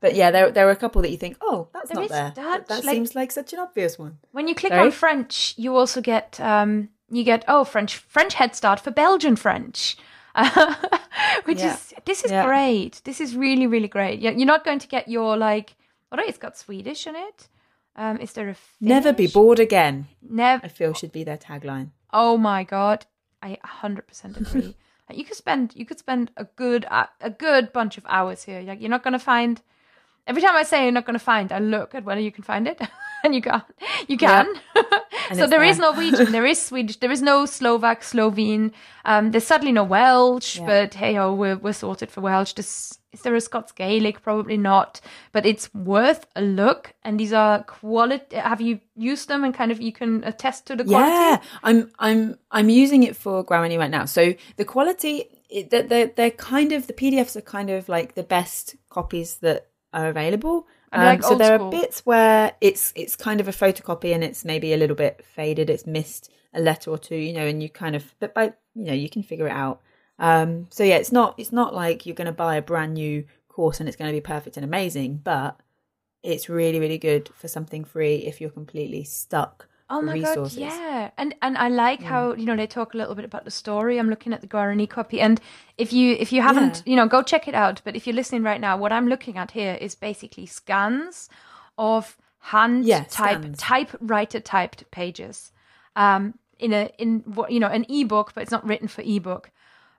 But 0.00 0.14
yeah, 0.14 0.30
there 0.30 0.50
there 0.50 0.66
are 0.68 0.72
a 0.72 0.76
couple 0.76 1.00
that 1.02 1.10
you 1.10 1.16
think, 1.16 1.36
oh, 1.40 1.68
that's 1.72 1.90
There 1.90 2.00
not 2.00 2.08
there. 2.10 2.32
Dutch, 2.34 2.66
That, 2.68 2.84
like- 2.84 2.94
seems 2.94 3.14
like 3.14 3.30
such 3.32 3.52
an 3.54 3.58
obvious 3.60 3.98
one. 3.98 4.18
When 4.32 4.48
you 4.48 4.54
click 4.54 4.72
Sorry? 4.72 4.86
on 4.86 4.90
French, 4.92 5.54
you 5.56 5.76
also 5.76 6.00
get 6.00 6.38
um, 6.40 6.88
you 7.10 7.24
get 7.24 7.44
oh 7.48 7.64
French 7.64 7.96
French 7.96 8.34
Head 8.34 8.54
Start 8.54 8.80
for 8.80 8.90
Belgian 8.90 9.36
French, 9.36 9.96
which 11.44 11.58
Yeah. 11.60 11.74
is 11.74 11.94
this 12.04 12.24
is 12.24 12.30
Yeah. 12.30 12.44
great. 12.46 13.00
This 13.04 13.20
is 13.20 13.36
really 13.36 13.66
really 13.66 13.88
great. 13.88 14.20
Yeah, 14.20 14.30
You're 14.30 14.46
not 14.46 14.64
going 14.64 14.78
to 14.80 14.88
get 14.88 15.08
your 15.08 15.36
like. 15.36 15.74
Although 16.12 16.24
it's 16.26 16.38
got 16.38 16.56
Swedish 16.56 17.06
in 17.06 17.14
it. 17.14 17.48
Um, 17.96 18.16
is 18.18 18.32
there 18.32 18.48
a 18.48 18.56
Never 18.80 19.12
be 19.12 19.26
bored 19.26 19.58
again. 19.60 20.06
Never. 20.22 20.64
I 20.64 20.68
feel 20.68 20.94
should 20.94 21.12
be 21.12 21.24
their 21.24 21.36
tagline. 21.36 21.90
Oh 22.12 22.36
my 22.38 22.64
god, 22.64 23.06
I 23.42 23.58
100% 23.64 24.40
agree. 24.40 24.76
You 25.16 25.24
could 25.24 25.36
spend 25.36 25.74
you 25.74 25.84
could 25.84 25.98
spend 25.98 26.30
a 26.36 26.44
good 26.44 26.84
a 27.20 27.30
good 27.30 27.72
bunch 27.72 27.98
of 27.98 28.06
hours 28.08 28.44
here. 28.44 28.60
Like 28.60 28.80
you're 28.80 28.90
not 28.90 29.02
going 29.02 29.12
to 29.12 29.18
find 29.18 29.60
every 30.26 30.42
time 30.42 30.56
I 30.56 30.62
say 30.62 30.84
you're 30.84 30.92
not 30.92 31.06
going 31.06 31.18
to 31.18 31.24
find, 31.24 31.52
I 31.52 31.58
look 31.58 31.94
at 31.94 32.04
whether 32.04 32.20
you 32.20 32.32
can 32.32 32.44
find 32.44 32.68
it, 32.68 32.80
and 33.24 33.34
you 33.34 33.42
can't. 33.42 33.64
You 34.08 34.16
can. 34.16 34.46
And 35.28 35.38
so 35.38 35.44
it's 35.44 35.50
there 35.50 35.62
is 35.62 35.78
there. 35.78 35.92
Norwegian, 35.92 36.32
there 36.32 36.46
is 36.46 36.60
Swedish, 36.60 36.96
there 36.96 37.10
is 37.12 37.22
no 37.22 37.46
Slovak, 37.46 38.02
Slovene. 38.02 38.72
Um, 39.04 39.30
there's 39.30 39.46
sadly 39.46 39.72
no 39.72 39.84
Welsh, 39.84 40.58
Yeah. 40.58 40.66
but 40.66 40.94
hey 40.94 41.16
oh, 41.18 41.34
we're 41.34 41.56
we're 41.56 41.72
sorted 41.72 42.10
for 42.10 42.20
Welsh. 42.20 42.54
This, 42.54 42.98
is 43.12 43.22
there 43.22 43.34
a 43.34 43.40
Scots 43.40 43.72
Gaelic? 43.72 44.22
Probably 44.22 44.56
not, 44.56 45.00
but 45.32 45.46
it's 45.46 45.72
worth 45.74 46.26
a 46.34 46.42
look. 46.42 46.94
And 47.02 47.18
these 47.18 47.32
are 47.32 47.62
quality. 47.64 48.36
Have 48.36 48.60
you 48.60 48.80
used 48.96 49.28
them 49.28 49.44
and 49.44 49.54
kind 49.54 49.70
of 49.70 49.80
you 49.80 49.92
can 49.92 50.24
attest 50.24 50.66
to 50.66 50.76
the 50.76 50.84
quality? 50.84 51.10
Yeah, 51.10 51.40
I'm 51.62 51.90
I'm 51.98 52.38
I'm 52.50 52.68
using 52.70 53.02
it 53.04 53.16
for 53.16 53.44
Guarani 53.44 53.78
right 53.78 53.90
now. 53.90 54.04
So 54.06 54.34
the 54.56 54.64
quality, 54.64 55.24
it, 55.48 55.70
they're, 55.70 55.82
they're 55.84 56.06
they're 56.16 56.30
kind 56.30 56.72
of 56.72 56.86
the 56.86 56.92
PDFs 56.92 57.36
are 57.36 57.40
kind 57.42 57.70
of 57.70 57.88
like 57.88 58.14
the 58.14 58.22
best 58.24 58.76
copies 58.90 59.36
that 59.36 59.68
are 59.92 60.08
available. 60.08 60.66
They're, 60.92 61.04
like, 61.04 61.22
so 61.22 61.34
there 61.36 61.56
school. 61.56 61.68
are 61.68 61.70
bits 61.70 62.04
where 62.04 62.52
it's 62.60 62.92
it's 62.96 63.16
kind 63.16 63.40
of 63.40 63.48
a 63.48 63.52
photocopy 63.52 64.12
and 64.14 64.24
it's 64.24 64.44
maybe 64.44 64.72
a 64.72 64.76
little 64.76 64.96
bit 64.96 65.24
faded. 65.24 65.70
It's 65.70 65.86
missed 65.86 66.30
a 66.52 66.60
letter 66.60 66.90
or 66.90 66.98
two, 66.98 67.16
you 67.16 67.32
know, 67.32 67.46
and 67.46 67.62
you 67.62 67.68
kind 67.68 67.94
of 67.96 68.14
but 68.18 68.34
by 68.34 68.54
you 68.74 68.84
know 68.86 68.92
you 68.92 69.08
can 69.08 69.22
figure 69.22 69.46
it 69.46 69.52
out. 69.52 69.80
Um, 70.18 70.66
so 70.70 70.84
yeah, 70.84 70.96
it's 70.96 71.12
not 71.12 71.34
it's 71.38 71.52
not 71.52 71.74
like 71.74 72.06
you're 72.06 72.14
going 72.16 72.26
to 72.26 72.32
buy 72.32 72.56
a 72.56 72.62
brand 72.62 72.94
new 72.94 73.24
course 73.48 73.80
and 73.80 73.88
it's 73.88 73.96
going 73.96 74.10
to 74.10 74.16
be 74.16 74.20
perfect 74.20 74.56
and 74.56 74.64
amazing, 74.64 75.20
but 75.22 75.60
it's 76.22 76.48
really 76.48 76.80
really 76.80 76.98
good 76.98 77.30
for 77.34 77.48
something 77.48 77.84
free 77.84 78.16
if 78.16 78.40
you're 78.40 78.50
completely 78.50 79.04
stuck 79.04 79.68
Oh 79.90 80.00
my 80.00 80.12
resources. 80.14 80.56
god, 80.58 80.62
yeah, 80.62 81.10
and 81.18 81.34
and 81.42 81.58
I 81.58 81.68
like 81.68 82.02
how 82.02 82.34
you 82.34 82.46
know 82.46 82.56
they 82.56 82.66
talk 82.66 82.94
a 82.94 82.96
little 82.96 83.14
bit 83.14 83.24
about 83.24 83.44
the 83.44 83.50
story. 83.50 83.98
I'm 83.98 84.08
looking 84.08 84.32
at 84.32 84.40
the 84.40 84.46
Guarani 84.46 84.88
copy, 84.88 85.20
and 85.20 85.40
if 85.78 85.92
you 85.92 86.14
if 86.18 86.32
you 86.32 86.42
haven't, 86.42 86.82
Yeah. 86.86 86.90
you 86.90 86.96
know, 86.96 87.08
go 87.08 87.22
check 87.22 87.48
it 87.48 87.54
out. 87.54 87.82
But 87.84 87.96
if 87.96 88.06
you're 88.06 88.14
listening 88.14 88.44
right 88.44 88.60
now, 88.60 88.76
what 88.76 88.92
I'm 88.92 89.08
looking 89.08 89.36
at 89.36 89.50
here 89.50 89.76
is 89.80 89.94
basically 89.96 90.46
scans 90.46 91.28
of 91.76 92.16
hand 92.38 92.84
Yeah, 92.86 93.04
type 93.10 93.38
scans. 93.42 93.58
typewriter 93.58 94.40
typed 94.40 94.90
pages, 94.90 95.52
um, 95.96 96.34
in 96.58 96.72
a 96.72 96.90
in 96.98 97.20
what 97.26 97.50
you 97.50 97.58
know 97.60 97.66
an 97.68 97.84
ebook, 97.88 98.32
but 98.34 98.42
it's 98.42 98.52
not 98.52 98.64
written 98.66 98.88
for 98.88 99.02
ebook. 99.02 99.50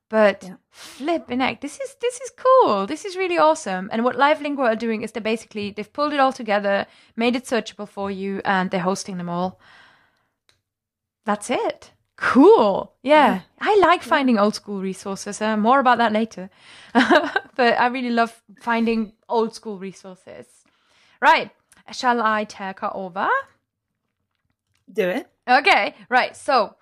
But 0.09 0.43
Yeah. 0.43 0.55
flipping 0.69 1.39
heck, 1.39 1.61
this 1.61 1.79
is 1.79 1.95
this 2.01 2.19
is 2.21 2.31
cool. 2.35 2.85
This 2.87 3.05
is 3.05 3.15
really 3.17 3.37
awesome. 3.37 3.89
And 3.91 4.03
what 4.03 4.15
Live 4.17 4.39
LiveLingua 4.39 4.73
are 4.73 4.75
doing 4.75 5.03
is 5.03 5.11
they 5.11 5.21
basically 5.21 5.71
they've 5.71 5.93
pulled 5.93 6.13
it 6.13 6.19
all 6.19 6.33
together, 6.33 6.85
made 7.15 7.35
it 7.35 7.45
searchable 7.45 7.87
for 7.87 8.11
you, 8.11 8.41
and 8.45 8.71
they're 8.71 8.81
hosting 8.91 9.17
them 9.17 9.29
all. 9.29 9.57
That's 11.25 11.49
it. 11.49 11.91
Cool. 12.15 12.93
Yeah. 13.01 13.35
Yeah. 13.35 13.41
I 13.59 13.79
like 13.81 14.03
finding 14.03 14.37
old 14.37 14.55
school 14.55 14.81
resources. 14.81 15.41
Uh, 15.41 15.57
more 15.57 15.79
about 15.79 15.97
that 15.97 16.11
later. 16.11 16.49
but 16.93 17.79
I 17.79 17.87
really 17.87 18.11
love 18.11 18.41
finding 18.59 19.13
old 19.27 19.55
school 19.55 19.79
resources. 19.79 20.45
Right. 21.19 21.51
Shall 21.91 22.21
I 22.21 22.43
take 22.43 22.79
her 22.81 22.91
over? 22.95 23.27
Do 24.91 25.09
it. 25.09 25.27
Okay, 25.47 25.95
right. 26.09 26.35
So 26.35 26.75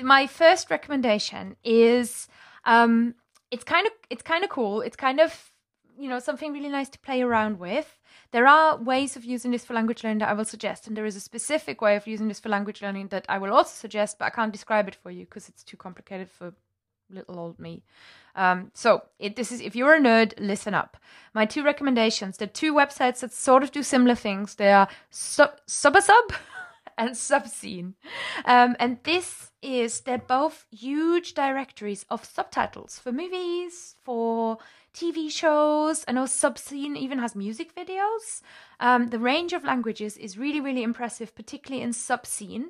my 0.00 0.26
first 0.26 0.70
recommendation 0.70 1.56
is 1.64 2.28
um 2.64 3.14
it's 3.50 3.64
kind 3.64 3.86
of 3.86 3.92
it's 4.10 4.22
kind 4.22 4.44
of 4.44 4.50
cool. 4.50 4.80
It's 4.80 4.96
kind 4.96 5.20
of 5.20 5.50
you 5.98 6.08
know 6.08 6.18
something 6.18 6.52
really 6.52 6.68
nice 6.68 6.88
to 6.90 6.98
play 6.98 7.22
around 7.22 7.58
with. 7.58 7.98
There 8.34 8.48
are 8.48 8.76
ways 8.76 9.14
of 9.14 9.24
using 9.24 9.52
this 9.52 9.64
for 9.64 9.74
language 9.74 10.02
learning 10.02 10.18
that 10.18 10.28
I 10.28 10.32
will 10.32 10.44
suggest, 10.44 10.88
and 10.88 10.96
there 10.96 11.06
is 11.06 11.14
a 11.14 11.20
specific 11.20 11.80
way 11.80 11.94
of 11.94 12.04
using 12.08 12.26
this 12.26 12.40
for 12.40 12.48
language 12.48 12.82
learning 12.82 13.06
that 13.10 13.24
I 13.28 13.38
will 13.38 13.52
also 13.52 13.70
suggest, 13.70 14.18
but 14.18 14.24
I 14.24 14.30
can't 14.30 14.50
describe 14.50 14.88
it 14.88 14.96
for 14.96 15.12
you 15.12 15.24
because 15.24 15.48
it's 15.48 15.62
too 15.62 15.76
complicated 15.76 16.28
for 16.28 16.52
little 17.08 17.38
old 17.38 17.60
me. 17.60 17.84
Um, 18.34 18.72
so 18.74 19.04
it, 19.20 19.36
this 19.36 19.52
is 19.52 19.60
if 19.60 19.76
you're 19.76 19.94
a 19.94 20.00
nerd, 20.00 20.32
listen 20.36 20.74
up. 20.74 20.96
My 21.32 21.46
two 21.46 21.62
recommendations: 21.62 22.36
the 22.36 22.48
two 22.48 22.74
websites 22.74 23.20
that 23.20 23.32
sort 23.32 23.62
of 23.62 23.70
do 23.70 23.84
similar 23.84 24.16
things. 24.16 24.56
They 24.56 24.72
are 24.72 24.88
Sub 25.10 25.52
Subasub 25.68 26.34
and 26.98 27.10
Subscene, 27.10 27.94
um, 28.46 28.74
and 28.80 28.98
this 29.04 29.52
is 29.62 30.00
they're 30.00 30.18
both 30.18 30.66
huge 30.72 31.34
directories 31.34 32.04
of 32.10 32.24
subtitles 32.24 32.98
for 32.98 33.12
movies, 33.12 33.94
for 34.02 34.58
TV 34.94 35.30
shows. 35.30 36.04
I 36.06 36.12
know 36.12 36.24
Subscene 36.24 36.96
even 36.96 37.18
has 37.18 37.34
music 37.34 37.74
videos. 37.74 38.40
Um, 38.78 39.08
the 39.08 39.18
range 39.18 39.52
of 39.52 39.64
languages 39.64 40.16
is 40.16 40.38
really, 40.38 40.60
really 40.60 40.82
impressive, 40.82 41.34
particularly 41.34 41.82
in 41.82 41.90
Subscene. 41.90 42.66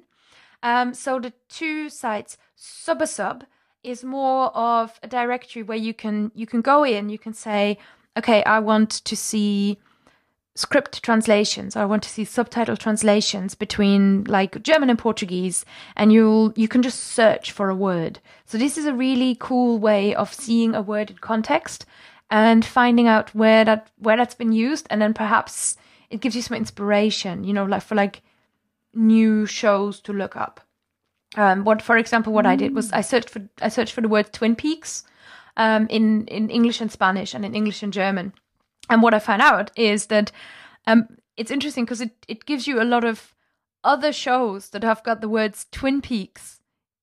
Um, 0.62 0.94
so 0.94 1.20
the 1.20 1.34
two 1.48 1.90
sites, 1.90 2.38
Subasub 2.58 3.42
is 3.82 4.02
more 4.02 4.46
of 4.56 4.98
a 5.02 5.06
directory 5.06 5.62
where 5.62 5.76
you 5.76 5.92
can 5.92 6.32
you 6.34 6.46
can 6.46 6.62
go 6.62 6.84
in, 6.84 7.10
you 7.10 7.18
can 7.18 7.34
say, 7.34 7.78
okay, 8.16 8.42
I 8.44 8.58
want 8.60 8.90
to 8.90 9.14
see 9.14 9.78
script 10.56 11.02
translations. 11.02 11.74
I 11.76 11.84
want 11.84 12.02
to 12.04 12.08
see 12.08 12.24
subtitle 12.24 12.76
translations 12.76 13.54
between 13.54 14.24
like 14.24 14.62
German 14.62 14.88
and 14.88 14.98
Portuguese, 14.98 15.64
and 15.96 16.12
you'll 16.12 16.52
you 16.56 16.68
can 16.68 16.82
just 16.82 17.00
search 17.00 17.52
for 17.52 17.68
a 17.68 17.76
word. 17.76 18.20
So 18.46 18.56
this 18.56 18.78
is 18.78 18.86
a 18.86 18.94
really 18.94 19.36
cool 19.38 19.78
way 19.78 20.14
of 20.14 20.32
seeing 20.32 20.74
a 20.74 20.82
word 20.82 21.10
in 21.10 21.18
context 21.18 21.84
and 22.34 22.64
finding 22.64 23.06
out 23.06 23.32
where 23.32 23.64
that 23.64 23.88
where 23.96 24.16
that's 24.16 24.34
been 24.34 24.50
used, 24.50 24.88
and 24.90 25.00
then 25.00 25.14
perhaps 25.14 25.76
it 26.10 26.20
gives 26.20 26.34
you 26.34 26.42
some 26.42 26.56
inspiration. 26.56 27.44
You 27.44 27.52
know, 27.52 27.64
like 27.64 27.82
for 27.82 27.94
like 27.94 28.22
new 28.92 29.46
shows 29.46 30.00
to 30.00 30.12
look 30.12 30.36
up. 30.36 30.60
Um, 31.36 31.64
what, 31.64 31.80
for 31.80 31.96
example, 31.96 32.32
what 32.32 32.46
I 32.46 32.56
did 32.56 32.74
was 32.74 32.90
I 32.92 33.02
searched 33.02 33.30
for 33.30 33.48
I 33.62 33.68
searched 33.68 33.92
for 33.92 34.00
the 34.00 34.08
word 34.08 34.32
Twin 34.32 34.56
Peaks 34.56 35.04
um, 35.56 35.86
in 35.88 36.26
in 36.26 36.50
English 36.50 36.80
and 36.80 36.90
Spanish 36.90 37.34
and 37.34 37.44
in 37.44 37.54
English 37.54 37.84
and 37.84 37.92
German, 37.92 38.32
and 38.90 39.00
what 39.00 39.14
I 39.14 39.20
found 39.20 39.40
out 39.40 39.70
is 39.76 40.06
that 40.06 40.32
um, 40.88 41.06
it's 41.36 41.52
interesting 41.52 41.84
because 41.84 42.00
it 42.00 42.26
it 42.26 42.46
gives 42.46 42.66
you 42.66 42.82
a 42.82 42.90
lot 42.94 43.04
of 43.04 43.32
other 43.84 44.12
shows 44.12 44.70
that 44.70 44.82
have 44.82 45.04
got 45.04 45.20
the 45.20 45.28
words 45.28 45.66
Twin 45.70 46.00
Peaks 46.00 46.60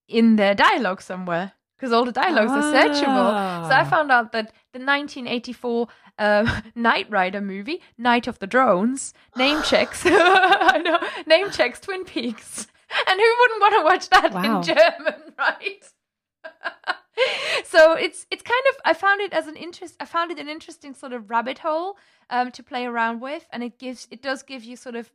in 0.09 0.35
their 0.35 0.55
dialogue 0.55 1.01
somewhere 1.01 1.53
because 1.81 1.91
all 1.91 2.05
the 2.05 2.11
dialogues 2.11 2.51
are 2.51 2.61
searchable. 2.61 3.31
So 3.67 3.73
I 3.73 3.81
Ah. 3.81 3.89
found 3.89 4.11
out 4.11 4.31
that 4.33 4.53
the 4.71 4.77
1984 4.79 5.87
uh, 6.19 6.61
Knight 6.75 7.09
Rider 7.09 7.41
movie, 7.41 7.81
Knight 7.97 8.27
of 8.27 8.37
the 8.37 8.45
Drones, 8.45 9.13
name 9.35 9.63
checks. 9.69 10.03
I 10.05 10.77
know, 10.85 10.99
name 11.25 11.49
checks 11.49 11.79
Twin 11.79 12.05
Peaks. 12.05 12.67
And 13.07 13.17
who 13.21 13.29
wouldn't 13.39 13.61
want 13.61 13.73
to 13.79 13.83
watch 13.85 14.09
that 14.09 14.33
Wow. 14.33 14.43
in 14.59 14.63
German, 14.63 15.33
right? 15.39 15.83
so 17.63 17.93
it's 17.93 18.25
it's 18.29 18.41
kind 18.41 18.63
of 18.69 18.75
I 18.83 18.93
found 18.93 19.21
it 19.21 19.31
as 19.33 19.47
an 19.47 19.55
interest 19.55 19.95
I 19.99 20.05
found 20.05 20.31
it 20.31 20.39
an 20.39 20.49
interesting 20.49 20.93
sort 20.93 21.13
of 21.13 21.29
rabbit 21.29 21.59
hole 21.59 21.97
um, 22.29 22.51
to 22.51 22.61
play 22.63 22.85
around 22.85 23.21
with, 23.21 23.45
and 23.53 23.63
it 23.63 23.79
gives 23.79 24.07
it 24.11 24.21
does 24.21 24.43
give 24.43 24.63
you 24.63 24.75
sort 24.75 24.95
of 24.95 25.09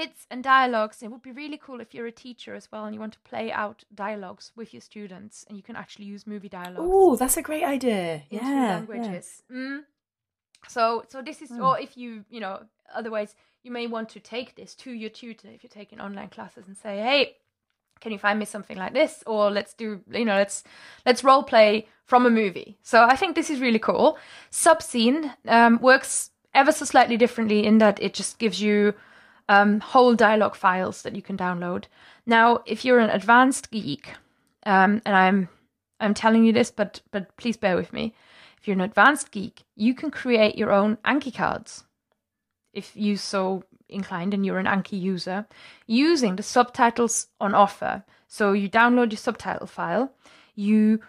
bits 0.00 0.20
and 0.30 0.40
dialogues. 0.44 1.02
It 1.02 1.10
would 1.12 1.22
be 1.22 1.32
really 1.42 1.58
cool 1.66 1.80
if 1.80 1.92
you're 1.94 2.06
a 2.14 2.22
teacher 2.26 2.54
as 2.54 2.66
well 2.72 2.84
and 2.84 2.94
you 2.94 3.00
want 3.00 3.14
to 3.18 3.28
play 3.30 3.46
out 3.62 3.84
dialogues 3.94 4.52
with 4.58 4.72
your 4.74 4.80
students, 4.90 5.44
and 5.48 5.56
you 5.58 5.62
can 5.68 5.76
actually 5.82 6.06
use 6.14 6.26
movie 6.26 6.48
dialogues 6.60 6.90
Oh, 6.92 7.16
that's 7.16 7.36
a 7.36 7.42
great 7.42 7.64
idea. 7.76 8.22
Yeah. 8.30 8.40
yeah. 8.52 8.74
languages. 8.76 9.42
Mm. 9.50 9.80
So 10.68 11.04
so 11.08 11.22
this 11.22 11.42
is 11.42 11.50
Hmm. 11.50 11.62
or 11.64 11.74
if 11.86 11.96
you 11.96 12.24
you 12.30 12.40
know 12.40 12.54
otherwise 13.00 13.34
you 13.64 13.72
may 13.78 13.86
want 13.86 14.08
to 14.14 14.20
take 14.20 14.54
this 14.54 14.74
to 14.82 14.90
your 15.02 15.10
tutor 15.20 15.48
if 15.54 15.62
you're 15.62 15.78
taking 15.82 16.00
online 16.00 16.28
classes 16.36 16.66
and 16.68 16.76
say 16.76 16.94
hey 17.08 17.36
can 18.00 18.12
you 18.12 18.18
find 18.18 18.38
me 18.38 18.44
something 18.44 18.76
like 18.84 18.92
this 18.94 19.22
or 19.26 19.50
let's 19.50 19.74
do 19.74 19.86
you 20.20 20.24
know 20.24 20.36
let's 20.42 20.64
let's 21.06 21.22
role 21.24 21.42
play 21.42 21.86
from 22.10 22.26
a 22.26 22.30
movie 22.30 22.70
so 22.82 22.96
i 23.12 23.16
think 23.16 23.34
this 23.34 23.50
is 23.50 23.60
really 23.60 23.78
cool 23.88 24.16
subscene 24.50 25.32
um, 25.46 25.78
works 25.80 26.30
ever 26.54 26.72
so 26.72 26.84
slightly 26.84 27.16
differently 27.16 27.60
in 27.66 27.78
that 27.78 28.00
it 28.02 28.14
just 28.14 28.38
gives 28.38 28.60
you 28.60 28.94
um, 29.48 29.80
whole 29.80 30.14
dialogue 30.14 30.54
files 30.54 31.02
that 31.02 31.16
you 31.16 31.22
can 31.22 31.36
download. 31.36 31.84
Now 32.26 32.62
if 32.66 32.84
you're 32.84 33.00
an 33.00 33.10
advanced 33.10 33.70
geek 33.70 34.14
um, 34.66 35.00
and 35.06 35.16
i'm 35.16 35.48
i'm 36.00 36.14
telling 36.14 36.44
you 36.44 36.52
this 36.52 36.70
but 36.70 37.00
but 37.10 37.36
please 37.36 37.56
bear 37.56 37.76
with 37.76 37.92
me. 37.92 38.14
If 38.60 38.66
you're 38.66 38.76
an 38.76 38.80
advanced 38.80 39.30
geek 39.30 39.62
you 39.76 39.94
can 39.94 40.10
create 40.10 40.56
your 40.56 40.72
own 40.72 40.96
anki 41.04 41.34
cards. 41.34 41.84
If 42.72 42.94
you 42.94 43.16
so 43.16 43.64
inclined 43.88 44.34
and 44.34 44.44
you're 44.44 44.58
an 44.58 44.66
Anki 44.66 45.00
user, 45.00 45.46
using 45.86 46.36
the 46.36 46.42
subtitles 46.42 47.28
on 47.40 47.54
offer. 47.54 48.04
So 48.26 48.52
you 48.52 48.68
download 48.68 49.10
your 49.10 49.18
subtitle 49.18 49.66
file, 49.66 50.12
you 50.54 51.00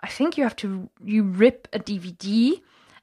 I 0.00 0.08
think 0.08 0.36
you 0.36 0.44
have 0.44 0.56
to 0.56 0.88
you 1.04 1.22
rip 1.22 1.68
a 1.72 1.78
DVD, 1.78 2.60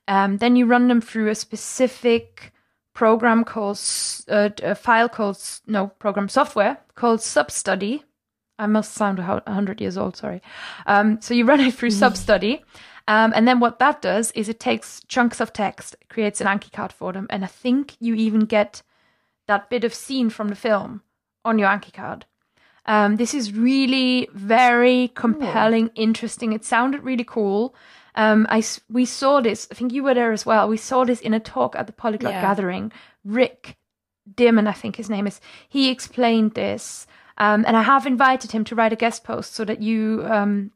um, 0.07 0.37
then 0.37 0.55
you 0.55 0.65
run 0.65 0.87
them 0.87 1.01
through 1.01 1.29
a 1.29 1.35
specific 1.35 2.51
program 2.99 3.45
called 3.45 3.79
uh, 4.27 4.49
a 4.61 4.75
file 4.75 5.07
called 5.07 5.39
no 5.65 5.87
program 5.99 6.27
software 6.27 6.77
called 6.95 7.21
Substudy. 7.21 8.03
I 8.57 8.67
must 8.67 8.93
sound 8.93 9.19
a 9.19 9.41
hundred 9.47 9.79
years 9.79 9.97
old. 9.97 10.17
Sorry. 10.17 10.41
Um, 10.85 11.21
so 11.21 11.33
you 11.33 11.45
run 11.45 11.61
it 11.61 11.73
through 11.73 11.91
Substudy, 11.91 12.59
um, 13.07 13.31
and 13.33 13.47
then 13.47 13.61
what 13.61 13.79
that 13.79 14.01
does 14.01 14.31
is 14.31 14.49
it 14.49 14.59
takes 14.59 15.01
chunks 15.07 15.39
of 15.39 15.53
text, 15.53 15.95
creates 16.09 16.41
an 16.41 16.47
Anki 16.47 16.73
card 16.73 16.91
for 16.91 17.13
them, 17.13 17.25
and 17.29 17.45
I 17.45 17.47
think 17.47 17.95
you 18.01 18.15
even 18.15 18.41
get 18.41 18.81
that 19.47 19.69
bit 19.69 19.85
of 19.85 19.93
scene 19.93 20.29
from 20.29 20.49
the 20.49 20.55
film 20.55 21.01
on 21.45 21.57
your 21.57 21.69
Anki 21.69 21.93
card. 21.93 22.25
Um, 22.85 23.15
this 23.15 23.33
is 23.33 23.53
really 23.53 24.27
very 24.33 25.07
compelling, 25.15 25.89
interesting. 25.95 26.51
It 26.51 26.65
sounded 26.65 27.03
really 27.03 27.23
cool. 27.23 27.73
Um, 28.15 28.47
I 28.49 28.63
we 28.89 29.05
saw 29.05 29.41
this. 29.41 29.67
I 29.71 29.75
think 29.75 29.93
you 29.93 30.03
were 30.03 30.13
there 30.13 30.31
as 30.31 30.45
well. 30.45 30.67
We 30.67 30.77
saw 30.77 31.05
this 31.05 31.21
in 31.21 31.33
a 31.33 31.39
talk 31.39 31.75
at 31.75 31.87
the 31.87 31.93
Polyglot 31.93 32.33
Yeah. 32.33 32.41
Gathering. 32.41 32.91
Rick 33.23 33.77
Dimon, 34.33 34.67
I 34.67 34.73
think 34.73 34.95
his 34.95 35.09
name 35.09 35.27
is. 35.27 35.39
He 35.67 35.89
explained 35.89 36.53
this, 36.53 37.07
um, 37.37 37.63
and 37.67 37.75
I 37.77 37.81
have 37.83 38.05
invited 38.05 38.51
him 38.51 38.63
to 38.65 38.75
write 38.75 38.93
a 38.93 38.97
guest 38.97 39.23
post 39.23 39.53
so 39.53 39.65
that 39.65 39.81
you, 39.81 40.23
um, 40.29 40.71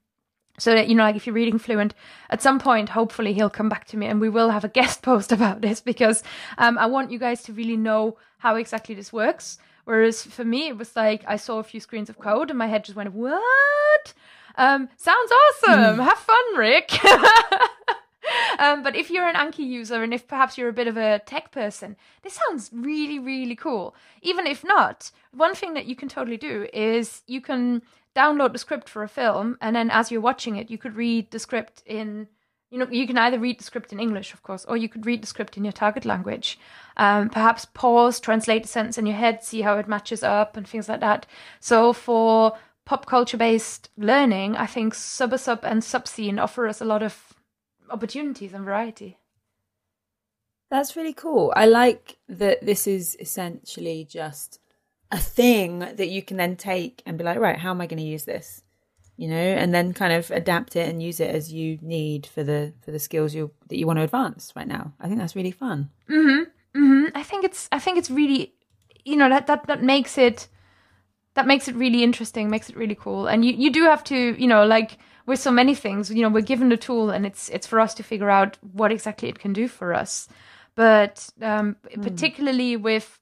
so 0.57 0.73
that 0.73 0.87
you 0.87 0.95
know, 0.95 1.03
like 1.03 1.15
if 1.15 1.25
you're 1.27 1.35
reading 1.35 1.59
fluent, 1.59 1.93
at 2.29 2.41
some 2.41 2.59
point, 2.59 2.89
hopefully 2.89 3.33
he'll 3.33 3.49
come 3.49 3.69
back 3.69 3.85
to 3.87 3.97
me 3.97 4.05
and 4.07 4.21
we 4.21 4.29
will 4.29 4.49
have 4.49 4.63
a 4.63 4.69
guest 4.69 5.01
post 5.09 5.31
about 5.31 5.61
this 5.61 5.81
because 5.81 6.23
um, 6.57 6.77
I 6.77 6.85
want 6.85 7.11
you 7.11 7.19
guys 7.19 7.43
to 7.43 7.53
really 7.53 7.77
know 7.77 8.17
how 8.39 8.55
exactly 8.55 8.95
this 8.95 9.13
works. 9.13 9.57
Whereas 9.85 10.23
for 10.23 10.45
me, 10.45 10.69
it 10.69 10.77
was 10.77 10.95
like 10.95 11.23
I 11.27 11.35
saw 11.35 11.59
a 11.59 11.63
few 11.63 11.79
screens 11.79 12.09
of 12.09 12.17
code 12.19 12.49
and 12.49 12.57
my 12.57 12.67
head 12.67 12.85
just 12.85 12.95
went, 12.95 13.13
"What? 13.13 14.13
Um, 14.55 14.89
sounds 14.97 15.31
awesome! 15.31 15.99
Have 15.99 16.17
fun, 16.17 16.55
Rick." 16.55 16.99
um, 18.59 18.83
but 18.83 18.95
if 18.95 19.09
you're 19.09 19.27
an 19.27 19.35
Anki 19.35 19.59
user 19.59 20.03
and 20.03 20.13
if 20.13 20.27
perhaps 20.27 20.57
you're 20.57 20.69
a 20.69 20.73
bit 20.73 20.87
of 20.87 20.97
a 20.97 21.19
tech 21.25 21.51
person, 21.51 21.95
this 22.23 22.39
sounds 22.47 22.69
really, 22.73 23.19
really 23.19 23.55
cool. 23.55 23.95
Even 24.21 24.47
if 24.47 24.63
not, 24.63 25.11
one 25.31 25.55
thing 25.55 25.73
that 25.73 25.85
you 25.85 25.95
can 25.95 26.09
totally 26.09 26.37
do 26.37 26.67
is 26.73 27.21
you 27.27 27.41
can 27.41 27.81
download 28.15 28.53
the 28.53 28.59
script 28.59 28.89
for 28.89 29.03
a 29.03 29.07
film, 29.07 29.57
and 29.61 29.75
then 29.75 29.89
as 29.89 30.11
you're 30.11 30.21
watching 30.21 30.55
it, 30.55 30.69
you 30.69 30.77
could 30.77 30.95
read 30.95 31.31
the 31.31 31.39
script 31.39 31.83
in. 31.85 32.27
You 32.69 32.79
know, 32.79 32.87
you 32.89 33.05
can 33.05 33.19
either 33.19 33.37
read 33.37 33.59
the 33.59 33.63
script 33.63 33.93
in 33.93 33.99
English, 33.99 34.33
of 34.33 34.41
course, 34.41 34.65
or 34.65 34.75
you 34.75 34.89
could 34.89 35.05
read 35.05 35.21
the 35.21 35.27
script 35.27 35.57
in 35.57 35.63
your 35.63 35.71
target 35.71 36.05
language. 36.05 36.57
Um, 36.97 37.29
perhaps 37.29 37.65
pause, 37.65 38.19
translate 38.19 38.63
the 38.63 38.67
sentence 38.67 38.97
in 38.97 39.05
your 39.05 39.15
head, 39.15 39.43
see 39.43 39.61
how 39.61 39.77
it 39.77 39.87
matches 39.87 40.23
up, 40.23 40.57
and 40.57 40.67
things 40.67 40.89
like 40.89 40.99
that. 41.01 41.27
So 41.59 41.93
for 41.93 42.57
pop 42.85 43.05
culture 43.05 43.37
based 43.37 43.89
learning, 43.97 44.55
I 44.57 44.65
think 44.65 44.93
Subasub 44.93 45.59
and 45.63 45.81
Subscene 45.83 46.39
offer 46.39 46.67
us 46.67 46.81
a 46.81 46.85
lot 46.85 47.03
of 47.03 47.33
opportunities 47.89 48.53
and 48.53 48.65
variety. 48.65 49.17
That's 50.69 50.95
really 50.95 51.13
cool. 51.13 51.53
I 51.55 51.65
like 51.67 52.17
that 52.27 52.65
this 52.65 52.87
is 52.87 53.15
essentially 53.19 54.05
just 54.09 54.59
a 55.11 55.19
thing 55.19 55.79
that 55.79 56.09
you 56.09 56.23
can 56.23 56.37
then 56.37 56.55
take 56.55 57.03
and 57.05 57.17
be 57.17 57.23
like, 57.23 57.37
right, 57.37 57.59
how 57.59 57.69
am 57.69 57.81
I 57.81 57.85
going 57.85 57.99
to 57.99 58.03
use 58.03 58.25
this? 58.25 58.63
You 59.15 59.27
know, 59.27 59.35
and 59.35 59.71
then 59.71 59.93
kind 59.93 60.11
of 60.11 60.31
adapt 60.31 60.75
it 60.75 60.89
and 60.89 61.03
use 61.03 61.19
it 61.19 61.29
as 61.29 61.53
you 61.53 61.77
need 61.83 62.25
for 62.25 62.43
the 62.43 62.73
for 62.81 62.89
the 62.89 62.97
skills 62.97 63.35
you 63.35 63.51
that 63.67 63.77
you 63.77 63.85
want 63.85 63.99
to 63.99 64.03
advance 64.03 64.51
right 64.55 64.67
now. 64.67 64.93
I 64.99 65.07
think 65.07 65.19
that's 65.19 65.35
really 65.35 65.51
fun. 65.51 65.91
Mhm. 66.09 66.47
hmm 66.73 67.05
I 67.13 67.21
think 67.21 67.45
it's 67.45 67.69
I 67.71 67.77
think 67.77 67.99
it's 67.99 68.09
really 68.09 68.55
you 69.05 69.15
know 69.15 69.29
that 69.29 69.45
that 69.45 69.67
that 69.67 69.83
makes 69.83 70.17
it 70.17 70.47
that 71.35 71.47
makes 71.47 71.67
it 71.67 71.75
really 71.75 72.03
interesting, 72.03 72.49
makes 72.49 72.69
it 72.69 72.75
really 72.75 72.95
cool. 72.95 73.27
And 73.27 73.43
you 73.43 73.53
you 73.53 73.71
do 73.71 73.83
have 73.83 74.03
to, 74.05 74.41
you 74.41 74.47
know, 74.47 74.65
like 74.65 74.97
with 75.25 75.39
so 75.39 75.51
many 75.51 75.75
things, 75.75 76.11
you 76.11 76.21
know, 76.21 76.29
we're 76.29 76.41
given 76.41 76.69
the 76.69 76.77
tool 76.77 77.09
and 77.09 77.25
it's 77.25 77.49
it's 77.49 77.67
for 77.67 77.79
us 77.79 77.93
to 77.95 78.03
figure 78.03 78.29
out 78.29 78.57
what 78.61 78.91
exactly 78.91 79.29
it 79.29 79.39
can 79.39 79.53
do 79.53 79.67
for 79.67 79.93
us. 79.93 80.27
But 80.75 81.29
um 81.41 81.77
particularly 82.01 82.75
with 82.75 83.19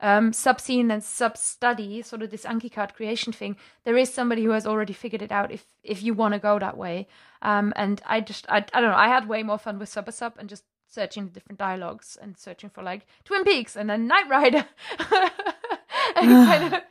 um, 0.00 0.32
subscene 0.32 0.90
and 0.90 1.02
sub 1.02 1.36
study, 1.38 2.02
sort 2.02 2.20
of 2.20 2.30
this 2.30 2.44
Anki 2.44 2.70
card 2.70 2.94
creation 2.94 3.32
thing, 3.32 3.56
there 3.84 3.96
is 3.96 4.12
somebody 4.12 4.44
who 4.44 4.50
has 4.50 4.66
already 4.66 4.92
figured 4.92 5.22
it 5.22 5.32
out 5.32 5.50
if 5.50 5.66
if 5.82 6.02
you 6.02 6.12
want 6.12 6.34
to 6.34 6.40
go 6.40 6.58
that 6.58 6.76
way. 6.76 7.08
Um, 7.40 7.72
and 7.74 8.02
I 8.04 8.20
just 8.20 8.44
I, 8.50 8.58
I 8.74 8.80
don't 8.80 8.90
know, 8.90 8.96
I 8.96 9.08
had 9.08 9.28
way 9.28 9.42
more 9.42 9.58
fun 9.58 9.78
with 9.78 9.88
sub 9.88 10.12
sub 10.12 10.34
and 10.38 10.48
just 10.48 10.64
searching 10.88 11.24
the 11.24 11.32
different 11.32 11.58
dialogues 11.58 12.18
and 12.20 12.36
searching 12.36 12.70
for 12.70 12.82
like 12.82 13.06
Twin 13.24 13.44
Peaks 13.44 13.76
and 13.76 13.88
then 13.88 14.06
Knight 14.06 14.28
Rider. 14.28 14.66
and 16.16 16.30
kind 16.48 16.74
of, 16.74 16.82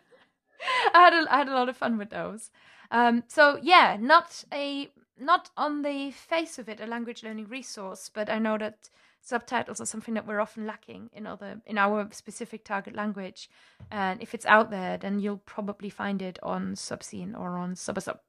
I 0.94 1.00
had 1.00 1.14
a, 1.14 1.34
I 1.34 1.38
had 1.38 1.48
a 1.50 1.54
lot 1.54 1.70
of 1.70 1.78
fun 1.78 1.98
with 1.98 2.10
those. 2.10 2.52
Um, 2.92 3.24
so 3.28 3.58
yeah, 3.62 3.98
not 4.00 4.44
a 4.54 4.90
not 5.20 5.50
on 5.58 5.82
the 5.82 6.12
face 6.12 6.60
of 6.60 6.70
it 6.70 6.80
a 6.80 6.86
language 6.86 7.24
learning 7.24 7.48
resource, 7.48 8.10
but 8.14 8.30
I 8.30 8.40
know 8.40 8.58
that 8.58 8.90
subtitles 9.22 9.80
are 9.80 9.86
something 9.86 10.14
that 10.16 10.28
we're 10.28 10.42
often 10.42 10.68
lacking 10.68 11.10
in 11.14 11.26
other 11.26 11.62
in 11.66 11.78
our 11.78 12.08
specific 12.12 12.66
target 12.66 12.96
language. 12.96 13.50
And 13.90 14.22
if 14.22 14.34
it's 14.34 14.46
out 14.46 14.70
there, 14.70 14.98
then 14.98 15.20
you'll 15.20 15.38
probably 15.46 15.90
find 15.90 16.22
it 16.22 16.38
on 16.44 16.76
Subscene 16.76 17.36
or 17.36 17.58
on 17.58 17.76
Subasub. 17.76 18.20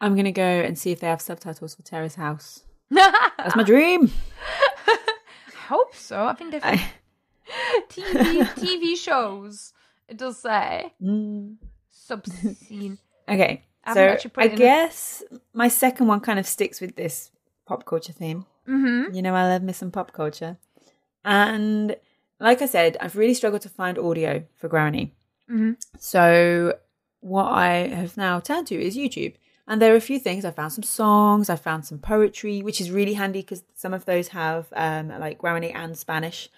I'm 0.00 0.16
gonna 0.16 0.32
go 0.32 0.42
and 0.42 0.78
see 0.78 0.90
if 0.90 1.00
they 1.00 1.06
have 1.06 1.20
subtitles 1.20 1.74
for 1.74 1.82
Terrace 1.82 2.14
House. 2.16 2.64
That's 2.90 3.56
my 3.56 3.62
dream. 3.62 4.10
I 4.86 4.98
hope 5.68 5.94
so. 5.94 6.24
I 6.26 6.34
think 6.34 6.52
they've 6.52 6.64
I- 6.64 6.92
TV 7.88 8.42
TV 8.54 8.96
shows. 8.96 9.72
It 10.10 10.16
does 10.18 10.38
say 10.38 10.92
Mm. 11.02 11.56
Subscene. 11.90 12.98
Okay, 13.28 13.62
I 13.84 13.94
so 13.94 14.16
I 14.36 14.44
in 14.46 14.52
a- 14.52 14.56
guess 14.56 15.22
my 15.54 15.68
second 15.68 16.08
one 16.08 16.18
kind 16.20 16.38
of 16.40 16.46
sticks 16.46 16.80
with 16.80 16.96
this 16.96 17.30
pop 17.64 17.84
culture 17.86 18.12
theme. 18.12 18.44
Mm-hmm. 18.68 19.14
You 19.14 19.22
know, 19.22 19.34
I 19.36 19.46
love 19.48 19.62
me 19.62 19.72
some 19.72 19.92
pop 19.92 20.12
culture. 20.12 20.56
And 21.24 21.96
like 22.40 22.60
I 22.62 22.66
said, 22.66 22.96
I've 23.00 23.14
really 23.16 23.34
struggled 23.34 23.62
to 23.62 23.68
find 23.68 23.98
audio 23.98 24.42
for 24.56 24.68
Guarani. 24.68 25.12
Mhm. 25.48 25.76
So 25.98 26.74
what 27.20 27.44
I 27.52 27.70
have 27.88 28.16
now 28.16 28.40
turned 28.40 28.66
to 28.68 28.74
is 28.80 28.96
YouTube. 28.96 29.34
And 29.68 29.80
there 29.80 29.92
are 29.92 29.96
a 29.96 30.00
few 30.00 30.18
things. 30.18 30.44
I 30.44 30.50
found 30.50 30.72
some 30.72 30.82
songs, 30.82 31.48
I 31.48 31.54
found 31.56 31.84
some 31.84 31.98
poetry, 32.00 32.62
which 32.62 32.80
is 32.80 32.90
really 32.90 33.14
handy 33.14 33.42
because 33.42 33.62
some 33.76 33.94
of 33.94 34.04
those 34.06 34.28
have 34.28 34.66
um, 34.72 35.08
like 35.20 35.38
Guarani 35.38 35.72
and 35.72 35.96
Spanish, 35.96 36.48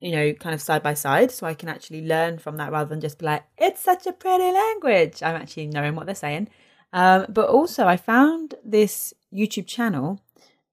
you 0.00 0.12
know, 0.12 0.32
kind 0.32 0.54
of 0.54 0.62
side 0.62 0.82
by 0.82 0.94
side. 0.94 1.30
So 1.30 1.46
I 1.46 1.54
can 1.54 1.68
actually 1.68 2.06
learn 2.06 2.38
from 2.38 2.56
that 2.56 2.72
rather 2.72 2.88
than 2.88 3.00
just 3.00 3.18
be 3.18 3.26
like, 3.26 3.44
it's 3.58 3.80
such 3.80 4.06
a 4.06 4.12
pretty 4.12 4.50
language. 4.50 5.22
I'm 5.22 5.36
actually 5.36 5.66
knowing 5.66 5.94
what 5.94 6.06
they're 6.06 6.14
saying. 6.14 6.48
Um, 6.92 7.26
but 7.28 7.48
also, 7.48 7.86
I 7.86 7.96
found 7.96 8.54
this 8.64 9.14
YouTube 9.32 9.66
channel 9.66 10.20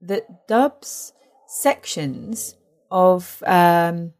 that 0.01 0.47
dubs 0.47 1.13
sections 1.47 2.55
of 2.89 3.43
um, 3.45 4.13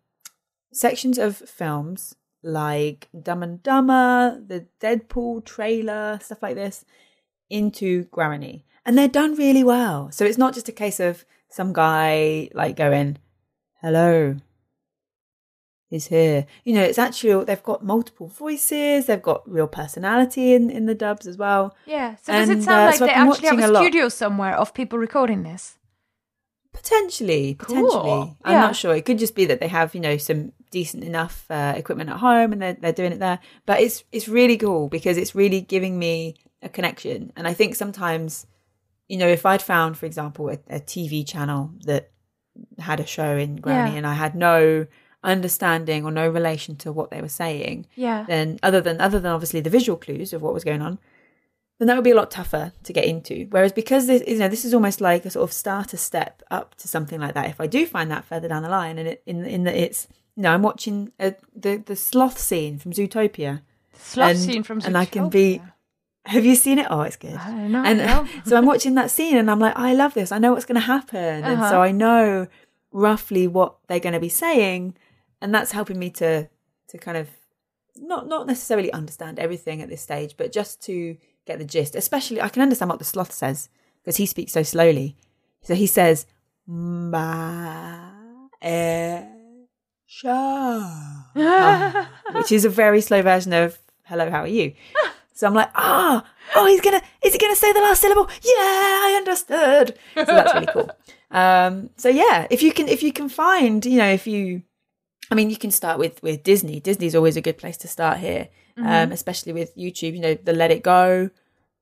sections 0.72 1.18
of 1.18 1.38
films 1.38 2.16
like 2.44 3.10
Dumb 3.20 3.44
and 3.44 3.64
Dumber, 3.64 4.42
the 4.46 4.68
Deadpool 4.80 5.44
trailer, 5.46 6.20
stuff 6.22 6.44
like 6.44 6.56
this, 6.56 6.86
into 7.50 8.06
Guarani. 8.06 8.64
And 8.86 8.98
they're 8.98 9.08
done 9.08 9.36
really 9.36 9.64
well. 9.64 10.12
So 10.12 10.24
it's 10.24 10.38
not 10.38 10.54
just 10.54 10.70
a 10.70 10.74
case 10.74 11.00
of 11.00 11.26
some 11.50 11.74
guy 11.74 12.50
like 12.54 12.76
going, 12.76 13.18
hello, 13.82 14.38
is 15.90 16.08
here. 16.08 16.46
You 16.66 16.74
know, 16.76 16.82
it's 16.84 16.98
actually, 17.00 17.46
they've 17.46 17.64
got 17.64 17.84
multiple 17.84 18.28
voices, 18.28 19.06
they've 19.06 19.22
got 19.22 19.50
real 19.50 19.68
personality 19.68 20.54
in, 20.54 20.70
in 20.70 20.86
the 20.86 20.96
dubs 20.96 21.26
as 21.28 21.38
well. 21.38 21.76
Yeah. 21.86 22.16
So 22.24 22.34
does 22.34 22.50
it 22.50 22.64
sound 22.64 22.82
uh, 22.84 22.86
like 22.88 22.96
so 22.96 23.06
they 23.06 23.12
actually 23.14 23.48
have 23.48 23.60
a 23.60 23.66
a 23.66 23.72
lot. 23.72 23.82
studio 23.84 24.10
somewhere 24.10 24.56
of 24.56 24.74
people 24.74 25.00
recording 25.00 25.44
this? 25.44 25.78
Potentially, 26.74 27.56
potentially. 27.56 27.90
Cool. 27.90 28.38
I'm 28.44 28.54
Yeah. 28.54 28.62
not 28.62 28.76
sure. 28.76 28.96
It 28.96 29.06
could 29.06 29.18
just 29.18 29.34
be 29.36 29.46
that 29.46 29.60
they 29.60 29.68
have, 29.68 29.96
you 29.96 30.02
know, 30.02 30.18
some 30.18 30.52
decent 30.70 31.04
enough 31.04 31.46
uh, 31.50 31.74
equipment 31.76 32.10
at 32.10 32.18
home 32.18 32.52
and 32.54 32.62
they're, 32.62 32.74
they're 32.80 32.92
doing 32.94 33.14
it 33.14 33.20
there. 33.20 33.40
But 33.66 33.80
it's 33.82 34.04
it's 34.12 34.28
really 34.28 34.58
cool 34.58 34.88
because 34.90 35.18
it's 35.18 35.34
really 35.34 35.62
giving 35.62 35.98
me 35.98 36.36
a 36.62 36.70
connection. 36.70 37.32
And 37.36 37.48
I 37.48 37.54
think 37.54 37.76
sometimes, 37.76 38.46
you 39.08 39.18
know, 39.18 39.28
if 39.28 39.46
I'd 39.46 39.62
found, 39.62 39.98
for 39.98 40.06
example, 40.06 40.50
a, 40.50 40.60
a 40.70 40.80
TV 40.80 41.26
channel 41.28 41.72
that 41.86 42.12
had 42.78 43.00
a 43.00 43.06
show 43.08 43.38
in 43.38 43.58
Guarani 43.60 43.92
Yeah. 43.94 43.98
and 43.98 44.08
I 44.08 44.14
had 44.14 44.36
no 44.36 44.86
understanding 45.24 46.06
or 46.06 46.12
no 46.12 46.28
relation 46.30 46.76
to 46.78 46.92
what 46.92 47.10
they 47.12 47.22
were 47.22 47.28
saying, 47.30 47.86
Yeah. 47.96 48.26
then 48.28 48.60
other 48.64 48.82
than 48.82 49.02
other 49.02 49.20
than 49.20 49.32
obviously 49.32 49.60
the 49.62 49.70
visual 49.70 49.98
clues 49.98 50.34
of 50.34 50.42
what 50.42 50.54
was 50.54 50.64
going 50.64 50.82
on, 50.82 51.00
then 51.80 51.88
that 51.88 51.96
would 51.96 52.04
be 52.04 52.12
a 52.12 52.16
lot 52.16 52.32
tougher 52.32 52.72
to 52.84 52.94
get 52.94 53.06
into. 53.06 53.48
Whereas 53.50 53.72
because 53.72 54.08
this, 54.08 54.24
you 54.28 54.40
know, 54.40 54.48
this 54.48 54.66
is 54.66 54.74
almost 54.74 55.02
like 55.02 55.26
a 55.26 55.30
sort 55.30 55.44
of 55.44 55.54
starter 55.54 55.98
step 55.98 56.42
up 56.50 56.76
to 56.76 56.88
something 56.88 57.20
like 57.20 57.34
that. 57.36 57.50
If 57.50 57.60
I 57.62 57.68
do 57.68 57.86
find 57.86 58.10
that 58.12 58.26
further 58.26 58.48
down 58.48 58.64
the 58.64 58.70
line, 58.70 58.98
and 58.98 59.08
it, 59.08 59.22
in 59.26 59.46
in 59.46 59.64
that 59.66 59.76
it's, 59.76 60.08
you 60.36 60.44
know, 60.44 60.52
I'm 60.54 60.64
watching 60.64 61.12
a, 61.20 61.36
the 61.56 61.78
the 61.78 61.96
sloth 61.96 62.38
scene 62.40 62.80
from 62.80 62.94
Zootopia. 62.94 63.62
Sloth 63.94 64.30
and- 64.32 64.40
scene 64.40 64.64
from 64.64 64.80
Zootopia, 64.82 64.88
and 64.88 64.98
I 64.98 65.06
can 65.06 65.30
be- 65.30 65.62
Have 66.26 66.46
you 66.46 66.56
seen 66.56 66.78
it? 66.78 66.88
Oh, 66.90 67.02
it's 67.02 67.16
good. 67.16 67.36
I 67.36 67.52
don't 67.52 67.72
know. 67.72 67.84
And 67.86 68.00
no. 68.00 68.28
so 68.46 68.58
I'm 68.58 68.66
watching 68.66 68.96
that 68.96 69.10
scene, 69.12 69.38
and 69.38 69.50
I'm 69.50 69.60
like, 69.60 69.76
I 69.78 69.94
love 69.94 70.14
this. 70.14 70.32
I 70.32 70.40
know 70.40 70.52
what's 70.54 70.66
going 70.66 70.76
to 70.82 70.86
happen, 70.96 71.44
and 71.44 71.60
Uh-huh. 71.62 71.70
so 71.70 71.82
I 71.82 71.92
know 71.92 72.48
roughly 72.92 73.48
what 73.48 73.76
they're 73.88 74.00
going 74.00 74.14
to 74.14 74.20
be 74.20 74.30
saying, 74.30 74.96
and 75.42 75.54
that's 75.54 75.72
helping 75.72 76.00
me 76.00 76.10
to 76.12 76.48
to 76.90 76.98
kind 76.98 77.18
of 77.18 77.28
not 77.98 78.28
not 78.28 78.48
necessarily 78.48 78.92
understand 78.92 79.40
everything 79.40 79.82
at 79.82 79.90
this 79.90 80.02
stage, 80.02 80.36
but 80.38 80.52
just 80.52 80.82
to 80.84 81.18
get 81.46 81.60
the 81.60 81.66
gist. 81.66 81.96
Especially, 81.96 82.42
I 82.42 82.50
can 82.50 82.62
understand 82.62 82.90
what 82.90 83.00
the 83.00 83.06
sloth 83.06 83.32
says 83.32 83.70
because 84.02 84.18
he 84.18 84.26
speaks 84.26 84.52
so 84.54 84.64
slowly. 84.64 85.16
So 85.62 85.76
he 85.76 85.88
says, 85.88 86.26
"Ma, 86.66 88.12
eh, 88.62 89.24
Sha, 90.06 90.90
which 92.34 92.52
is 92.52 92.66
a 92.66 92.70
very 92.70 93.02
slow 93.02 93.22
version 93.22 93.54
of 93.54 93.80
"Hello, 94.04 94.30
how 94.30 94.42
are 94.42 94.48
you?" 94.48 94.74
So 95.38 95.46
I'm 95.46 95.54
like, 95.54 95.70
ah, 95.76 96.26
oh, 96.56 96.66
he's 96.66 96.82
gonna, 96.82 97.00
is 97.22 97.34
he 97.34 97.38
gonna 97.38 97.56
say 97.56 97.72
the 97.72 97.80
last 97.80 98.02
syllable? 98.02 98.28
Yeah, 98.42 98.54
I 98.56 99.16
understood. 99.18 99.96
So 100.16 100.26
that's 100.26 100.54
really 100.54 100.68
cool. 100.68 100.90
Um, 101.30 101.90
so 101.98 102.08
yeah, 102.08 102.48
if 102.50 102.64
you 102.64 102.72
can, 102.72 102.88
if 102.88 103.04
you 103.04 103.12
can 103.12 103.28
find, 103.28 103.86
you 103.86 103.98
know, 103.98 104.10
if 104.10 104.26
you, 104.28 104.64
I 105.32 105.36
mean, 105.36 105.50
you 105.50 105.58
can 105.58 105.72
start 105.72 106.00
with 106.00 106.22
with 106.24 106.44
Disney. 106.44 106.80
Disney's 106.80 107.16
always 107.16 107.36
a 107.38 107.42
good 107.42 107.58
place 107.58 107.78
to 107.78 107.88
start 107.88 108.18
here, 108.20 108.50
um, 108.78 109.12
especially 109.12 109.54
with 109.54 109.76
YouTube. 109.76 110.14
You 110.14 110.20
know, 110.22 110.34
the 110.36 110.54
Let 110.54 110.72
It 110.72 110.84
Go 110.84 111.30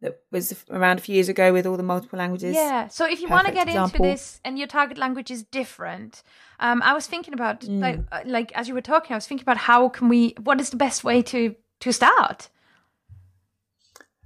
that 0.01 0.19
was 0.31 0.65
around 0.69 0.97
a 0.99 1.01
few 1.01 1.15
years 1.15 1.29
ago 1.29 1.53
with 1.53 1.65
all 1.65 1.77
the 1.77 1.83
multiple 1.83 2.19
languages. 2.19 2.55
Yeah. 2.55 2.87
So 2.89 3.05
if 3.05 3.21
you 3.21 3.29
want 3.29 3.47
to 3.47 3.53
get 3.53 3.67
into 3.67 3.97
this 3.99 4.41
and 4.43 4.57
your 4.59 4.67
target 4.67 4.97
language 4.97 5.31
is 5.31 5.43
different, 5.43 6.21
um, 6.59 6.81
I 6.83 6.93
was 6.93 7.07
thinking 7.07 7.33
about 7.33 7.61
Mm. 7.61 7.81
like 7.81 7.99
uh, 8.11 8.21
like 8.25 8.51
as 8.53 8.67
you 8.67 8.73
were 8.73 8.81
talking, 8.81 9.13
I 9.13 9.17
was 9.17 9.27
thinking 9.27 9.43
about 9.45 9.57
how 9.57 9.89
can 9.89 10.09
we? 10.09 10.35
What 10.43 10.59
is 10.59 10.69
the 10.71 10.77
best 10.77 11.03
way 11.03 11.21
to 11.23 11.55
to 11.81 11.91
start? 11.93 12.49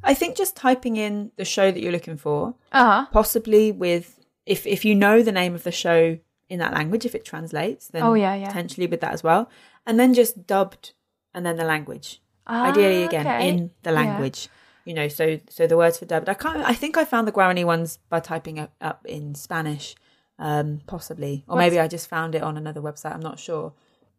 I 0.03 0.13
think 0.13 0.37
just 0.37 0.55
typing 0.55 0.95
in 0.95 1.31
the 1.35 1.43
show 1.45 1.71
that 1.71 1.79
you're 1.81 1.91
looking 1.91 2.17
for, 2.17 2.55
Uh 2.71 2.85
huh. 2.85 3.05
possibly 3.11 3.71
with 3.71 4.17
if 4.45 4.65
if 4.65 4.85
you 4.85 4.95
know 4.95 5.21
the 5.21 5.31
name 5.31 5.53
of 5.55 5.63
the 5.63 5.71
show 5.71 6.17
in 6.49 6.59
that 6.59 6.73
language, 6.73 7.05
if 7.05 7.13
it 7.15 7.23
translates, 7.25 7.87
then 7.87 8.03
Oh, 8.03 8.13
yeah, 8.15 8.33
yeah. 8.35 8.47
potentially 8.47 8.87
with 8.87 9.01
that 9.01 9.13
as 9.13 9.23
well, 9.23 9.49
and 9.85 9.99
then 9.99 10.13
just 10.13 10.45
dubbed 10.47 10.93
and 11.33 11.45
then 11.45 11.57
the 11.57 11.63
language. 11.63 12.21
Ideally, 12.47 13.03
again 13.03 13.27
Ah, 13.27 13.35
okay. 13.35 13.47
in 13.49 13.71
the 13.83 13.91
Yeah. 13.91 13.95
language. 14.01 14.49
You 14.85 14.93
know, 14.95 15.07
so 15.07 15.39
so 15.49 15.67
the 15.67 15.77
words 15.77 15.99
for 15.99 16.05
dubbed. 16.05 16.27
I 16.29 16.33
can't. 16.33 16.63
I 16.65 16.73
think 16.73 16.97
I 16.97 17.05
found 17.05 17.27
the 17.27 17.31
Guarani 17.31 17.63
ones 17.63 17.99
by 18.09 18.19
typing 18.19 18.57
up, 18.57 18.71
up 18.81 19.05
in 19.05 19.35
Spanish, 19.35 19.93
um, 20.39 20.81
possibly, 20.87 21.43
or 21.47 21.57
maybe 21.57 21.79
I 21.79 21.87
just 21.87 22.07
found 22.09 22.33
it 22.33 22.41
on 22.41 22.57
another 22.57 22.81
website. 22.81 23.13
I'm 23.13 23.19
not 23.21 23.39
sure, 23.39 23.73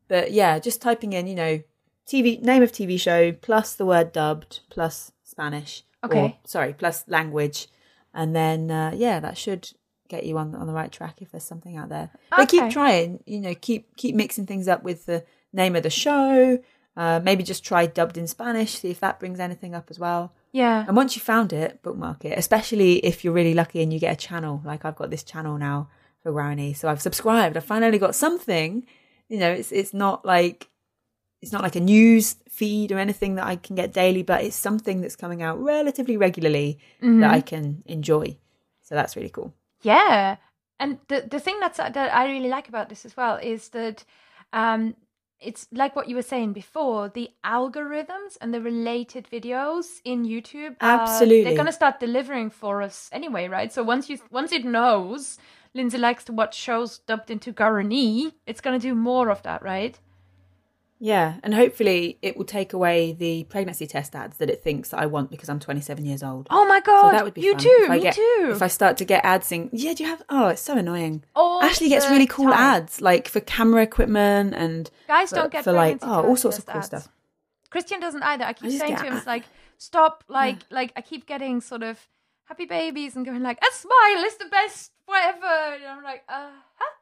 but 0.06 0.30
yeah, 0.30 0.60
just 0.60 0.80
typing 0.80 1.12
in, 1.12 1.26
you 1.26 1.34
know, 1.34 1.62
TV 2.06 2.40
name 2.40 2.62
of 2.62 2.70
TV 2.70 3.00
show 3.00 3.32
plus 3.32 3.74
the 3.74 3.86
word 3.86 4.12
dubbed 4.12 4.60
plus 4.70 5.10
Spanish. 5.24 5.82
Or, 6.04 6.08
Okay. 6.10 6.38
sorry, 6.46 6.72
plus 6.72 7.04
language, 7.08 7.66
and 8.14 8.36
then 8.36 8.70
uh, 8.70 8.92
yeah, 8.94 9.18
that 9.18 9.36
should 9.36 9.72
get 10.10 10.26
you 10.26 10.36
on 10.38 10.54
on 10.54 10.66
the 10.66 10.72
right 10.74 10.92
track 10.92 11.22
if 11.22 11.30
there's 11.30 11.44
something 11.44 11.76
out 11.76 11.88
there. 11.88 12.10
But 12.30 12.40
Okay. 12.40 12.60
keep 12.60 12.70
trying. 12.70 13.22
You 13.26 13.40
know, 13.40 13.54
keep 13.54 13.96
keep 13.96 14.14
mixing 14.14 14.46
things 14.46 14.68
up 14.68 14.82
with 14.82 15.06
the 15.06 15.24
name 15.52 15.74
of 15.76 15.82
the 15.82 15.90
show. 15.90 16.58
Uh, 16.96 17.20
maybe 17.22 17.42
just 17.42 17.64
try 17.64 17.86
dubbed 17.86 18.18
in 18.18 18.26
Spanish, 18.26 18.78
see 18.80 18.90
if 18.90 19.00
that 19.00 19.18
brings 19.20 19.40
anything 19.40 19.74
up 19.74 19.86
as 19.90 19.98
well. 19.98 20.32
Yeah. 20.52 20.84
And 20.86 20.96
once 20.96 21.14
you 21.16 21.22
found 21.22 21.52
it, 21.52 21.80
bookmark 21.82 22.24
it. 22.24 22.36
Especially 22.36 22.96
if 22.98 23.24
you're 23.24 23.32
really 23.32 23.54
lucky 23.54 23.80
and 23.82 23.92
you 23.92 24.00
get 24.00 24.12
a 24.12 24.16
channel. 24.28 24.60
Like 24.64 24.84
I've 24.84 24.96
got 24.96 25.08
this 25.10 25.22
channel 25.22 25.56
now 25.56 25.88
for 26.22 26.32
Guarani, 26.32 26.76
so 26.76 26.88
I've 26.88 27.00
subscribed. 27.00 27.56
I 27.56 27.60
finally 27.60 27.98
got 27.98 28.14
something. 28.14 28.84
You 29.28 29.38
know, 29.38 29.50
it's 29.52 29.70
it's 29.72 29.94
not 29.94 30.26
like 30.26 30.68
it's 31.40 31.52
not 31.52 31.62
like 31.62 31.76
a 31.76 31.80
news 31.80 32.36
feed 32.50 32.92
or 32.92 32.98
anything 32.98 33.36
that 33.36 33.46
I 33.46 33.56
can 33.56 33.76
get 33.76 33.92
daily, 33.94 34.22
but 34.22 34.42
it's 34.44 34.56
something 34.56 35.00
that's 35.00 35.16
coming 35.16 35.40
out 35.40 35.58
relatively 35.62 36.16
regularly 36.18 36.78
Mm-hmm. 37.00 37.20
that 37.20 37.30
I 37.30 37.40
can 37.40 37.82
enjoy. 37.86 38.36
So 38.82 38.94
that's 38.96 39.16
really 39.16 39.30
cool. 39.30 39.54
Yeah, 39.82 40.36
and 40.78 40.98
the 41.08 41.26
the 41.30 41.40
thing 41.40 41.58
that's 41.60 41.78
that 41.78 41.96
I 41.96 42.26
really 42.26 42.48
like 42.48 42.68
about 42.68 42.88
this 42.88 43.04
as 43.04 43.16
well 43.16 43.36
is 43.36 43.68
that 43.70 44.04
um, 44.52 44.94
it's 45.40 45.66
like 45.72 45.96
what 45.96 46.08
you 46.08 46.16
were 46.16 46.22
saying 46.22 46.52
before. 46.52 47.08
The 47.08 47.30
algorithms 47.44 48.36
and 48.40 48.52
the 48.52 48.60
related 48.60 49.28
videos 49.30 50.00
in 50.04 50.24
YouTube, 50.24 50.72
uh, 50.80 50.98
Absolutely. 51.00 51.44
they're 51.44 51.56
gonna 51.56 51.72
start 51.72 52.00
delivering 52.00 52.50
for 52.50 52.82
us 52.82 53.08
anyway, 53.12 53.48
right? 53.48 53.72
So 53.72 53.82
once 53.82 54.10
you 54.10 54.18
once 54.30 54.52
it 54.52 54.64
knows 54.64 55.38
Lindsay 55.74 55.98
likes 55.98 56.24
to 56.24 56.32
watch 56.32 56.56
shows 56.56 56.98
dubbed 56.98 57.30
into 57.30 57.52
Guarani, 57.52 58.32
it's 58.46 58.60
gonna 58.60 58.78
do 58.78 58.94
more 58.94 59.30
of 59.30 59.42
that, 59.42 59.62
right? 59.62 59.98
Yeah, 61.02 61.36
and 61.42 61.54
hopefully 61.54 62.18
it 62.20 62.36
will 62.36 62.44
take 62.44 62.74
away 62.74 63.12
the 63.14 63.44
pregnancy 63.44 63.86
test 63.86 64.14
ads 64.14 64.36
that 64.36 64.50
it 64.50 64.62
thinks 64.62 64.90
that 64.90 65.00
I 65.00 65.06
want 65.06 65.30
because 65.30 65.48
I'm 65.48 65.58
27 65.58 66.04
years 66.04 66.22
old. 66.22 66.46
Oh 66.50 66.66
my 66.66 66.80
So 66.80 66.92
god, 66.92 67.12
that 67.14 67.24
would 67.24 67.32
be 67.32 67.40
you 67.40 67.52
fun. 67.52 67.62
too, 67.62 67.86
me 67.88 68.00
get, 68.00 68.14
too. 68.14 68.50
If 68.52 68.60
I 68.60 68.66
start 68.68 68.98
to 68.98 69.06
get 69.06 69.24
ads 69.24 69.46
saying, 69.46 69.70
yeah, 69.72 69.94
do 69.94 70.02
you 70.04 70.10
have? 70.10 70.22
Oh, 70.28 70.48
it's 70.48 70.60
so 70.60 70.76
annoying. 70.76 71.24
All 71.34 71.62
Ashley 71.62 71.88
gets 71.88 72.06
really 72.10 72.26
cool 72.26 72.50
time. 72.50 72.82
ads 72.82 73.00
like 73.00 73.28
for 73.28 73.40
camera 73.40 73.82
equipment 73.82 74.52
and 74.54 74.90
Guys 75.08 75.30
for, 75.30 75.36
don't 75.36 75.50
get 75.52 75.64
for 75.64 75.72
like 75.72 75.98
oh 76.02 76.22
all 76.26 76.36
sorts 76.36 76.58
of 76.58 76.66
cool 76.66 76.76
ads. 76.76 76.86
stuff. 76.88 77.08
Christian 77.70 77.98
doesn't 78.00 78.22
either. 78.22 78.44
I 78.44 78.52
keep 78.52 78.68
just 78.68 78.80
saying 78.80 78.96
to 78.96 79.04
him, 79.04 79.16
it's 79.16 79.26
like, 79.26 79.44
stop, 79.78 80.24
like, 80.28 80.58
like 80.70 80.92
I 80.96 81.00
keep 81.00 81.24
getting 81.26 81.62
sort 81.62 81.82
of 81.82 81.98
happy 82.44 82.66
babies 82.66 83.16
and 83.16 83.24
going 83.24 83.42
like, 83.42 83.58
a 83.62 83.72
smile 83.74 84.24
is 84.26 84.36
the 84.36 84.46
best, 84.50 84.92
whatever. 85.06 85.46
And 85.46 85.84
I'm 85.86 86.02
like, 86.04 86.24
uh, 86.28 86.50
huh? 86.76 86.94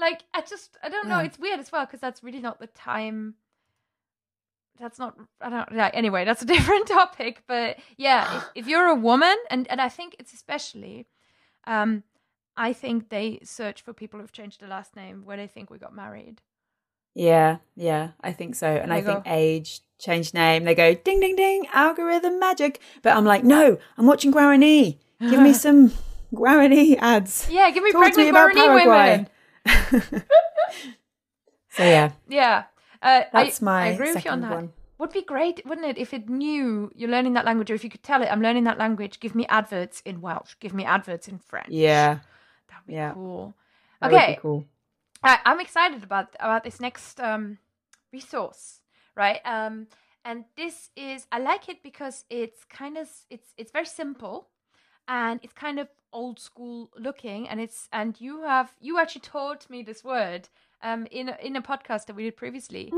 Like, 0.00 0.22
I 0.34 0.40
just, 0.40 0.78
I 0.82 0.88
don't 0.88 1.08
know. 1.08 1.20
Yeah. 1.20 1.26
It's 1.26 1.38
weird 1.38 1.60
as 1.60 1.70
well 1.70 1.84
because 1.84 2.00
that's 2.00 2.22
really 2.22 2.40
not 2.40 2.58
the 2.58 2.66
time. 2.68 3.34
That's 4.78 4.98
not, 4.98 5.16
I 5.40 5.50
don't, 5.50 5.68
yeah, 5.72 5.90
anyway, 5.92 6.24
that's 6.24 6.42
a 6.42 6.46
different 6.56 6.86
topic. 6.86 7.42
But 7.46 7.78
yeah, 7.96 8.38
if, 8.38 8.44
if 8.54 8.66
you're 8.66 8.86
a 8.86 8.94
woman, 8.94 9.36
and, 9.50 9.70
and 9.70 9.80
I 9.80 9.88
think 9.88 10.16
it's 10.18 10.32
especially, 10.32 11.06
um, 11.66 12.02
I 12.56 12.72
think 12.72 13.10
they 13.10 13.40
search 13.42 13.82
for 13.82 13.92
people 13.92 14.20
who've 14.20 14.32
changed 14.32 14.60
their 14.60 14.68
last 14.68 14.96
name 14.96 15.22
where 15.24 15.36
they 15.36 15.46
think 15.46 15.70
we 15.70 15.78
got 15.78 15.94
married. 15.94 16.40
Yeah, 17.14 17.58
yeah, 17.76 18.10
I 18.20 18.32
think 18.32 18.54
so. 18.54 18.68
And 18.68 18.92
I 18.92 19.00
think 19.00 19.24
go. 19.24 19.30
age, 19.30 19.80
change 19.98 20.32
name. 20.32 20.64
They 20.64 20.74
go 20.74 20.94
ding 20.94 21.20
ding 21.20 21.36
ding, 21.36 21.66
algorithm 21.72 22.38
magic. 22.38 22.80
But 23.02 23.16
I'm 23.16 23.24
like, 23.24 23.44
no, 23.44 23.78
I'm 23.98 24.06
watching 24.06 24.32
Guarani. 24.32 24.98
Give 25.20 25.40
me 25.40 25.52
some 25.66 25.92
Guarani 26.32 26.96
ads. 27.00 27.48
Yeah, 27.50 27.70
give 27.70 27.82
me 27.82 27.92
Talk 27.92 28.00
me 28.00 28.12
pregnant 28.12 28.30
about 28.30 28.50
Guarani 28.52 28.84
women. 28.86 29.28
So 31.70 31.84
yeah, 31.84 32.10
Yeah. 32.28 32.64
Uh, 33.02 33.22
that's 33.32 33.62
I, 33.62 33.64
my 33.64 33.82
I 33.84 33.86
agree 33.88 34.12
with 34.12 34.24
you 34.24 34.30
on 34.30 34.40
that. 34.42 34.52
one. 34.52 34.72
Would 34.98 35.12
be 35.12 35.22
great, 35.22 35.64
wouldn't 35.64 35.86
it, 35.86 35.96
if 35.96 36.12
it 36.12 36.28
knew 36.28 36.90
you're 36.94 37.08
learning 37.08 37.32
that 37.32 37.46
language, 37.46 37.70
or 37.70 37.74
if 37.74 37.82
you 37.82 37.88
could 37.88 38.02
tell 38.02 38.20
it, 38.22 38.26
I'm 38.30 38.42
learning 38.42 38.64
that 38.64 38.76
language. 38.76 39.18
Give 39.18 39.34
me 39.34 39.46
adverts 39.46 40.02
in 40.04 40.20
Welsh. 40.20 40.56
Give 40.60 40.74
me 40.74 40.84
adverts 40.84 41.26
in 41.26 41.38
French. 41.38 41.70
Yeah, 41.70 42.18
that'd 42.68 42.86
be 42.86 42.92
yeah. 42.94 43.12
cool. 43.14 43.54
that 44.02 44.10
would 44.10 44.16
be 44.18 44.22
Okay, 44.22 44.38
cool. 44.42 44.66
I, 45.22 45.38
I'm 45.46 45.60
excited 45.60 46.02
about 46.02 46.36
about 46.38 46.64
this 46.64 46.80
next 46.80 47.18
um, 47.18 47.56
resource, 48.12 48.80
right? 49.16 49.40
Um, 49.46 49.86
and 50.22 50.44
this 50.54 50.90
is 50.96 51.26
I 51.32 51.38
like 51.38 51.70
it 51.70 51.82
because 51.82 52.24
it's 52.28 52.64
kind 52.64 52.98
of 52.98 53.08
it's 53.30 53.54
it's 53.56 53.72
very 53.72 53.86
simple, 53.86 54.48
and 55.10 55.40
it's 55.42 55.52
kind 55.52 55.78
of 55.78 55.88
old 56.12 56.38
school 56.38 56.90
looking, 56.96 57.48
and 57.48 57.60
it's 57.60 57.88
and 57.92 58.20
you 58.20 58.42
have 58.42 58.70
you 58.80 58.98
actually 58.98 59.20
taught 59.22 59.68
me 59.68 59.82
this 59.82 60.02
word 60.04 60.48
um 60.82 61.06
in 61.10 61.28
a, 61.28 61.36
in 61.42 61.56
a 61.56 61.62
podcast 61.62 62.06
that 62.06 62.16
we 62.16 62.22
did 62.22 62.36
previously 62.36 62.90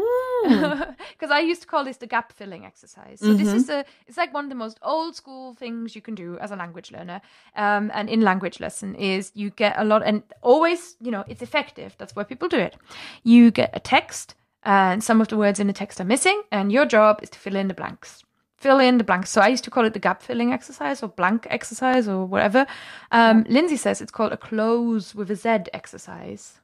because 1.12 1.30
I 1.38 1.40
used 1.40 1.62
to 1.62 1.66
call 1.66 1.84
this 1.84 1.96
the 1.96 2.06
gap 2.06 2.32
filling 2.32 2.64
exercise. 2.64 3.18
So 3.18 3.34
this 3.34 3.52
is 3.52 3.68
a 3.68 3.84
it's 4.06 4.16
like 4.16 4.32
one 4.32 4.44
of 4.44 4.50
the 4.50 4.60
most 4.64 4.78
old 4.82 5.16
school 5.16 5.54
things 5.54 5.96
you 5.96 6.02
can 6.02 6.14
do 6.14 6.38
as 6.38 6.50
a 6.52 6.56
language 6.56 6.92
learner. 6.92 7.20
Um, 7.56 7.90
and 7.94 8.08
in 8.08 8.20
language 8.20 8.60
lesson 8.60 8.94
is 8.94 9.32
you 9.34 9.50
get 9.50 9.74
a 9.78 9.84
lot 9.84 10.02
and 10.04 10.22
always 10.42 10.96
you 11.00 11.10
know 11.10 11.24
it's 11.26 11.42
effective. 11.42 11.96
That's 11.98 12.14
why 12.14 12.24
people 12.24 12.48
do 12.48 12.58
it. 12.58 12.76
You 13.24 13.50
get 13.50 13.70
a 13.72 13.80
text 13.80 14.34
and 14.62 15.02
some 15.02 15.20
of 15.20 15.28
the 15.28 15.36
words 15.36 15.58
in 15.58 15.66
the 15.66 15.72
text 15.72 16.00
are 16.00 16.04
missing, 16.04 16.42
and 16.52 16.70
your 16.70 16.86
job 16.86 17.20
is 17.22 17.30
to 17.30 17.38
fill 17.38 17.56
in 17.56 17.66
the 17.68 17.74
blanks. 17.74 18.22
Fill 18.62 18.78
in 18.78 18.98
the 18.98 19.04
blanks. 19.04 19.30
So 19.30 19.40
I 19.40 19.48
used 19.48 19.64
to 19.64 19.70
call 19.70 19.84
it 19.84 19.92
the 19.92 19.98
gap 19.98 20.22
filling 20.22 20.52
exercise 20.52 21.02
or 21.02 21.08
blank 21.08 21.46
exercise 21.50 22.08
or 22.08 22.24
whatever. 22.24 22.66
Um, 23.10 23.44
Lindsay 23.48 23.76
says 23.76 24.00
it's 24.00 24.12
called 24.12 24.32
a 24.32 24.36
cloze 24.36 25.14
with 25.14 25.30
a 25.30 25.36
Z 25.36 25.48
exercise 25.72 26.60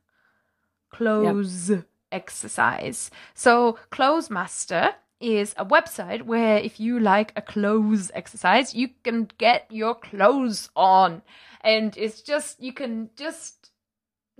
cloze 0.90 1.72
exercise. 2.10 3.10
So, 3.34 3.78
Clozemaster 3.90 4.94
is 5.20 5.54
a 5.56 5.66
website 5.66 6.22
where 6.22 6.58
if 6.58 6.78
you 6.78 7.00
like 7.00 7.32
a 7.36 7.42
cloze 7.42 8.10
exercise, 8.14 8.74
you 8.74 8.90
can 9.02 9.28
get 9.38 9.66
your 9.70 9.94
clothes 9.94 10.70
on. 10.76 11.22
And 11.60 11.96
it's 11.96 12.22
just, 12.22 12.62
you 12.62 12.72
can 12.72 13.10
just 13.16 13.70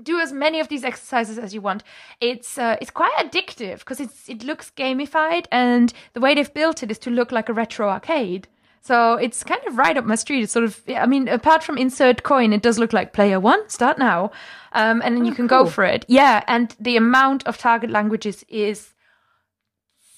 do 0.03 0.21
as 0.21 0.33
many 0.33 0.61
of 0.61 0.69
these 0.69 0.85
exercises 0.85 1.39
as 1.39 1.55
you 1.55 1.61
want. 1.61 1.83
It's 2.21 2.59
uh, 2.59 2.77
it's 2.81 2.91
quite 2.91 3.13
addictive 3.19 3.81
because 3.81 4.01
it's 4.01 4.29
it 4.29 4.45
looks 4.45 4.73
gamified 4.77 5.47
and 5.51 5.93
the 6.13 6.21
way 6.21 6.35
they've 6.35 6.53
built 6.53 6.83
it 6.83 6.91
is 6.91 6.99
to 7.01 7.11
look 7.11 7.33
like 7.33 7.49
a 7.49 7.53
retro 7.53 7.89
arcade. 7.89 8.49
So 8.81 9.15
it's 9.15 9.45
kind 9.45 9.61
of 9.67 9.77
right 9.77 9.97
up 9.97 10.05
my 10.05 10.15
street. 10.15 10.45
It's 10.45 10.53
sort 10.53 10.65
of, 10.65 10.81
I 10.89 11.05
mean, 11.05 11.29
apart 11.29 11.63
from 11.63 11.77
insert 11.77 12.23
coin, 12.23 12.53
it 12.53 12.63
does 12.63 12.79
look 12.79 12.93
like 12.93 13.13
player 13.13 13.39
one, 13.39 13.69
start 13.69 13.99
now. 13.99 14.31
Um, 14.73 15.03
and 15.05 15.17
then 15.17 15.25
you 15.25 15.35
can 15.35 15.47
go 15.47 15.67
for 15.67 15.85
it. 15.85 16.07
Yeah. 16.09 16.43
And 16.47 16.75
the 16.81 16.97
amount 16.97 17.47
of 17.47 17.59
target 17.59 17.91
languages 17.91 18.45
is 18.49 18.95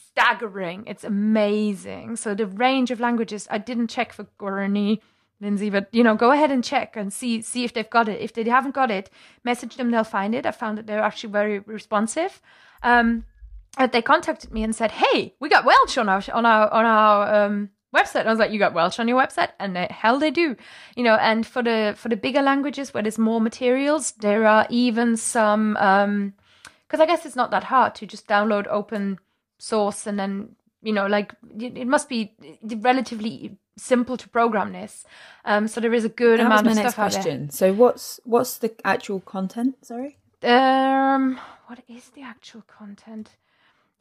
staggering. 0.07 0.85
It's 0.87 1.05
amazing. 1.05 2.17
So 2.17 2.35
the 2.35 2.47
range 2.47 2.91
of 2.91 3.01
languages, 3.01 3.49
I 3.51 3.59
didn't 3.59 3.89
check 3.89 4.13
for 4.13 4.25
Guarani, 4.39 5.01
Lindsay, 5.41 5.71
but 5.71 5.89
you 5.93 6.03
know, 6.03 6.15
go 6.15 6.33
ahead 6.33 6.51
and 6.51 6.63
check 6.63 6.97
and 6.97 7.13
see 7.13 7.41
see 7.43 7.65
if 7.65 7.73
they've 7.73 7.89
got 7.89 8.09
it. 8.09 8.21
If 8.21 8.33
they 8.35 8.45
haven't 8.45 8.75
got 8.75 8.91
it, 8.91 9.11
message 9.45 9.77
them, 9.77 9.91
they'll 9.91 10.05
find 10.05 10.35
it. 10.35 10.47
I 10.47 10.51
found 10.51 10.79
that 10.79 10.87
they're 10.87 11.03
actually 11.03 11.33
very 11.33 11.59
responsive. 11.61 12.41
Um, 12.83 13.25
and 13.79 13.93
they 13.93 14.03
contacted 14.03 14.53
me 14.53 14.63
and 14.63 14.75
said, 14.75 14.91
"Hey, 14.91 15.35
we 15.41 15.49
got 15.49 15.65
Welsh 15.65 15.97
on 15.97 16.09
our 16.09 16.23
on 16.33 16.45
our 16.45 16.73
on 16.73 16.85
our 16.85 17.45
um, 17.47 17.71
website." 17.95 18.21
And 18.21 18.29
I 18.29 18.33
was 18.33 18.39
like, 18.39 18.51
"You 18.51 18.59
got 18.59 18.75
Welsh 18.75 18.99
on 18.99 19.09
your 19.09 19.21
website?" 19.21 19.51
And 19.59 19.77
the 19.77 19.85
hell 19.85 20.19
they 20.19 20.31
do, 20.31 20.57
you 20.97 21.05
know. 21.05 21.15
And 21.15 21.47
for 21.47 21.63
the 21.63 21.95
for 21.97 22.09
the 22.09 22.17
bigger 22.17 22.43
languages 22.43 22.93
where 22.93 23.03
there's 23.03 23.19
more 23.19 23.41
materials, 23.41 24.13
there 24.13 24.47
are 24.47 24.67
even 24.69 25.17
some 25.17 25.77
um, 25.79 26.35
because 26.87 27.01
I 27.01 27.07
guess 27.07 27.25
it's 27.25 27.37
not 27.37 27.53
that 27.53 27.65
hard 27.65 27.95
to 27.97 28.07
just 28.07 28.27
download 28.27 28.67
open 28.67 29.21
source 29.59 30.07
and 30.07 30.19
then 30.19 30.57
you 30.83 30.93
know 30.93 31.07
like 31.07 31.35
it 31.59 31.77
it 31.77 31.87
must 31.87 32.09
be 32.09 32.35
relatively 32.63 33.57
simple 33.77 34.17
to 34.17 34.29
program 34.29 34.73
this. 34.73 35.05
Um, 35.45 35.69
so 35.69 35.81
there 35.81 35.95
is 35.95 36.05
a 36.05 36.09
good 36.09 36.39
That 36.41 36.49
was 36.51 36.61
amount 36.61 36.65
my 36.67 36.71
of 36.73 36.77
next 36.79 36.93
stuff 36.95 37.17
out 37.17 37.25
there. 37.25 37.47
So 37.51 37.73
what's 37.73 38.21
what's 38.25 38.59
the 38.59 38.75
actual 38.85 39.21
content? 39.21 39.77
Sorry. 39.83 40.19
Um, 40.43 41.39
what 41.67 41.81
is 41.89 42.11
the 42.11 42.23
actual 42.23 42.63
content? 42.67 43.31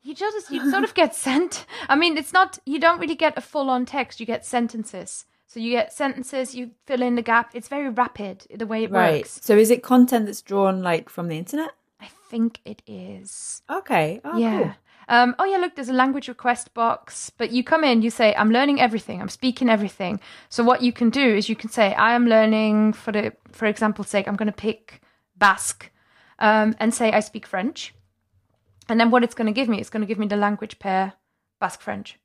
You 0.02 0.16
just 0.16 0.50
you 0.52 0.70
sort 0.72 0.84
of 0.84 0.94
get 0.94 1.14
sent. 1.28 1.66
I 1.88 1.96
mean, 1.96 2.18
it's 2.18 2.34
not 2.34 2.60
you 2.66 2.80
don't 2.80 3.00
really 3.00 3.16
get 3.16 3.38
a 3.38 3.42
full 3.42 3.70
on 3.70 3.86
text. 3.86 4.20
You 4.20 4.26
get 4.26 4.46
sentences. 4.46 5.26
So 5.48 5.60
you 5.60 5.72
get 5.72 5.92
sentences. 5.92 6.54
You 6.56 6.72
fill 6.86 7.02
in 7.02 7.16
the 7.16 7.22
gap. 7.24 7.52
It's 7.54 7.68
very 7.68 7.90
rapid 7.90 8.46
the 8.56 8.68
way 8.68 8.84
it 8.84 8.92
Right. 8.92 9.22
works. 9.24 9.40
So 9.44 9.58
is 9.58 9.72
it 9.72 9.82
content 9.84 10.28
that's 10.28 10.42
drawn 10.42 10.82
like 10.82 11.10
from 11.10 11.28
the 11.28 11.38
internet? 11.38 11.72
I 12.00 12.08
think 12.30 12.60
it 12.66 12.82
is. 12.88 13.62
Okay. 13.70 14.22
Oh, 14.24 14.38
yeah. 14.38 14.58
Cool. 14.60 14.72
Um, 15.10 15.36
oh 15.40 15.44
yeah, 15.44 15.58
look, 15.58 15.76
there's 15.76 15.90
a 15.90 15.94
language 15.94 16.28
request 16.28 16.74
box, 16.76 17.32
but 17.32 17.52
you 17.52 17.64
come 17.64 17.84
in, 17.84 18.04
you 18.04 18.12
say, 18.12 18.36
I'm 18.36 18.52
learning 18.52 18.80
everything, 18.80 19.20
I'm 19.20 19.28
speaking 19.28 19.68
everything. 19.68 20.20
So 20.50 20.64
what 20.64 20.84
you 20.84 20.94
can 20.94 21.10
do 21.10 21.36
is 21.36 21.50
you 21.50 21.56
can 21.56 21.72
say, 21.72 21.96
I 21.96 22.14
am 22.14 22.28
learning 22.28 22.94
for 22.94 23.12
the 23.12 23.34
for 23.52 23.66
example's 23.66 24.08
sake, 24.08 24.28
I'm 24.28 24.36
gonna 24.36 24.52
pick 24.52 25.02
Basque, 25.36 25.90
um, 26.38 26.76
and 26.80 26.94
say 26.94 27.12
I 27.12 27.22
speak 27.22 27.48
French. 27.48 27.94
And 28.88 29.00
then 29.00 29.10
what 29.10 29.24
it's 29.24 29.34
gonna 29.34 29.52
give 29.52 29.68
me, 29.68 29.80
it's 29.80 29.90
gonna 29.90 30.06
give 30.06 30.20
me 30.20 30.28
the 30.28 30.38
language 30.38 30.78
pair 30.78 31.14
Basque 31.60 31.82
French. 31.82 32.20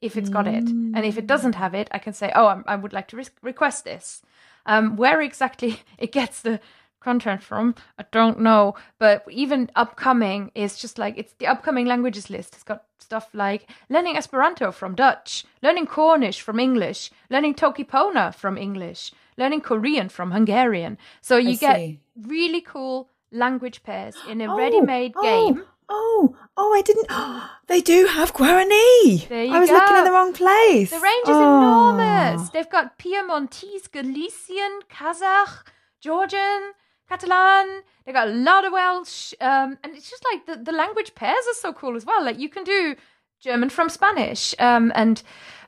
If 0.00 0.16
it's 0.16 0.28
got 0.30 0.46
it. 0.46 0.64
And 0.94 1.04
if 1.04 1.18
it 1.18 1.26
doesn't 1.26 1.56
have 1.56 1.74
it, 1.74 1.88
I 1.90 1.98
can 1.98 2.12
say, 2.12 2.30
oh, 2.34 2.46
I'm, 2.46 2.64
I 2.68 2.76
would 2.76 2.92
like 2.92 3.08
to 3.08 3.16
re- 3.16 3.24
request 3.42 3.84
this. 3.84 4.22
Um, 4.64 4.96
where 4.96 5.20
exactly 5.20 5.82
it 5.98 6.12
gets 6.12 6.40
the 6.40 6.60
content 7.00 7.42
from, 7.42 7.74
I 7.98 8.04
don't 8.10 8.40
know. 8.40 8.74
But 8.98 9.24
even 9.30 9.70
upcoming 9.76 10.50
is 10.54 10.76
just 10.78 10.98
like 10.98 11.14
it's 11.16 11.34
the 11.34 11.46
upcoming 11.46 11.86
languages 11.86 12.30
list. 12.30 12.54
It's 12.54 12.62
got 12.64 12.84
stuff 12.98 13.28
like 13.32 13.68
learning 13.88 14.16
Esperanto 14.16 14.70
from 14.72 14.94
Dutch, 14.94 15.44
learning 15.62 15.86
Cornish 15.86 16.40
from 16.40 16.58
English, 16.60 17.10
learning 17.30 17.54
Toki 17.54 17.84
Pona 17.84 18.34
from 18.34 18.58
English, 18.58 19.12
learning 19.36 19.60
Korean 19.62 20.08
from 20.08 20.30
Hungarian. 20.32 20.98
So 21.20 21.36
you 21.36 21.56
get 21.56 21.76
see. 21.76 22.00
really 22.20 22.60
cool 22.60 23.08
language 23.30 23.82
pairs 23.82 24.14
in 24.28 24.40
a 24.40 24.52
Oh, 24.52 24.56
ready-made 24.56 25.12
oh, 25.16 25.22
game. 25.22 25.64
Oh, 25.90 26.36
oh, 26.56 26.74
I 26.74 26.82
didn't. 26.82 27.08
they 27.66 27.80
do 27.80 28.06
have 28.06 28.34
Guarani. 28.34 29.26
There 29.28 29.44
you 29.44 29.54
I 29.54 29.58
was 29.60 29.70
looking 29.70 29.88
go. 29.94 29.98
in 29.98 30.04
the 30.04 30.10
wrong 30.12 30.32
place. 30.34 30.90
The 30.90 30.98
range 31.00 31.28
is 31.28 31.36
Oh. 31.36 31.58
enormous. 31.96 32.50
They've 32.50 32.68
got 32.68 32.98
Piemontese, 32.98 33.86
Galician, 33.88 34.80
Kazakh, 34.90 35.62
Georgian, 36.00 36.72
Catalan. 37.08 37.82
They 38.04 38.12
got 38.12 38.28
a 38.28 38.32
lot 38.32 38.64
of 38.64 38.72
Welsh, 38.72 39.34
um, 39.40 39.78
and 39.82 39.94
it's 39.94 40.10
just 40.10 40.24
like 40.32 40.46
the, 40.46 40.56
the 40.62 40.76
language 40.76 41.14
pairs 41.14 41.44
are 41.50 41.54
so 41.54 41.72
cool 41.72 41.96
as 41.96 42.06
well. 42.06 42.24
Like 42.24 42.38
you 42.38 42.48
can 42.48 42.64
do 42.64 42.96
German 43.40 43.70
from 43.70 43.88
Spanish, 43.88 44.54
um, 44.58 44.92
and 44.94 45.22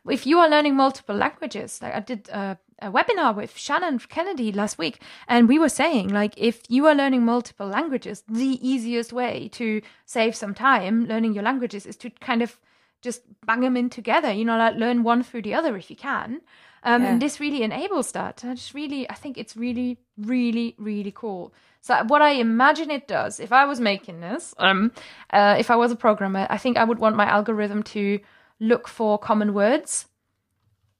if 0.08 0.26
you 0.26 0.38
are 0.38 0.48
learning 0.48 0.76
multiple 0.76 1.14
languages, 1.16 1.80
like 1.82 1.94
I 1.94 2.00
did 2.00 2.28
a, 2.30 2.58
a 2.80 2.90
webinar 2.90 3.34
with 3.34 3.56
Shannon 3.56 3.98
Kennedy 3.98 4.52
last 4.52 4.78
week, 4.78 5.00
and 5.28 5.48
we 5.48 5.58
were 5.58 5.68
saying 5.68 6.08
like 6.08 6.34
if 6.36 6.62
you 6.68 6.86
are 6.86 6.94
learning 6.94 7.24
multiple 7.24 7.66
languages, 7.68 8.22
the 8.28 8.58
easiest 8.66 9.12
way 9.12 9.48
to 9.52 9.82
save 10.06 10.34
some 10.34 10.54
time 10.54 11.06
learning 11.06 11.34
your 11.34 11.44
languages 11.44 11.86
is 11.86 11.96
to 11.96 12.10
kind 12.10 12.42
of 12.42 12.58
just 13.02 13.22
bang 13.46 13.60
them 13.60 13.76
in 13.76 13.90
together. 13.90 14.32
You 14.32 14.44
know, 14.44 14.58
like 14.58 14.76
learn 14.76 15.02
one 15.02 15.22
through 15.22 15.42
the 15.42 15.54
other 15.54 15.76
if 15.76 15.90
you 15.90 15.96
can. 15.96 16.40
Um, 16.82 17.04
And 17.04 17.20
this 17.22 17.40
really 17.40 17.62
enables 17.62 18.12
that. 18.12 18.42
I 18.44 18.54
just 18.54 18.72
really, 18.74 19.08
I 19.10 19.14
think 19.14 19.36
it's 19.36 19.56
really, 19.56 19.98
really, 20.16 20.74
really 20.78 21.12
cool. 21.12 21.52
So 21.82 22.04
what 22.04 22.22
I 22.22 22.30
imagine 22.32 22.90
it 22.90 23.06
does, 23.08 23.40
if 23.40 23.52
I 23.52 23.64
was 23.66 23.80
making 23.80 24.20
this, 24.20 24.54
um, 24.58 24.92
uh, 25.32 25.56
if 25.58 25.70
I 25.70 25.76
was 25.76 25.92
a 25.92 25.96
programmer, 25.96 26.46
I 26.50 26.58
think 26.58 26.76
I 26.76 26.84
would 26.84 26.98
want 26.98 27.16
my 27.16 27.26
algorithm 27.26 27.82
to 27.82 28.18
look 28.58 28.88
for 28.88 29.18
common 29.18 29.52
words. 29.54 30.06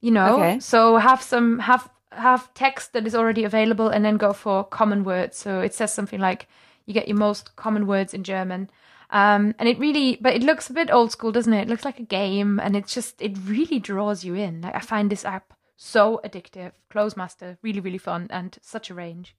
You 0.01 0.11
know, 0.11 0.35
Okay. 0.35 0.59
so 0.59 0.97
have 0.97 1.21
some 1.21 1.59
have 1.59 1.89
have 2.11 2.53
text 2.53 2.93
that 2.93 3.07
is 3.07 3.15
already 3.15 3.43
available, 3.43 3.87
and 3.87 4.03
then 4.03 4.17
go 4.17 4.33
for 4.33 4.63
common 4.63 5.03
words. 5.03 5.37
So 5.37 5.61
it 5.61 5.73
says 5.73 5.93
something 5.93 6.19
like 6.19 6.47
you 6.85 6.93
get 6.93 7.07
your 7.07 7.17
most 7.17 7.55
common 7.55 7.85
words 7.87 8.13
in 8.13 8.23
German. 8.23 8.69
Um, 9.11 9.53
and 9.59 9.67
it 9.67 9.77
really, 9.77 10.17
but 10.21 10.33
it 10.33 10.41
looks 10.43 10.69
a 10.69 10.73
bit 10.73 10.89
old 10.89 11.11
school, 11.11 11.31
doesn't 11.33 11.51
it? 11.53 11.63
It 11.63 11.67
looks 11.67 11.83
like 11.85 11.99
a 11.99 12.03
game, 12.03 12.59
and 12.59 12.75
it's 12.75 12.93
just, 12.93 13.21
it 13.21 13.37
really 13.45 13.77
draws 13.79 14.23
you 14.23 14.35
in. 14.35 14.61
Like 14.61 14.73
I 14.75 14.79
find 14.79 15.09
this 15.11 15.25
app 15.25 15.53
so 15.75 16.21
addictive. 16.23 16.71
Clozemaster, 16.89 17.57
really, 17.61 17.81
really 17.81 17.97
fun, 17.97 18.27
and 18.29 18.57
such 18.61 18.89
a 18.89 18.93
range. 18.93 19.35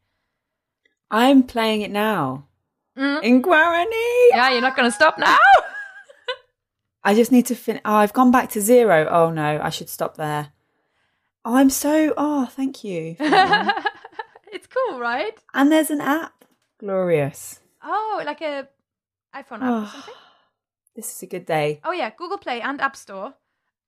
I'm 1.11 1.43
playing 1.43 1.81
it 1.83 1.91
now 1.91 2.47
Mm. 2.99 3.23
in 3.23 3.43
Guarani. 3.43 4.29
Yeah, 4.31 4.51
you're 4.51 4.61
not 4.61 4.77
going 4.77 4.87
to 4.91 4.95
stop 4.95 5.17
now. 5.19 5.39
I 7.05 7.15
just 7.15 7.33
need 7.33 7.47
to 7.47 7.55
fin. 7.55 7.81
Oh, 7.85 7.95
I've 7.95 8.13
gone 8.13 8.31
back 8.31 8.51
to 8.51 8.61
zero. 8.61 9.09
Oh 9.11 9.31
no, 9.31 9.59
I 9.63 9.71
should 9.71 9.89
stop 9.89 10.17
there. 10.19 10.49
Oh, 11.45 11.57
I'm 11.57 11.71
so. 11.71 12.13
Oh, 12.17 12.47
thank 12.47 12.85
you. 12.85 13.15
for 13.17 13.29
that 13.31 13.67
one. 13.77 13.85
it's 14.53 14.67
cool, 14.69 15.01
right? 15.01 15.33
and 15.55 15.73
there's 15.73 15.91
an 15.91 16.01
app. 16.03 16.45
Glorious. 16.79 17.61
Oh, 17.83 18.23
like 18.27 18.41
a 18.43 18.69
iPhone 19.35 19.63
app 19.63 19.83
or 19.83 19.87
something. 19.87 20.15
This 20.95 21.15
is 21.17 21.23
a 21.23 21.27
good 21.27 21.47
day. 21.47 21.81
Oh 21.85 21.93
yeah, 21.93 22.11
Google 22.11 22.39
Play 22.39 22.61
and 22.61 22.81
App 22.81 22.97
Store. 22.97 23.35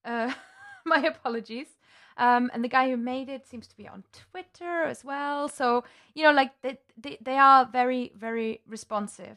Uh, 0.05 0.32
my 0.86 0.99
apologies. 0.99 1.68
Um, 2.16 2.51
and 2.55 2.62
the 2.62 2.68
guy 2.68 2.88
who 2.88 2.97
made 2.97 3.28
it 3.28 3.47
seems 3.47 3.66
to 3.66 3.76
be 3.76 3.88
on 3.88 4.05
Twitter 4.12 4.84
as 4.84 5.05
well. 5.05 5.49
So 5.49 5.84
you 6.14 6.22
know, 6.22 6.32
like 6.32 6.53
they 6.62 6.78
they, 6.97 7.18
they 7.20 7.36
are 7.36 7.66
very 7.66 8.12
very 8.16 8.61
responsive, 8.66 9.36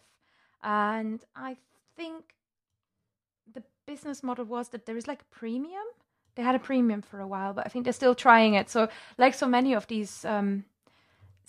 and 0.63 1.23
I 1.35 1.57
think 1.95 2.35
the 3.53 3.63
business 3.85 4.21
model 4.23 4.45
was 4.45 4.69
that 4.69 4.85
there 4.85 4.97
is 4.97 5.07
like 5.07 5.21
a 5.21 5.35
premium. 5.35 5.85
They 6.35 6.43
had 6.43 6.55
a 6.55 6.59
premium 6.59 7.01
for 7.01 7.19
a 7.19 7.27
while, 7.27 7.53
but 7.53 7.65
I 7.65 7.69
think 7.69 7.83
they're 7.83 7.93
still 7.93 8.13
trying 8.13 8.53
it. 8.53 8.69
So 8.69 8.89
like 9.17 9.33
so 9.33 9.47
many 9.47 9.73
of 9.73 9.87
these 9.87 10.23
um, 10.23 10.65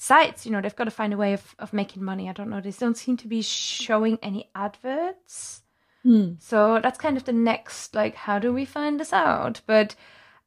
sites, 0.00 0.46
you 0.46 0.52
know, 0.52 0.60
they've 0.60 0.74
got 0.76 0.84
to 0.84 0.90
find 0.92 1.12
a 1.12 1.16
way 1.16 1.32
of, 1.34 1.54
of 1.58 1.72
making 1.72 2.02
money. 2.04 2.28
I 2.30 2.32
don't 2.32 2.48
know. 2.48 2.60
They 2.60 2.70
don't 2.70 2.96
seem 2.96 3.16
to 3.18 3.26
be 3.26 3.42
showing 3.42 4.16
any 4.22 4.48
adverts. 4.54 5.62
Hmm. 6.04 6.34
So 6.38 6.78
that's 6.80 6.98
kind 6.98 7.16
of 7.16 7.24
the 7.24 7.32
next, 7.32 7.94
like, 7.96 8.14
how 8.14 8.38
do 8.38 8.52
we 8.54 8.64
find 8.64 9.00
this 9.00 9.12
out? 9.12 9.60
But 9.66 9.96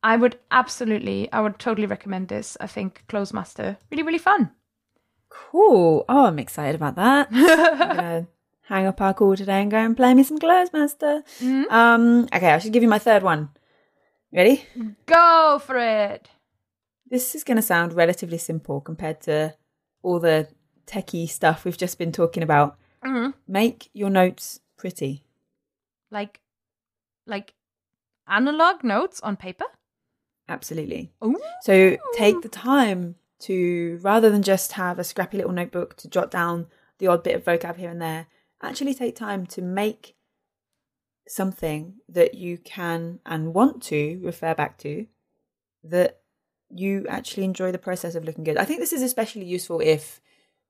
I 0.01 0.15
would 0.15 0.39
absolutely, 0.49 1.29
I 1.33 1.41
would 1.41 1.59
totally 1.59 1.85
recommend 1.85 2.29
this. 2.29 2.55
I 2.61 2.67
think 2.67 3.03
Clozemaster, 3.09 3.75
really, 3.91 4.03
really 4.03 4.17
fun. 4.17 4.51
Cool. 5.29 6.05
Oh, 6.07 6.25
I'm 6.25 6.39
excited 6.39 6.75
about 6.75 6.95
that. 6.95 7.31
Hang 8.63 8.85
up 8.87 9.01
our 9.01 9.13
call 9.13 9.35
today 9.35 9.61
and 9.61 9.69
go 9.69 9.77
and 9.77 9.97
play 9.97 10.13
me 10.13 10.23
some 10.23 10.39
Clozemaster. 10.39 11.23
Mhm. 11.41 11.69
Um. 11.69 12.27
Okay, 12.33 12.51
I 12.51 12.57
should 12.59 12.71
give 12.71 12.83
you 12.83 12.89
my 12.89 12.99
third 12.99 13.21
one. 13.21 13.49
Ready? 14.33 14.63
Go 15.05 15.61
for 15.65 15.75
it. 15.77 16.29
This 17.11 17.35
is 17.35 17.43
going 17.43 17.57
to 17.57 17.61
sound 17.61 17.91
relatively 17.93 18.37
simple 18.37 18.79
compared 18.79 19.19
to 19.21 19.53
all 20.01 20.19
the 20.19 20.47
techie 20.87 21.27
stuff 21.29 21.65
we've 21.65 21.77
just 21.77 21.99
been 21.99 22.13
talking 22.13 22.41
about. 22.41 22.79
Mhm. 23.03 23.33
Make 23.47 23.89
your 23.93 24.09
notes 24.09 24.61
pretty. 24.77 25.25
Like, 26.09 26.39
like 27.27 27.53
analog 28.27 28.85
notes 28.85 29.19
on 29.19 29.35
paper. 29.35 29.65
Absolutely. 30.47 31.11
Ooh. 31.23 31.37
So 31.61 31.97
take 32.13 32.41
the 32.41 32.49
time 32.49 33.15
to, 33.39 33.99
rather 34.01 34.29
than 34.29 34.41
just 34.41 34.71
have 34.73 34.97
a 34.97 35.03
scrappy 35.03 35.35
little 35.35 35.51
notebook 35.51 35.97
to 35.97 36.07
jot 36.07 36.31
down 36.31 36.67
the 36.97 37.07
odd 37.07 37.23
bit 37.23 37.35
of 37.35 37.43
vocab 37.43 37.75
here 37.75 37.89
and 37.89 38.01
there, 38.01 38.27
actually 38.61 38.93
take 38.93 39.17
time 39.17 39.45
to 39.47 39.61
make 39.61 40.15
something 41.27 41.95
that 42.07 42.35
you 42.35 42.57
can 42.57 43.19
and 43.25 43.53
want 43.53 43.83
to 43.83 44.17
refer 44.23 44.55
back 44.55 44.77
to 44.77 45.07
that 45.83 46.20
you 46.75 47.05
actually 47.09 47.43
enjoy 47.43 47.71
the 47.71 47.77
process 47.77 48.15
of 48.15 48.23
looking 48.25 48.43
good. 48.43 48.57
I 48.57 48.65
think 48.65 48.79
this 48.79 48.93
is 48.93 49.01
especially 49.01 49.45
useful 49.45 49.79
if, 49.81 50.21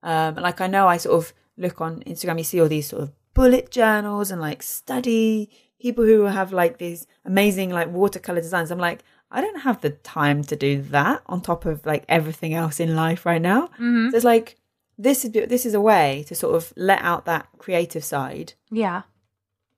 um, 0.02 0.34
like, 0.36 0.60
I 0.60 0.66
know 0.66 0.86
I 0.88 0.96
sort 0.96 1.16
of 1.16 1.32
look 1.56 1.80
on 1.80 2.02
Instagram, 2.04 2.38
you 2.38 2.44
see 2.44 2.60
all 2.60 2.68
these 2.68 2.88
sort 2.88 3.02
of 3.02 3.12
bullet 3.34 3.70
journals 3.70 4.30
and 4.30 4.40
like 4.40 4.62
study 4.62 5.50
people 5.80 6.04
who 6.04 6.22
have 6.22 6.52
like 6.52 6.78
these 6.78 7.06
amazing 7.24 7.70
like 7.70 7.88
watercolor 7.90 8.40
designs. 8.40 8.70
I'm 8.70 8.78
like, 8.78 9.02
I 9.30 9.40
don't 9.40 9.60
have 9.60 9.80
the 9.80 9.90
time 9.90 10.42
to 10.44 10.56
do 10.56 10.82
that 10.82 11.22
on 11.26 11.40
top 11.40 11.64
of 11.66 11.84
like 11.86 12.04
everything 12.08 12.52
else 12.54 12.78
in 12.80 12.94
life 12.94 13.24
right 13.26 13.40
now. 13.42 13.68
Mhm. 13.80 14.10
So 14.10 14.16
it's 14.16 14.24
like 14.24 14.56
this 14.98 15.24
is 15.24 15.32
this 15.32 15.64
is 15.66 15.74
a 15.74 15.80
way 15.80 16.24
to 16.28 16.34
sort 16.34 16.54
of 16.54 16.72
let 16.76 17.00
out 17.02 17.24
that 17.24 17.48
creative 17.58 18.04
side, 18.04 18.52
Yeah. 18.70 19.02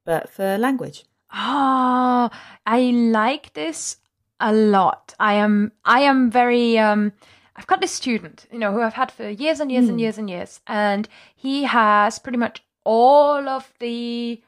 but 0.05 0.29
for 0.29 0.59
language. 0.59 1.05
Oh, 1.33 2.31
I 2.67 2.81
like 2.91 3.55
this 3.55 3.97
a 4.45 4.53
lot. 4.53 5.15
I 5.19 5.35
am 5.35 5.73
I 5.85 6.01
am 6.01 6.31
very 6.31 6.79
um 6.79 7.13
I've 7.57 7.67
got 7.67 7.81
this 7.81 7.93
student, 7.93 8.47
you 8.53 8.59
know, 8.59 8.73
who 8.73 8.83
I've 8.83 8.95
had 8.95 9.11
for 9.11 9.29
years 9.29 9.59
and 9.61 9.73
years 9.73 9.89
and 9.89 10.01
years 10.01 10.19
and 10.19 10.29
years, 10.29 10.61
and 10.67 11.09
he 11.35 11.65
has 11.65 12.19
pretty 12.19 12.39
much 12.39 12.63
all 12.85 13.49
of 13.49 13.73
the 13.81 14.43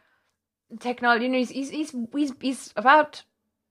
technology. 0.81 1.25
You 1.25 1.31
know, 1.31 1.39
he's 1.39 1.51
he's 1.51 1.71
he's 1.71 1.97
he's, 2.13 2.33
he's 2.41 2.73
about 2.77 3.23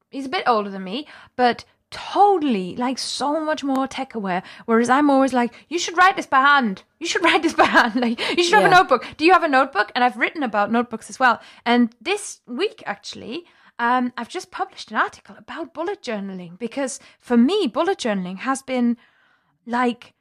he's 0.10 0.26
a 0.26 0.30
bit 0.30 0.48
older 0.48 0.70
than 0.72 0.84
me, 0.84 1.08
but 1.36 1.64
totally 1.92 2.76
like 2.76 2.98
so 2.98 3.40
much 3.40 3.64
more 3.64 3.88
tech 3.88 4.16
aware. 4.16 4.42
Whereas 4.66 4.90
I'm 4.90 5.12
always 5.12 5.32
like, 5.32 5.54
you 5.70 5.78
should 5.78 5.98
write 5.98 6.16
this 6.16 6.26
by 6.26 6.42
hand. 6.42 6.82
You 7.00 7.06
should 7.06 7.24
write 7.28 7.44
this 7.44 7.54
by 7.54 7.66
hand. 7.66 7.98
Like 7.98 8.20
you 8.36 8.44
should 8.44 8.56
have 8.60 8.72
a 8.72 8.76
notebook. 8.76 9.06
Do 9.18 9.26
you 9.26 9.34
have 9.34 9.44
a 9.44 9.48
notebook? 9.48 9.92
And 9.94 10.04
I've 10.04 10.18
written 10.18 10.42
about 10.42 10.72
notebooks 10.72 11.10
as 11.10 11.20
well. 11.20 11.40
And 11.66 11.96
this 12.02 12.40
week 12.48 12.82
actually, 12.88 13.46
um, 13.80 14.14
I've 14.18 14.30
just 14.30 14.52
published 14.52 14.92
an 14.92 14.98
article 14.98 15.36
about 15.38 15.74
bullet 15.74 16.02
journaling 16.02 16.58
because 16.58 17.00
for 17.20 17.38
me, 17.38 17.68
bullet 17.68 17.98
journaling 17.98 18.40
has 18.40 18.62
been 18.62 18.98
like 19.66 20.14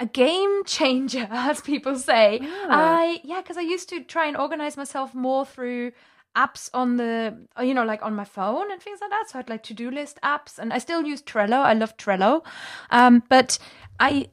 a 0.00 0.06
game 0.06 0.62
changer, 0.66 1.28
as 1.30 1.60
people 1.60 1.96
say. 1.96 2.40
I 2.42 3.20
yeah, 3.24 3.40
because 3.40 3.56
I 3.56 3.62
used 3.62 3.88
to 3.90 4.02
try 4.02 4.26
and 4.26 4.36
organize 4.36 4.76
myself 4.76 5.14
more 5.14 5.46
through 5.46 5.92
apps 6.36 6.70
on 6.74 6.96
the 6.96 7.36
you 7.60 7.74
know 7.74 7.84
like 7.84 8.02
on 8.02 8.14
my 8.14 8.24
phone 8.24 8.70
and 8.72 8.82
things 8.82 9.00
like 9.00 9.10
that. 9.10 9.30
So 9.30 9.38
I'd 9.38 9.48
like 9.48 9.62
to 9.64 9.74
do 9.74 9.90
list 9.90 10.18
apps, 10.22 10.58
and 10.58 10.72
I 10.72 10.78
still 10.78 11.04
use 11.04 11.22
Trello. 11.22 11.58
I 11.60 11.74
love 11.74 11.96
Trello, 11.96 12.44
um, 12.90 13.22
but 13.28 13.58
I 14.00 14.28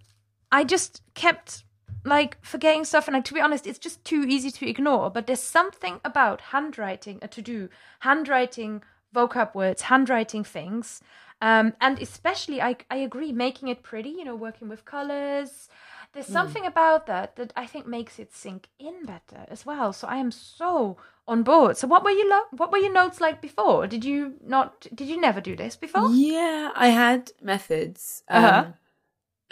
I 0.51 0.63
just 0.63 1.01
kept 1.13 1.64
like 2.06 2.38
forgetting 2.43 2.86
stuff 2.86 3.08
and 3.08 3.16
like 3.16 3.26
to 3.26 3.34
be 3.34 3.41
honest 3.41 3.68
it's 3.68 3.80
just 3.80 4.03
too 4.06 4.24
easy 4.28 4.51
to 4.51 4.70
ignore 4.70 5.10
but 5.10 5.28
there's 5.28 5.41
something 5.41 5.99
about 6.06 6.39
handwriting 6.41 7.20
a 7.22 7.28
to 7.28 7.41
do 7.41 7.68
handwriting 7.99 8.82
vocab 9.14 9.53
words 9.56 9.84
handwriting 9.84 10.43
things 10.43 11.01
um, 11.41 11.74
and 11.82 12.01
especially 12.01 12.62
I, 12.62 12.78
I 12.89 12.97
agree 12.97 13.32
making 13.32 13.68
it 13.68 13.84
pretty 13.84 14.10
you 14.10 14.24
know 14.24 14.36
working 14.36 14.70
with 14.70 14.86
colors 14.86 15.68
there's 16.14 16.28
something 16.28 16.66
about 16.66 17.08
that 17.08 17.36
that 17.36 17.51
i 17.58 17.66
think 17.66 17.88
makes 17.88 18.20
it 18.20 18.34
sink 18.34 18.70
in 18.80 19.06
better 19.06 19.45
as 19.49 19.66
well 19.66 19.91
so 19.91 20.08
i 20.08 20.18
am 20.18 20.32
so 20.32 20.97
on 21.28 21.43
board 21.43 21.76
so 21.76 21.88
what 21.88 22.03
were 22.03 22.12
you 22.12 22.30
lo- 22.30 22.47
what 22.51 22.72
were 22.72 22.78
your 22.78 22.93
notes 22.93 23.20
like 23.20 23.41
before 23.41 23.88
did 23.88 24.06
you 24.06 24.36
not 24.45 24.88
did 24.93 25.08
you 25.08 25.20
never 25.20 25.41
do 25.41 25.56
this 25.56 25.76
before 25.76 26.08
Yeah, 26.14 26.72
I 26.76 26.89
had 26.89 27.32
methods. 27.41 28.24
Um, 28.30 28.43
Uh-huh. 28.43 28.66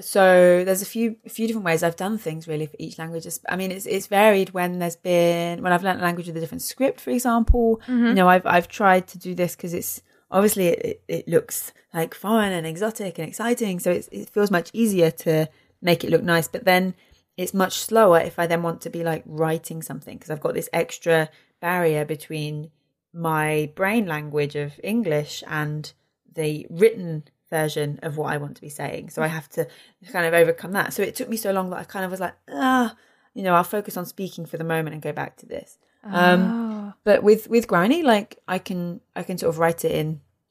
So 0.01 0.63
there's 0.65 0.81
a 0.81 0.87
few 0.87 1.17
a 1.23 1.29
few 1.29 1.45
different 1.45 1.65
ways 1.65 1.83
I've 1.83 1.95
done 1.95 2.17
things 2.17 2.47
really 2.47 2.65
for 2.65 2.75
each 2.79 2.97
language. 2.97 3.27
I 3.47 3.55
mean, 3.55 3.71
it's 3.71 3.85
it's 3.85 4.07
varied 4.07 4.49
when 4.49 4.79
there's 4.79 4.95
been 4.95 5.61
when 5.61 5.71
I've 5.71 5.83
learned 5.83 5.99
a 5.99 6.03
language 6.03 6.27
with 6.27 6.37
a 6.37 6.39
different 6.39 6.63
script, 6.63 6.99
for 6.99 7.11
example. 7.11 7.79
Mm-hmm. 7.87 8.07
You 8.07 8.13
know, 8.13 8.27
I've 8.27 8.45
I've 8.45 8.67
tried 8.67 9.07
to 9.09 9.19
do 9.19 9.35
this 9.35 9.55
because 9.55 9.73
it's 9.73 10.01
obviously 10.31 10.69
it, 10.69 10.85
it, 10.85 11.03
it 11.07 11.27
looks 11.27 11.73
like 11.93 12.15
fun 12.15 12.51
and 12.51 12.65
exotic 12.65 13.19
and 13.19 13.27
exciting, 13.27 13.79
so 13.79 13.91
it's, 13.91 14.07
it 14.11 14.29
feels 14.29 14.49
much 14.49 14.71
easier 14.73 15.11
to 15.11 15.47
make 15.81 16.03
it 16.03 16.09
look 16.09 16.23
nice. 16.23 16.47
But 16.47 16.65
then 16.65 16.95
it's 17.37 17.53
much 17.53 17.77
slower 17.77 18.19
if 18.19 18.39
I 18.39 18.47
then 18.47 18.63
want 18.63 18.81
to 18.81 18.89
be 18.89 19.03
like 19.03 19.23
writing 19.27 19.83
something 19.83 20.17
because 20.17 20.31
I've 20.31 20.41
got 20.41 20.55
this 20.55 20.69
extra 20.73 21.29
barrier 21.59 22.03
between 22.03 22.71
my 23.13 23.71
brain 23.75 24.07
language 24.07 24.55
of 24.55 24.79
English 24.83 25.43
and 25.47 25.91
the 26.33 26.65
written 26.69 27.23
version 27.57 27.99
of 28.07 28.17
what 28.17 28.31
I 28.33 28.37
want 28.43 28.55
to 28.57 28.61
be 28.61 28.69
saying. 28.81 29.09
So 29.13 29.21
I 29.21 29.27
have 29.37 29.47
to 29.57 29.61
kind 30.11 30.25
of 30.27 30.33
overcome 30.33 30.71
that. 30.73 30.93
So 30.93 31.01
it 31.03 31.13
took 31.15 31.29
me 31.29 31.37
so 31.37 31.51
long 31.51 31.69
that 31.69 31.79
I 31.83 31.85
kind 31.95 32.05
of 32.05 32.11
was 32.11 32.19
like, 32.19 32.35
ah, 32.49 32.95
you 33.35 33.43
know, 33.43 33.53
I'll 33.55 33.63
focus 33.77 33.95
on 33.97 34.05
speaking 34.05 34.45
for 34.47 34.57
the 34.57 34.63
moment 34.73 34.93
and 34.93 35.01
go 35.01 35.13
back 35.21 35.37
to 35.37 35.45
this. 35.45 35.77
Um, 36.03 36.41
Oh. 36.43 36.93
but 37.03 37.23
with 37.23 37.47
with 37.55 37.67
Guarani, 37.67 38.01
like 38.03 38.29
I 38.55 38.57
can 38.67 39.01
I 39.19 39.23
can 39.23 39.37
sort 39.37 39.51
of 39.53 39.59
write 39.59 39.85
it 39.85 39.91
in 40.01 40.07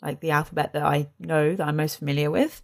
like 0.06 0.18
the 0.20 0.30
alphabet 0.30 0.72
that 0.72 0.82
I 0.96 0.98
know 1.18 1.54
that 1.56 1.66
I'm 1.68 1.76
most 1.76 1.98
familiar 1.98 2.30
with, 2.30 2.54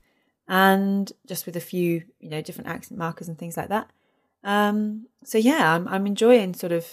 and 0.48 1.12
just 1.30 1.44
with 1.46 1.56
a 1.56 1.60
few 1.72 1.90
you 2.24 2.30
know 2.32 2.40
different 2.46 2.70
accent 2.74 2.98
markers 2.98 3.28
and 3.28 3.36
things 3.38 3.56
like 3.56 3.68
that. 3.74 3.86
Um, 4.44 5.06
so 5.24 5.36
yeah, 5.38 5.74
I'm 5.74 5.84
I'm 5.94 6.06
enjoying 6.06 6.54
sort 6.54 6.72
of 6.72 6.84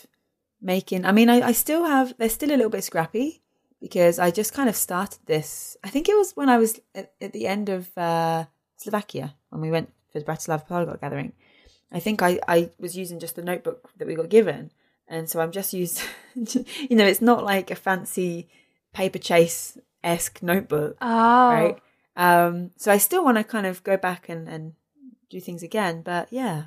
making. 0.61 1.05
I 1.05 1.11
mean, 1.17 1.29
I, 1.29 1.37
I 1.49 1.53
still 1.53 1.83
have 1.85 2.07
they're 2.17 2.29
still 2.39 2.49
a 2.49 2.57
little 2.59 2.75
bit 2.77 2.83
scrappy 2.83 3.41
because 3.81 4.19
I 4.19 4.31
just 4.31 4.53
kind 4.53 4.69
of 4.69 4.75
started 4.75 5.19
this. 5.25 5.77
I 5.83 5.89
think 5.89 6.09
it 6.09 6.15
was 6.15 6.31
when 6.35 6.49
I 6.49 6.57
was 6.57 6.79
at, 6.93 7.13
at 7.21 7.33
the 7.33 7.47
end 7.47 7.69
of 7.69 7.95
uh, 7.97 8.45
Slovakia 8.77 9.35
when 9.49 9.61
we 9.61 9.71
went 9.71 9.91
for 10.11 10.19
the 10.19 10.25
Bratislava 10.25 10.67
Polyglot 10.67 11.01
gathering. 11.01 11.33
I 11.91 11.99
think 11.99 12.21
I, 12.21 12.39
I 12.47 12.71
was 12.79 12.97
using 12.97 13.19
just 13.19 13.35
the 13.35 13.43
notebook 13.43 13.91
that 13.97 14.07
we 14.07 14.15
got 14.15 14.29
given. 14.29 14.71
And 15.07 15.29
so 15.29 15.39
I'm 15.39 15.51
just 15.51 15.73
used, 15.73 16.01
you 16.35 16.95
know, 16.95 17.05
it's 17.05 17.21
not 17.21 17.43
like 17.43 17.69
a 17.69 17.75
fancy 17.75 18.49
Paperchase 18.93 19.77
esque 20.03 20.41
notebook, 20.41 20.97
oh 21.01 21.49
right? 21.49 21.77
Um, 22.15 22.71
so 22.77 22.91
I 22.91 22.97
still 22.97 23.23
want 23.23 23.37
to 23.37 23.43
kind 23.43 23.65
of 23.65 23.83
go 23.83 23.97
back 23.97 24.29
and, 24.29 24.47
and 24.47 24.73
do 25.29 25.39
things 25.39 25.63
again. 25.63 26.01
But 26.01 26.31
yeah, 26.31 26.65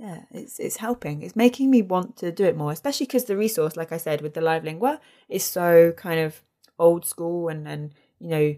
yeah, 0.00 0.20
it's 0.30 0.58
it's 0.58 0.78
helping. 0.78 1.22
It's 1.22 1.36
making 1.36 1.70
me 1.70 1.82
want 1.82 2.16
to 2.16 2.32
do 2.32 2.44
it 2.44 2.56
more, 2.56 2.72
especially 2.72 3.04
because 3.04 3.26
the 3.26 3.36
resource, 3.36 3.76
like 3.76 3.92
I 3.92 3.98
said, 3.98 4.22
with 4.22 4.32
the 4.32 4.40
live 4.40 4.64
lingua, 4.64 4.98
is 5.28 5.44
so 5.44 5.92
kind 5.92 6.18
of 6.18 6.40
old 6.78 7.04
school 7.04 7.48
and 7.48 7.68
and 7.68 7.92
you 8.18 8.28
know, 8.28 8.56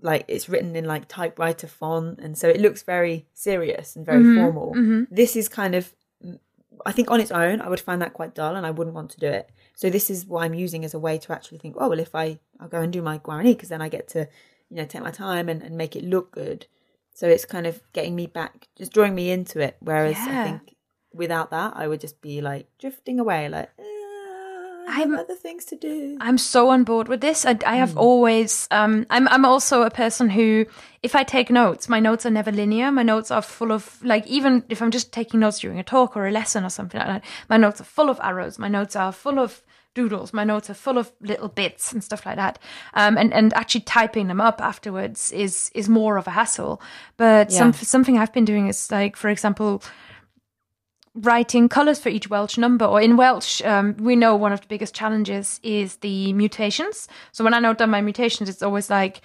like 0.00 0.24
it's 0.28 0.48
written 0.48 0.76
in 0.76 0.84
like 0.84 1.08
typewriter 1.08 1.66
font, 1.66 2.20
and 2.20 2.38
so 2.38 2.48
it 2.48 2.60
looks 2.60 2.82
very 2.84 3.26
serious 3.34 3.96
and 3.96 4.06
very 4.06 4.22
mm-hmm, 4.22 4.36
formal. 4.36 4.72
Mm-hmm. 4.76 5.12
This 5.12 5.34
is 5.34 5.48
kind 5.48 5.74
of, 5.74 5.92
I 6.86 6.92
think 6.92 7.10
on 7.10 7.20
its 7.20 7.32
own, 7.32 7.60
I 7.60 7.68
would 7.68 7.80
find 7.80 8.00
that 8.00 8.12
quite 8.12 8.32
dull, 8.32 8.54
and 8.54 8.64
I 8.64 8.70
wouldn't 8.70 8.94
want 8.94 9.10
to 9.12 9.18
do 9.18 9.26
it. 9.26 9.50
So 9.74 9.90
this 9.90 10.10
is 10.10 10.26
what 10.26 10.44
I'm 10.44 10.54
using 10.54 10.84
as 10.84 10.94
a 10.94 11.00
way 11.00 11.18
to 11.18 11.32
actually 11.32 11.58
think, 11.58 11.74
oh 11.76 11.88
well, 11.88 11.98
if 11.98 12.14
I 12.14 12.38
I'll 12.60 12.68
go 12.68 12.82
and 12.82 12.92
do 12.92 13.02
my 13.02 13.18
Guarani 13.18 13.56
because 13.56 13.70
then 13.70 13.82
I 13.82 13.88
get 13.88 14.06
to, 14.10 14.28
you 14.70 14.76
know, 14.76 14.84
take 14.84 15.02
my 15.02 15.10
time 15.10 15.48
and, 15.48 15.60
and 15.60 15.76
make 15.76 15.96
it 15.96 16.04
look 16.04 16.30
good. 16.30 16.66
So 17.14 17.28
it's 17.28 17.44
kind 17.44 17.66
of 17.66 17.80
getting 17.92 18.16
me 18.16 18.26
back, 18.26 18.68
just 18.76 18.92
drawing 18.92 19.14
me 19.14 19.30
into 19.30 19.60
it. 19.60 19.76
Whereas 19.80 20.16
I 20.16 20.44
think 20.44 20.74
without 21.12 21.50
that, 21.50 21.74
I 21.76 21.86
would 21.88 22.00
just 22.00 22.20
be 22.22 22.40
like 22.40 22.66
drifting 22.78 23.20
away, 23.20 23.48
like 23.48 23.70
"Uh, 23.78 23.82
I 24.88 24.92
have 24.96 25.10
I'm- 25.10 25.18
other 25.18 25.34
things 25.34 25.64
to 25.66 25.76
do. 25.76 26.16
I'm 26.20 26.38
so 26.38 26.70
on 26.70 26.84
board 26.84 27.08
with 27.08 27.20
this. 27.20 27.44
I, 27.46 27.56
I 27.66 27.76
have 27.76 27.96
always. 27.96 28.66
Um, 28.70 29.06
I'm. 29.10 29.28
I'm 29.28 29.44
also 29.44 29.82
a 29.82 29.90
person 29.90 30.30
who, 30.30 30.66
if 31.02 31.14
I 31.14 31.22
take 31.22 31.50
notes, 31.50 31.88
my 31.88 32.00
notes 32.00 32.26
are 32.26 32.30
never 32.30 32.50
linear. 32.50 32.90
My 32.90 33.02
notes 33.02 33.30
are 33.30 33.42
full 33.42 33.72
of 33.72 34.02
like 34.02 34.26
even 34.26 34.64
if 34.68 34.80
I'm 34.82 34.90
just 34.90 35.12
taking 35.12 35.40
notes 35.40 35.60
during 35.60 35.78
a 35.78 35.84
talk 35.84 36.16
or 36.16 36.26
a 36.26 36.30
lesson 36.32 36.64
or 36.64 36.70
something 36.70 36.98
like 36.98 37.08
that. 37.08 37.24
My 37.48 37.56
notes 37.58 37.80
are 37.80 37.84
full 37.84 38.10
of 38.10 38.18
arrows. 38.22 38.58
My 38.58 38.68
notes 38.68 38.96
are 38.96 39.12
full 39.12 39.38
of 39.38 39.62
doodles. 39.94 40.32
My 40.32 40.44
notes 40.44 40.70
are 40.70 40.74
full 40.74 40.98
of 40.98 41.12
little 41.20 41.48
bits 41.48 41.92
and 41.92 42.02
stuff 42.02 42.24
like 42.26 42.36
that. 42.36 42.58
Um, 42.94 43.16
and 43.18 43.32
and 43.32 43.52
actually 43.54 43.82
typing 43.82 44.28
them 44.28 44.40
up 44.40 44.60
afterwards 44.60 45.32
is 45.32 45.70
is 45.74 45.88
more 45.88 46.16
of 46.16 46.26
a 46.26 46.30
hassle. 46.30 46.80
But 47.16 47.52
some 47.52 47.72
something 47.72 48.18
I've 48.18 48.32
been 48.32 48.44
doing 48.44 48.68
is 48.68 48.90
like, 48.90 49.16
for 49.16 49.28
example, 49.28 49.82
writing 51.14 51.68
colors 51.68 51.98
for 51.98 52.08
each 52.08 52.30
Welsh 52.30 52.58
number. 52.58 52.84
Or 52.84 53.00
in 53.00 53.16
Welsh, 53.16 53.62
um, 53.62 53.96
we 53.98 54.16
know 54.16 54.36
one 54.36 54.52
of 54.52 54.60
the 54.60 54.66
biggest 54.68 54.94
challenges 54.94 55.60
is 55.62 55.96
the 55.96 56.32
mutations. 56.32 57.08
So 57.32 57.44
when 57.44 57.54
I 57.54 57.60
note 57.60 57.78
down 57.78 57.90
my 57.90 58.00
mutations, 58.00 58.48
it's 58.48 58.62
always 58.62 58.90
like 58.90 59.22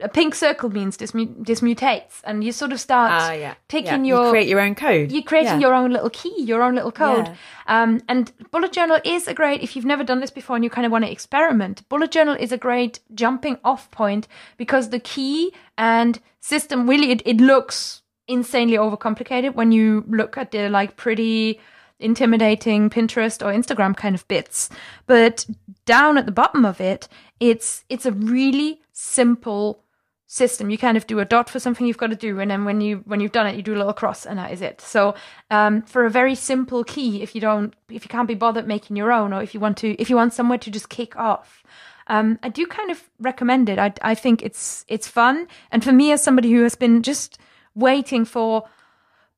a, 0.00 0.08
pink 0.08 0.34
circle 0.34 0.70
means 0.70 0.96
this 0.96 1.14
mu- 1.14 1.34
this 1.38 1.60
mutates, 1.60 2.20
and 2.24 2.42
you 2.44 2.52
sort 2.52 2.72
of 2.72 2.80
start 2.80 3.10
Ah, 3.12 3.32
yeah. 3.32 3.54
picking 3.68 4.04
Yeah. 4.04 4.14
your 4.16 4.24
you 4.26 4.30
create 4.30 4.48
your 4.48 4.60
own 4.60 4.74
code. 4.74 5.12
you're 5.12 5.22
creating 5.22 5.60
Yeah. 5.60 5.66
your 5.68 5.74
own 5.74 5.90
little 5.92 6.10
key, 6.10 6.34
your 6.42 6.62
own 6.62 6.74
little 6.74 6.92
code. 6.92 7.30
Um, 7.66 8.00
and 8.08 8.32
bullet 8.52 8.72
journal 8.72 8.98
is 9.04 9.26
a 9.28 9.34
great, 9.34 9.62
if 9.62 9.74
you've 9.74 9.84
never 9.84 10.04
done 10.04 10.20
this 10.20 10.30
before 10.30 10.56
and 10.56 10.64
you 10.64 10.70
kind 10.70 10.86
of 10.86 10.92
want 10.92 11.04
to 11.04 11.10
experiment, 11.10 11.88
bullet 11.88 12.10
journal 12.10 12.36
is 12.38 12.52
a 12.52 12.56
great 12.58 13.00
jumping 13.14 13.58
off 13.64 13.90
point 13.90 14.28
because 14.56 14.90
the 14.90 15.00
key 15.00 15.52
and 15.76 16.20
system 16.40 16.88
really, 16.88 17.10
it, 17.10 17.22
it 17.26 17.38
looks 17.40 18.02
insanely 18.28 18.76
overcomplicated 18.76 19.54
when 19.54 19.72
you 19.72 20.04
look 20.08 20.36
at 20.38 20.50
the 20.50 20.68
like 20.68 20.96
pretty 20.96 21.60
intimidating 21.98 22.90
Pinterest 22.90 23.44
or 23.44 23.52
Instagram 23.52 23.96
kind 23.96 24.14
of 24.14 24.26
bits. 24.28 24.68
But 25.06 25.46
down 25.84 26.18
at 26.18 26.26
the 26.26 26.32
bottom 26.32 26.64
of 26.64 26.80
it, 26.80 27.08
it's, 27.40 27.84
it's 27.88 28.06
a 28.06 28.12
really 28.12 28.80
simple 28.92 29.82
system. 30.26 30.70
You 30.70 30.78
kind 30.78 30.96
of 30.96 31.06
do 31.06 31.20
a 31.20 31.24
dot 31.24 31.48
for 31.48 31.60
something 31.60 31.86
you've 31.86 31.98
got 31.98 32.10
to 32.10 32.16
do 32.16 32.40
and 32.40 32.50
then 32.50 32.64
when 32.64 32.80
you 32.80 33.02
when 33.06 33.20
you've 33.20 33.32
done 33.32 33.46
it 33.46 33.54
you 33.54 33.62
do 33.62 33.74
a 33.74 33.78
little 33.78 33.92
cross 33.92 34.26
and 34.26 34.38
that 34.38 34.52
is 34.52 34.60
it. 34.60 34.80
So 34.80 35.14
um, 35.50 35.82
for 35.82 36.04
a 36.04 36.10
very 36.10 36.34
simple 36.34 36.82
key 36.82 37.22
if 37.22 37.34
you 37.34 37.40
don't 37.40 37.74
if 37.88 38.04
you 38.04 38.08
can't 38.08 38.26
be 38.26 38.34
bothered 38.34 38.66
making 38.66 38.96
your 38.96 39.12
own 39.12 39.32
or 39.32 39.40
if 39.40 39.54
you 39.54 39.60
want 39.60 39.76
to 39.78 39.90
if 40.00 40.10
you 40.10 40.16
want 40.16 40.34
somewhere 40.34 40.58
to 40.58 40.70
just 40.70 40.88
kick 40.88 41.16
off 41.16 41.62
um, 42.08 42.38
i 42.42 42.48
do 42.48 42.66
kind 42.66 42.90
of 42.90 43.02
recommend 43.20 43.68
it. 43.68 43.78
I, 43.78 43.92
I 44.02 44.14
think 44.14 44.42
it's 44.42 44.84
it's 44.88 45.08
fun. 45.08 45.48
And 45.70 45.82
for 45.82 45.92
me 45.92 46.12
as 46.12 46.22
somebody 46.22 46.52
who 46.52 46.62
has 46.62 46.74
been 46.74 47.02
just 47.02 47.38
waiting 47.74 48.24
for 48.24 48.68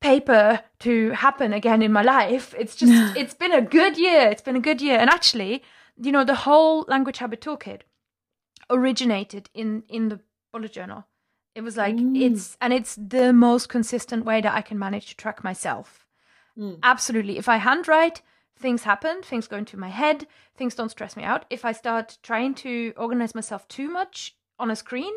paper 0.01 0.61
to 0.79 1.11
happen 1.11 1.53
again 1.53 1.83
in 1.83 1.93
my 1.93 2.03
life 2.03 2.55
it's 2.59 2.77
just 2.77 2.93
it's 3.17 3.35
been 3.35 3.53
a 3.53 3.61
good 3.61 3.99
year 3.99 4.29
it's 4.29 4.43
been 4.43 4.57
a 4.57 4.61
good 4.61 4.81
year 4.81 4.99
and 4.99 5.11
actually 5.11 5.63
you 5.97 6.13
know 6.13 6.25
the 6.25 6.35
whole 6.35 6.83
language 6.89 7.19
habit 7.19 7.41
toolkit 7.41 7.83
originated 8.71 9.51
in 9.55 9.83
in 9.89 10.09
the 10.09 10.21
bullet 10.53 10.73
journal. 10.73 11.07
It 11.55 11.63
was 11.63 11.77
like 11.77 11.97
it's 11.99 12.57
and 12.61 12.73
it's 12.73 12.97
the 12.97 13.33
most 13.33 13.69
consistent 13.69 14.25
way 14.25 14.41
that 14.41 14.55
I 14.55 14.63
can 14.63 14.79
manage 14.79 15.07
to 15.07 15.17
track 15.17 15.43
myself. 15.43 16.07
Absolutely. 16.83 17.39
If 17.39 17.49
I 17.49 17.57
handwrite, 17.57 18.23
things 18.59 18.83
happen, 18.83 19.23
things 19.23 19.47
go 19.47 19.57
into 19.57 19.77
my 19.77 19.89
head, 19.89 20.27
things 20.57 20.75
don't 20.75 20.91
stress 20.91 21.17
me 21.17 21.25
out. 21.25 21.45
If 21.51 21.65
I 21.65 21.73
start 21.73 22.19
trying 22.23 22.55
to 22.57 22.93
organize 22.97 23.35
myself 23.35 23.67
too 23.69 23.89
much 23.89 24.37
on 24.59 24.71
a 24.71 24.77
screen, 24.77 25.13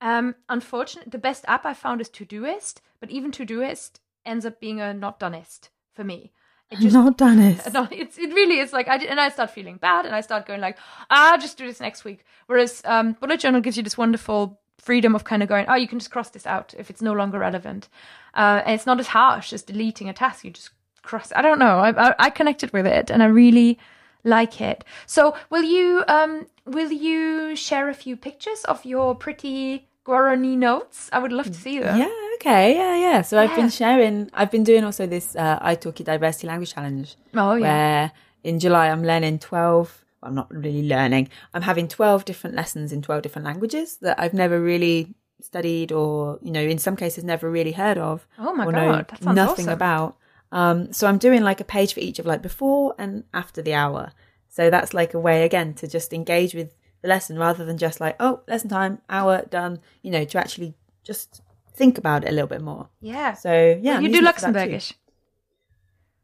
um, 0.00 0.34
unfortunately, 0.48 1.10
the 1.10 1.18
best 1.18 1.44
app 1.46 1.64
I 1.64 1.74
found 1.74 2.00
is 2.00 2.08
Todoist, 2.08 2.80
but 3.00 3.10
even 3.10 3.30
Todoist 3.30 4.00
ends 4.26 4.46
up 4.46 4.60
being 4.60 4.80
a 4.80 4.94
not 4.94 5.20
doneist 5.20 5.68
for 5.94 6.04
me. 6.04 6.32
It 6.70 6.78
just 6.80 6.94
not 6.94 7.16
done 7.16 7.38
it. 7.38 7.60
no, 7.72 7.88
it's 7.90 8.18
it 8.18 8.32
really 8.32 8.58
is 8.58 8.72
like 8.72 8.88
I 8.88 8.96
and 8.96 9.20
I 9.20 9.28
start 9.28 9.50
feeling 9.50 9.76
bad, 9.76 10.06
and 10.06 10.14
I 10.14 10.20
start 10.20 10.46
going 10.46 10.60
like, 10.60 10.78
ah, 11.10 11.36
just 11.40 11.58
do 11.58 11.66
this 11.66 11.80
next 11.80 12.04
week. 12.04 12.24
Whereas 12.46 12.82
um, 12.84 13.12
bullet 13.20 13.40
journal 13.40 13.60
gives 13.60 13.76
you 13.76 13.82
this 13.82 13.98
wonderful 13.98 14.60
freedom 14.78 15.14
of 15.14 15.24
kind 15.24 15.42
of 15.42 15.48
going, 15.48 15.66
oh, 15.68 15.74
you 15.74 15.88
can 15.88 15.98
just 15.98 16.10
cross 16.10 16.30
this 16.30 16.46
out 16.46 16.74
if 16.76 16.90
it's 16.90 17.00
no 17.00 17.12
longer 17.12 17.38
relevant. 17.38 17.88
Uh, 18.34 18.60
and 18.66 18.74
it's 18.74 18.86
not 18.86 19.00
as 19.00 19.08
harsh 19.08 19.52
as 19.52 19.62
deleting 19.62 20.08
a 20.08 20.12
task. 20.12 20.44
You 20.44 20.50
just 20.50 20.70
cross. 21.02 21.32
I 21.34 21.42
don't 21.42 21.58
know. 21.58 21.78
I, 21.78 22.08
I, 22.08 22.14
I 22.18 22.30
connected 22.30 22.72
with 22.72 22.86
it, 22.86 23.10
and 23.10 23.22
I 23.22 23.26
really 23.26 23.78
like 24.24 24.60
it. 24.60 24.84
So, 25.06 25.36
will 25.50 25.62
you 25.62 26.04
um 26.08 26.46
will 26.64 26.90
you 26.90 27.54
share 27.56 27.88
a 27.88 27.94
few 27.94 28.16
pictures 28.16 28.64
of 28.64 28.84
your 28.84 29.14
pretty 29.14 29.88
Guarani 30.04 30.56
notes? 30.56 31.10
I 31.12 31.18
would 31.18 31.32
love 31.32 31.46
to 31.46 31.54
see 31.54 31.78
them. 31.78 31.98
Yeah, 31.98 32.08
okay, 32.44 32.74
yeah, 32.74 32.96
yeah. 32.96 33.22
So 33.22 33.38
I've 33.38 33.54
been 33.56 33.70
sharing, 33.70 34.30
I've 34.34 34.50
been 34.50 34.64
doing 34.64 34.84
also 34.84 35.06
this 35.06 35.34
uh, 35.36 35.58
iTalki 35.60 36.04
Diversity 36.04 36.46
Language 36.46 36.74
Challenge. 36.74 37.16
Oh 37.34 37.54
yeah. 37.54 37.62
Where 37.62 38.12
in 38.42 38.58
July 38.60 38.90
I'm 38.90 39.02
learning 39.02 39.38
12, 39.38 40.04
well, 40.20 40.28
I'm 40.28 40.34
not 40.34 40.52
really 40.52 40.86
learning, 40.86 41.28
I'm 41.54 41.62
having 41.62 41.88
12 41.88 42.24
different 42.24 42.54
lessons 42.54 42.92
in 42.92 43.02
12 43.02 43.22
different 43.22 43.46
languages 43.46 43.96
that 43.98 44.20
I've 44.20 44.34
never 44.34 44.60
really 44.60 45.14
studied 45.40 45.92
or, 45.92 46.38
you 46.42 46.50
know, 46.50 46.60
in 46.60 46.78
some 46.78 46.96
cases 46.96 47.24
never 47.24 47.50
really 47.50 47.72
heard 47.72 47.98
of. 47.98 48.26
Oh 48.38 48.54
my 48.54 48.70
God, 48.70 49.08
that 49.08 49.22
sounds 49.22 49.36
nothing 49.36 49.66
awesome. 49.66 49.74
about. 49.74 50.16
Um, 50.52 50.92
so 50.92 51.08
I'm 51.08 51.18
doing 51.18 51.42
like 51.42 51.60
a 51.60 51.64
page 51.64 51.94
for 51.94 52.00
each 52.00 52.18
of 52.18 52.26
like 52.26 52.42
before 52.42 52.94
and 52.98 53.24
after 53.32 53.62
the 53.62 53.74
hour. 53.74 54.12
So 54.48 54.70
that's 54.70 54.94
like 54.94 55.14
a 55.14 55.18
way 55.18 55.44
again 55.44 55.74
to 55.74 55.88
just 55.88 56.12
engage 56.12 56.54
with 56.54 56.74
the 57.02 57.08
lesson 57.08 57.38
rather 57.38 57.64
than 57.64 57.76
just 57.76 58.00
like, 58.00 58.16
oh, 58.20 58.40
lesson 58.46 58.68
time, 58.68 59.00
hour 59.10 59.44
done, 59.50 59.80
you 60.02 60.10
know, 60.10 60.24
to 60.24 60.38
actually 60.38 60.74
just 61.02 61.42
think 61.74 61.98
about 61.98 62.24
it 62.24 62.28
a 62.28 62.32
little 62.32 62.48
bit 62.48 62.62
more. 62.62 62.88
Yeah. 63.00 63.34
So 63.34 63.78
yeah, 63.80 63.96
I'm 63.96 64.02
you 64.02 64.08
do 64.08 64.16
using 64.16 64.26
it 64.28 64.34
for 64.40 64.52
that 64.52 64.64
too. 64.66 64.70
Luxembourgish. 64.72 64.92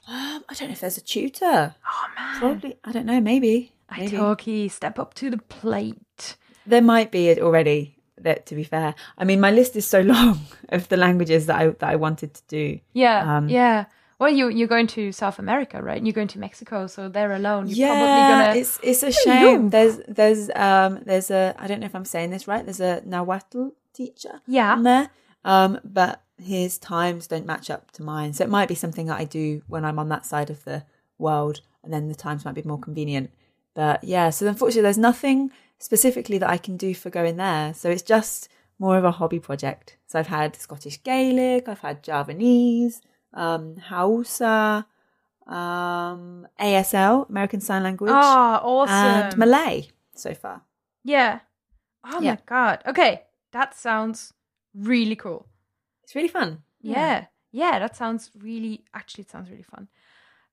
Um, 0.09 0.45
I 0.49 0.55
don't 0.55 0.69
know 0.69 0.73
if 0.73 0.81
there's 0.81 0.97
a 0.99 1.03
tutor. 1.03 1.75
Oh 1.87 2.07
man. 2.17 2.39
Probably, 2.39 2.77
I 2.85 2.93
don't 2.93 3.07
know. 3.07 3.21
Maybe, 3.21 3.73
maybe. 3.97 4.17
Italki, 4.17 4.71
step 4.71 4.99
up 4.99 5.15
to 5.15 5.31
the 5.31 5.39
plate. 5.39 6.37
there 6.67 6.83
might 6.83 7.11
be 7.11 7.29
it 7.29 7.39
already. 7.39 7.97
That 8.19 8.45
to 8.47 8.55
be 8.55 8.65
fair, 8.65 8.95
I 9.17 9.25
mean, 9.25 9.41
my 9.41 9.51
list 9.51 9.77
is 9.77 9.87
so 9.87 10.01
long 10.15 10.41
of 10.69 10.89
the 10.89 10.97
languages 10.97 11.47
that 11.47 11.57
I 11.57 11.69
that 11.69 11.89
I 11.91 11.97
wanted 11.97 12.35
to 12.35 12.43
do. 12.49 12.81
Yeah. 12.93 13.37
Um, 13.37 13.49
yeah. 13.49 13.87
Well, 14.19 14.29
you 14.31 14.49
you're 14.51 14.69
going 14.69 14.87
to 14.89 15.13
South 15.13 15.39
America, 15.39 15.83
right? 15.83 16.03
You're 16.05 16.13
going 16.13 16.29
to 16.29 16.39
Mexico, 16.39 16.87
so 16.87 17.09
they're 17.09 17.33
alone. 17.33 17.69
You're 17.69 17.89
yeah, 17.89 17.95
probably 17.97 18.45
gonna. 18.53 18.61
it's 18.61 18.79
it's 18.83 19.03
a 19.03 19.13
shame. 19.13 19.71
There's 19.71 19.99
there's 20.07 20.51
um 20.55 21.01
there's 21.07 21.31
a 21.31 21.55
I 21.59 21.67
don't 21.67 21.81
know 21.81 21.87
if 21.87 21.95
I'm 21.95 22.05
saying 22.05 22.29
this 22.31 22.47
right. 22.47 22.63
There's 22.65 22.81
a 22.81 23.01
Nahuatl 23.07 23.71
teacher 23.95 24.43
Yeah. 24.47 24.73
on 24.73 24.83
there, 24.83 25.09
um, 25.45 25.81
but 25.85 26.23
his 26.39 26.79
times 26.79 27.27
don't 27.27 27.47
match 27.47 27.71
up 27.71 27.91
to 27.93 28.03
mine. 28.03 28.33
So 28.33 28.45
it 28.45 28.51
might 28.51 28.69
be 28.69 28.75
something 28.75 29.07
that 29.07 29.19
I 29.21 29.25
do 29.25 29.63
when 29.69 29.85
I'm 29.85 29.99
on 29.99 30.09
that 30.09 30.25
side 30.27 30.51
of 30.51 30.65
the 30.65 30.85
world, 31.19 31.61
and 31.83 31.93
then 31.93 32.09
the 32.09 32.15
times 32.15 32.45
might 32.45 32.55
be 32.55 32.63
more 32.63 32.79
convenient. 32.79 33.31
But 33.75 34.03
yeah, 34.05 34.31
so 34.31 34.47
unfortunately, 34.47 34.83
there's 34.83 34.99
nothing 34.99 35.51
specifically 35.79 36.39
that 36.39 36.51
I 36.51 36.57
can 36.59 36.77
do 36.77 36.95
for 36.95 37.11
going 37.11 37.37
there. 37.37 37.73
So 37.75 37.89
it's 37.91 38.03
just 38.03 38.49
more 38.79 38.97
of 38.99 39.05
a 39.05 39.11
hobby 39.13 39.39
project. 39.39 39.97
So 40.07 40.19
I've 40.19 40.27
had 40.27 40.57
Scottish 40.57 41.03
Gaelic, 41.03 41.69
I've 41.69 41.81
had 41.81 42.03
Javanese, 42.03 43.01
um, 43.35 43.77
Hausa, 43.77 44.87
um, 45.47 46.47
ASL, 46.59 47.29
American 47.29 47.61
Sign 47.61 47.83
Language, 47.83 48.13
Ah, 48.15 48.61
awesome. 48.63 48.95
and 48.95 49.37
Malay 49.37 49.89
so 50.15 50.35
far. 50.35 50.63
Yeah. 51.05 51.41
Oh 52.05 52.21
Yeah. 52.21 52.33
my 52.33 52.39
god. 52.47 52.83
Okay, 52.87 53.23
that 53.53 53.75
sounds 53.75 54.33
really 54.75 55.17
cool. 55.17 55.47
It's 56.03 56.15
really 56.15 56.29
fun. 56.29 56.63
Yeah. 56.81 57.27
yeah. 57.53 57.79
that 57.79 57.97
sounds 57.97 58.31
really 58.39 58.85
actually 58.95 59.23
it 59.23 59.31
sounds 59.31 59.51
really 59.51 59.63
fun. 59.63 59.89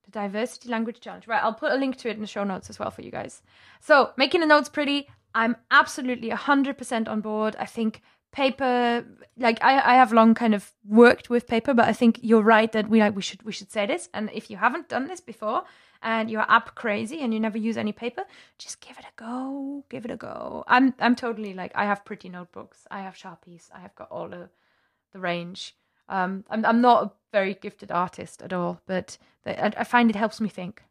The 0.04 0.10
Diversity 0.12 0.68
Language 0.68 1.00
Challenge. 1.00 1.26
Right, 1.26 1.42
I'll 1.42 1.54
put 1.54 1.72
a 1.72 1.76
link 1.76 1.96
to 1.98 2.08
it 2.08 2.16
in 2.16 2.20
the 2.20 2.26
show 2.26 2.44
notes 2.44 2.70
as 2.70 2.78
well 2.78 2.90
for 2.90 3.02
you 3.02 3.10
guys. 3.10 3.42
So, 3.80 4.12
making 4.16 4.40
the 4.40 4.46
notes 4.46 4.68
pretty, 4.68 5.08
I'm 5.34 5.56
absolutely 5.70 6.30
100% 6.30 7.08
on 7.08 7.20
board. 7.20 7.56
I 7.58 7.66
think 7.66 8.02
paper 8.32 9.04
like 9.38 9.58
I, 9.62 9.92
I 9.92 9.94
have 9.94 10.12
long 10.12 10.34
kind 10.34 10.54
of 10.54 10.72
worked 10.86 11.30
with 11.30 11.46
paper 11.46 11.72
but 11.74 11.88
i 11.88 11.92
think 11.92 12.18
you're 12.22 12.42
right 12.42 12.70
that 12.72 12.88
we 12.88 13.00
like 13.00 13.16
we 13.16 13.22
should 13.22 13.42
we 13.42 13.52
should 13.52 13.72
say 13.72 13.86
this. 13.86 14.08
And 14.12 14.30
if 14.32 14.50
you 14.50 14.56
haven't 14.56 14.88
done 14.88 15.06
this 15.06 15.20
before 15.20 15.64
and 16.02 16.30
you're 16.30 16.48
app 16.48 16.74
crazy 16.74 17.20
and 17.20 17.32
you 17.34 17.40
never 17.40 17.58
use 17.58 17.76
any 17.76 17.92
paper 17.92 18.24
just 18.58 18.80
give 18.80 18.98
it 18.98 19.04
a 19.04 19.12
go 19.16 19.84
give 19.88 20.04
it 20.04 20.10
a 20.10 20.16
go. 20.16 20.64
I'm 20.66 20.94
i'm 21.00 21.16
totally 21.16 21.54
like 21.54 21.72
i 21.74 21.84
have 21.84 22.04
pretty 22.04 22.28
notebooks. 22.28 22.86
I 22.90 23.00
have 23.00 23.14
sharpies. 23.14 23.70
I 23.74 23.80
have 23.80 23.94
got 23.94 24.10
all 24.10 24.28
the 24.28 24.50
the 25.12 25.18
range. 25.20 25.74
Um 26.08 26.44
i'm, 26.50 26.64
I'm 26.64 26.80
not 26.80 27.04
a 27.04 27.12
very 27.32 27.54
gifted 27.54 27.90
artist 27.90 28.42
at 28.42 28.52
all 28.52 28.80
but 28.86 29.18
I, 29.46 29.72
I 29.76 29.84
find 29.84 30.10
it 30.10 30.16
helps 30.16 30.40
me 30.40 30.48
think. 30.48 30.82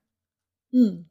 Hmm. 0.71 1.01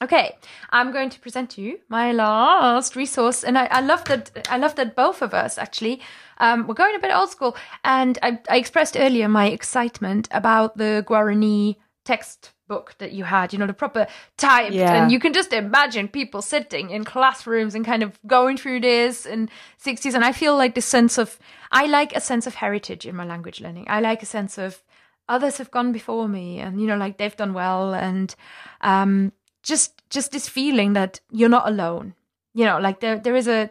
Okay, 0.00 0.36
I'm 0.70 0.92
going 0.92 1.10
to 1.10 1.18
present 1.18 1.50
to 1.50 1.60
you 1.60 1.80
my 1.88 2.12
last 2.12 2.94
resource, 2.94 3.42
and 3.42 3.58
I, 3.58 3.66
I 3.66 3.80
love 3.80 4.04
that. 4.04 4.46
I 4.48 4.56
love 4.56 4.76
that 4.76 4.94
both 4.94 5.22
of 5.22 5.34
us 5.34 5.58
actually, 5.58 6.00
um, 6.38 6.68
we're 6.68 6.74
going 6.74 6.94
a 6.94 7.00
bit 7.00 7.12
old 7.12 7.30
school, 7.30 7.56
and 7.82 8.16
I, 8.22 8.38
I 8.48 8.58
expressed 8.58 8.96
earlier 8.96 9.28
my 9.28 9.46
excitement 9.48 10.28
about 10.30 10.76
the 10.76 11.04
Guarani 11.08 11.76
textbook 12.04 12.94
that 12.98 13.10
you 13.10 13.24
had. 13.24 13.52
You 13.52 13.58
know, 13.58 13.66
the 13.66 13.74
proper 13.74 14.06
typed, 14.36 14.72
Yeah. 14.72 14.94
and 15.02 15.10
you 15.10 15.18
can 15.18 15.32
just 15.32 15.52
imagine 15.52 16.06
people 16.06 16.42
sitting 16.42 16.90
in 16.90 17.02
classrooms 17.04 17.74
and 17.74 17.84
kind 17.84 18.04
of 18.04 18.20
going 18.24 18.56
through 18.56 18.80
this 18.80 19.26
in 19.26 19.48
60s. 19.84 20.14
And 20.14 20.24
I 20.24 20.30
feel 20.32 20.56
like 20.56 20.76
this 20.76 20.86
sense 20.86 21.18
of, 21.18 21.38
I 21.72 21.86
like 21.86 22.14
a 22.14 22.20
sense 22.20 22.46
of 22.46 22.54
heritage 22.54 23.04
in 23.04 23.16
my 23.16 23.24
language 23.24 23.60
learning. 23.60 23.86
I 23.88 23.98
like 24.00 24.22
a 24.22 24.26
sense 24.26 24.58
of 24.58 24.80
others 25.28 25.58
have 25.58 25.70
gone 25.72 25.90
before 25.92 26.28
me, 26.28 26.60
and 26.60 26.80
you 26.80 26.86
know, 26.86 26.96
like 26.96 27.18
they've 27.18 27.36
done 27.36 27.52
well, 27.52 27.94
and 27.94 28.34
um 28.80 29.32
just 29.62 30.02
just 30.10 30.32
this 30.32 30.48
feeling 30.48 30.94
that 30.94 31.20
you're 31.30 31.48
not 31.48 31.68
alone. 31.68 32.14
You 32.54 32.64
know 32.64 32.78
like 32.78 33.00
there 33.00 33.18
there 33.18 33.36
is 33.36 33.46
a 33.48 33.70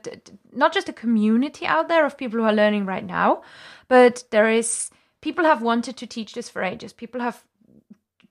not 0.54 0.74
just 0.74 0.90
a 0.90 0.94
community 0.94 1.66
out 1.66 1.88
there 1.88 2.06
of 2.06 2.18
people 2.18 2.40
who 2.40 2.46
are 2.46 2.54
learning 2.54 2.86
right 2.86 3.06
now 3.06 3.42
but 3.88 4.24
there 4.32 4.50
is 4.50 4.90
people 5.22 5.46
have 5.46 5.62
wanted 5.62 5.98
to 5.98 6.08
teach 6.08 6.34
this 6.34 6.50
for 6.50 6.62
ages. 6.64 6.94
People 6.94 7.22
have 7.22 7.44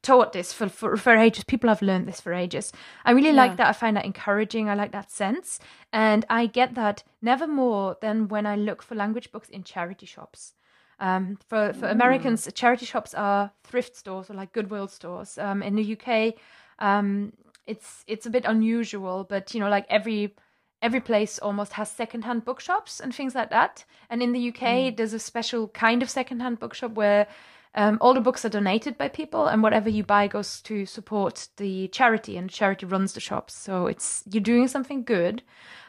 taught 0.03 0.33
this 0.33 0.53
for, 0.53 0.69
for, 0.69 0.97
for 0.97 1.17
ages. 1.17 1.45
People 1.45 1.69
have 1.69 1.83
learned 1.83 2.07
this 2.07 2.21
for 2.21 2.33
ages. 2.33 2.73
I 3.05 3.11
really 3.11 3.31
Yeah. 3.31 3.43
like 3.45 3.57
that. 3.57 3.67
I 3.69 3.73
find 3.73 3.97
that 3.97 4.05
encouraging. 4.05 4.69
I 4.69 4.75
like 4.75 4.93
that 4.93 5.11
sense. 5.11 5.59
And 5.93 6.25
i 6.31 6.47
get 6.47 6.75
that 6.75 7.03
never 7.21 7.47
more 7.47 7.97
than 8.01 8.29
when 8.29 8.47
i 8.47 8.55
look 8.57 8.83
for 8.83 8.95
language 8.95 9.33
books 9.33 9.49
in 9.49 9.65
charity 9.65 10.07
shops. 10.07 10.55
Um, 10.99 11.39
for 11.49 11.73
for 11.75 11.89
Americans, 11.89 12.49
charity 12.55 12.87
shops 12.87 13.13
are 13.15 13.51
thrift 13.65 13.97
stores 13.97 14.31
or 14.31 14.35
like 14.35 14.53
Goodwill 14.53 14.89
stores. 14.89 15.37
Um, 15.39 15.63
in 15.63 15.75
the 15.77 15.97
UK, 15.97 16.35
um, 16.79 17.33
it's 17.67 18.05
it's 18.07 18.27
a 18.27 18.31
bit 18.31 18.45
unusual, 18.45 19.25
but 19.25 19.55
you 19.55 19.61
know, 19.61 19.69
like 19.69 19.87
every 19.89 20.35
every 20.83 21.01
place 21.01 21.39
almost 21.39 21.73
has 21.73 21.91
secondhand 21.91 22.45
bookshops 22.45 23.01
and 23.01 23.15
things 23.15 23.35
like 23.35 23.51
that. 23.51 23.85
And 24.11 24.23
in 24.23 24.33
the 24.33 24.49
UK, 24.49 24.95
there's 24.97 25.15
a 25.15 25.19
special 25.19 25.69
kind 25.69 26.03
of 26.03 26.11
secondhand 26.11 26.61
bookshop 26.61 26.93
where 26.93 27.27
um, 27.75 27.99
all 28.01 28.15
the 28.15 28.21
books 28.21 28.45
are 28.45 28.51
donated 28.51 28.97
by 28.97 29.09
people, 29.09 29.47
and 29.47 29.63
whatever 29.63 29.89
you 29.89 30.03
buy 30.03 30.29
goes 30.29 30.61
to 30.63 30.87
support 30.87 31.49
the 31.57 31.89
charity, 31.89 32.37
and 32.37 32.49
charity 32.51 32.87
runs 32.87 33.13
the 33.13 33.21
shops. 33.21 33.55
So 33.55 33.87
it's 33.87 34.23
you're 34.31 34.43
doing 34.43 34.69
something 34.69 35.03
good 35.03 35.43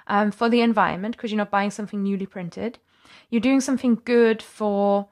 um, 0.08 0.32
for 0.32 0.50
the 0.50 0.62
environment 0.62 1.16
because 1.16 1.32
you're 1.32 1.38
not 1.38 1.52
buying 1.52 1.72
something 1.72 2.04
newly 2.04 2.26
printed. 2.26 2.80
You're 3.30 3.42
doing 3.42 3.62
something 3.62 4.02
good 4.04 4.42
for 4.42 5.08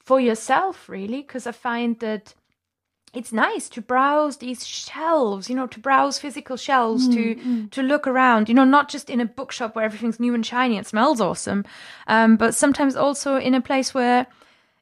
for 0.00 0.20
yourself, 0.20 0.88
really, 0.88 1.22
because 1.22 1.46
I 1.46 1.52
find 1.52 1.98
that 2.00 2.34
it's 3.14 3.32
nice 3.32 3.68
to 3.68 3.82
browse 3.82 4.38
these 4.38 4.66
shelves, 4.66 5.50
you 5.50 5.54
know, 5.54 5.66
to 5.66 5.78
browse 5.78 6.18
physical 6.18 6.56
shelves, 6.56 7.06
to 7.08 7.34
to 7.70 7.82
look 7.82 8.06
around, 8.06 8.48
you 8.48 8.54
know, 8.54 8.64
not 8.64 8.88
just 8.88 9.10
in 9.10 9.20
a 9.20 9.26
bookshop 9.26 9.74
where 9.76 9.84
everything's 9.84 10.18
new 10.18 10.34
and 10.34 10.46
shiny 10.46 10.78
and 10.78 10.86
smells 10.86 11.20
awesome, 11.20 11.64
um, 12.06 12.36
but 12.36 12.54
sometimes 12.54 12.96
also 12.96 13.36
in 13.36 13.54
a 13.54 13.60
place 13.60 13.92
where, 13.92 14.26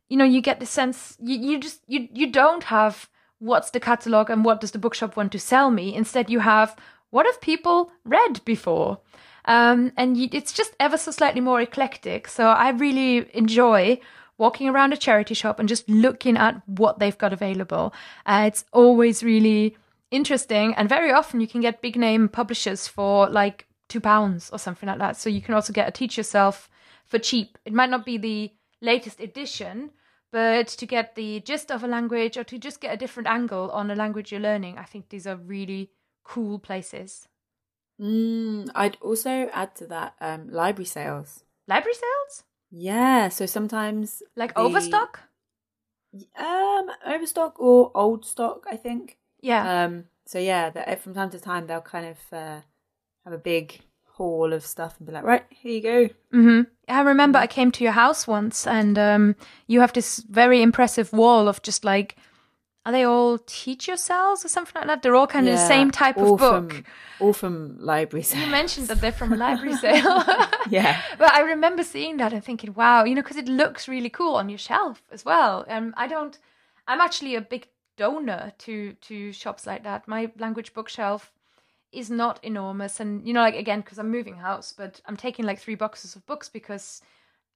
you 0.09 0.17
know, 0.17 0.25
you 0.25 0.41
get 0.41 0.61
the 0.61 0.67
sense 0.67 1.17
you, 1.21 1.37
you 1.39 1.59
just 1.59 1.81
you 1.89 2.09
you 2.13 2.31
don't 2.31 2.65
have 2.65 3.09
what's 3.41 3.71
the 3.71 3.81
catalog 3.81 4.31
and 4.31 4.45
what 4.45 4.61
does 4.61 4.71
the 4.71 4.79
bookshop 4.79 5.17
want 5.17 5.33
to 5.33 5.39
sell 5.39 5.71
me. 5.71 5.95
Instead, 5.95 6.31
you 6.31 6.41
have 6.41 6.77
what 7.11 7.27
have 7.27 7.41
people 7.41 7.91
read 8.05 8.45
before, 8.45 9.01
um, 9.47 9.91
and 9.97 10.17
you, 10.17 10.29
it's 10.31 10.53
just 10.53 10.77
ever 10.79 10.97
so 10.97 11.11
slightly 11.11 11.41
more 11.41 11.61
eclectic. 11.61 12.29
So 12.29 12.47
I 12.47 12.71
really 12.71 13.29
enjoy 13.35 13.99
walking 14.41 14.69
around 14.69 14.93
a 14.93 14.97
charity 14.97 15.35
shop 15.35 15.61
and 15.61 15.69
just 15.69 15.89
looking 15.89 16.37
at 16.37 16.61
what 16.67 16.99
they've 16.99 17.19
got 17.19 17.33
available. 17.33 17.93
Uh, 18.25 18.45
it's 18.47 18.65
always 18.73 19.23
really 19.23 19.77
interesting, 20.11 20.75
and 20.75 20.89
very 20.89 21.13
often 21.13 21.41
you 21.41 21.47
can 21.47 21.61
get 21.61 21.83
big 21.83 21.97
name 21.97 22.29
publishers 22.29 22.89
for 22.89 23.29
like 23.29 23.67
two 23.89 24.01
pounds 24.01 24.51
or 24.51 24.59
something 24.59 24.89
like 24.89 24.99
that. 24.99 25.17
So 25.17 25.29
you 25.29 25.43
can 25.43 25.55
also 25.55 25.73
get 25.73 25.87
a 25.87 25.93
teach 25.93 26.17
yourself 26.17 26.69
for 27.05 27.19
cheap. 27.19 27.59
It 27.65 27.75
might 27.75 27.91
not 27.91 28.07
be 28.07 28.17
the 28.17 28.53
latest 28.81 29.21
edition, 29.21 29.91
but 30.33 30.69
to 30.69 30.87
get 30.87 31.15
the 31.15 31.41
gist 31.41 31.71
of 31.71 31.85
a 31.85 31.89
language 31.89 32.37
or 32.37 32.45
to 32.45 32.59
just 32.59 32.81
get 32.81 32.95
a 32.95 32.97
different 32.97 33.29
angle 33.29 33.71
on 33.71 33.91
a 33.91 33.95
language 33.95 34.33
you're 34.33 34.41
learning, 34.41 34.79
I 34.79 34.85
think 34.85 35.11
these 35.11 35.27
are 35.27 35.37
really 35.37 35.91
cool 36.25 36.59
places. 36.59 37.29
Mm, 38.01 38.71
I'd 38.75 38.97
also 39.03 39.51
add 39.53 39.75
to 39.77 39.87
that 39.89 40.15
um, 40.21 40.49
library 40.51 40.87
sales. 40.87 41.45
Library 41.69 41.95
sales? 41.95 42.45
Yeah, 42.71 43.29
so 43.29 43.47
sometimes 43.47 44.23
Like 44.37 44.55
the- 44.55 44.61
Overstock? 44.61 45.21
um, 46.37 46.91
overstock 47.07 47.59
or 47.61 47.91
old 47.95 48.25
stock, 48.25 48.67
I 48.71 48.77
think. 48.77 49.19
Yeah. 49.41 49.85
Um, 49.85 50.05
so 50.27 50.39
yeah, 50.39 50.71
that 50.71 51.01
from 51.01 51.15
time 51.15 51.31
to 51.31 51.41
time 51.41 51.67
they'll 51.67 51.81
kind 51.81 52.07
of 52.07 52.19
uh, 52.33 52.61
have 53.25 53.33
a 53.33 53.39
big 53.39 53.81
haul 54.05 54.53
of 54.53 54.65
stuff 54.65 54.97
and 54.99 55.07
be 55.07 55.13
like, 55.13 55.25
right, 55.25 55.45
here 55.51 55.73
you 55.73 55.81
go. 55.83 56.09
Mm-hmm. 56.33 56.61
I 56.89 57.01
remember 57.03 57.39
I 57.39 57.47
came 57.47 57.71
to 57.73 57.85
your 57.85 57.93
house 57.93 58.27
once, 58.27 58.67
and 58.67 58.99
um, 58.99 59.37
you 59.67 59.81
have 59.81 59.93
this 59.93 60.19
very 60.29 60.63
impressive 60.63 61.13
wall 61.13 61.49
of 61.49 61.63
just 61.63 61.85
like, 61.85 62.17
are 62.91 62.93
they 62.93 63.05
all 63.05 63.39
teach 63.47 63.87
yourselves 63.87 64.45
or 64.45 64.49
something 64.49 64.75
like 64.75 64.87
that? 64.89 65.03
They're 65.03 65.15
all 65.15 65.29
kind 65.29 65.47
of 65.47 65.55
the 65.55 65.67
same 65.67 65.93
type 65.93 66.17
of 66.17 66.39
book. 66.39 66.73
From, 66.73 66.85
all 67.21 67.33
from 67.33 67.79
library 67.79 68.27
You 68.35 68.49
mentioned 68.49 68.89
that 68.89 69.01
they're 69.01 69.13
from 69.13 69.33
a 69.33 69.37
library 69.37 69.77
sale. 69.87 70.25
Yeah. 70.69 71.01
But 71.17 71.33
I 71.33 71.41
remember 71.41 71.85
seeing 71.85 72.17
that 72.17 72.33
and 72.33 72.45
thinking, 72.45 72.75
wow, 72.75 73.05
you 73.05 73.15
know, 73.15 73.23
because 73.23 73.37
it 73.37 73.49
looks 73.49 73.87
really 73.87 74.11
cool 74.11 74.35
on 74.35 74.49
your 74.49 74.59
shelf 74.59 75.03
as 75.13 75.25
well. 75.25 75.65
Um, 75.69 75.95
I 75.97 76.09
don't, 76.09 76.37
I'm 76.89 77.01
actually 77.01 77.37
a 77.37 77.41
big 77.41 77.69
donor 77.97 78.53
to 78.59 78.95
to 78.95 79.33
shops 79.33 79.67
like 79.67 79.85
that. 79.85 80.09
My 80.09 80.33
language 80.39 80.75
bookshelf 80.75 81.33
is 81.93 82.11
not 82.11 82.43
enormous, 82.43 82.99
and 82.99 83.27
you 83.27 83.33
know, 83.33 83.41
like 83.41 83.55
again, 83.55 83.81
because 83.81 83.99
I'm 83.99 84.11
moving 84.11 84.37
house, 84.37 84.75
but 84.77 85.01
I'm 85.07 85.17
taking 85.17 85.45
like 85.45 85.61
three 85.61 85.77
boxes 85.77 86.17
of 86.17 86.27
books 86.27 86.49
because 86.49 87.03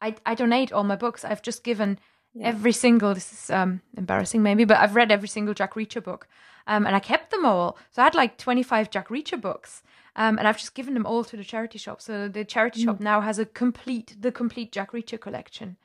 I 0.01 0.15
I 0.27 0.35
donate 0.35 0.73
all 0.73 0.85
my 0.85 0.97
books. 0.97 1.25
I've 1.25 1.43
just 1.43 1.65
given 1.65 1.99
every 2.41 2.73
single. 2.73 3.15
This 3.15 3.33
is 3.33 3.51
um 3.51 3.81
embarrassing 3.97 4.43
maybe, 4.43 4.65
but 4.65 4.79
I've 4.79 4.95
read 4.95 5.13
every 5.13 5.29
single 5.29 5.55
Jack 5.55 5.75
Reacher 5.75 6.03
book, 6.03 6.29
um, 6.67 6.87
and 6.87 6.95
I 6.95 7.01
kept 7.01 7.31
them 7.31 7.45
all. 7.45 7.77
So 7.91 8.03
I 8.03 8.05
had 8.05 8.15
like 8.15 8.39
25 8.39 8.91
Jack 8.91 9.09
Reacher 9.09 9.41
books. 9.41 9.83
Um, 10.17 10.39
and 10.39 10.47
I've 10.47 10.59
just 10.59 10.75
given 10.75 10.95
them 10.95 11.07
all 11.07 11.25
to 11.25 11.37
the 11.37 11.43
charity 11.43 11.79
shop. 11.79 12.01
So 12.01 12.29
the 12.29 12.45
charity 12.45 12.85
shop 12.85 13.01
now 13.01 13.21
has 13.21 13.41
a 13.41 13.45
complete, 13.45 14.15
the 14.21 14.31
complete 14.31 14.71
Jack 14.71 14.93
Reacher 14.93 15.21
collection. 15.21 15.77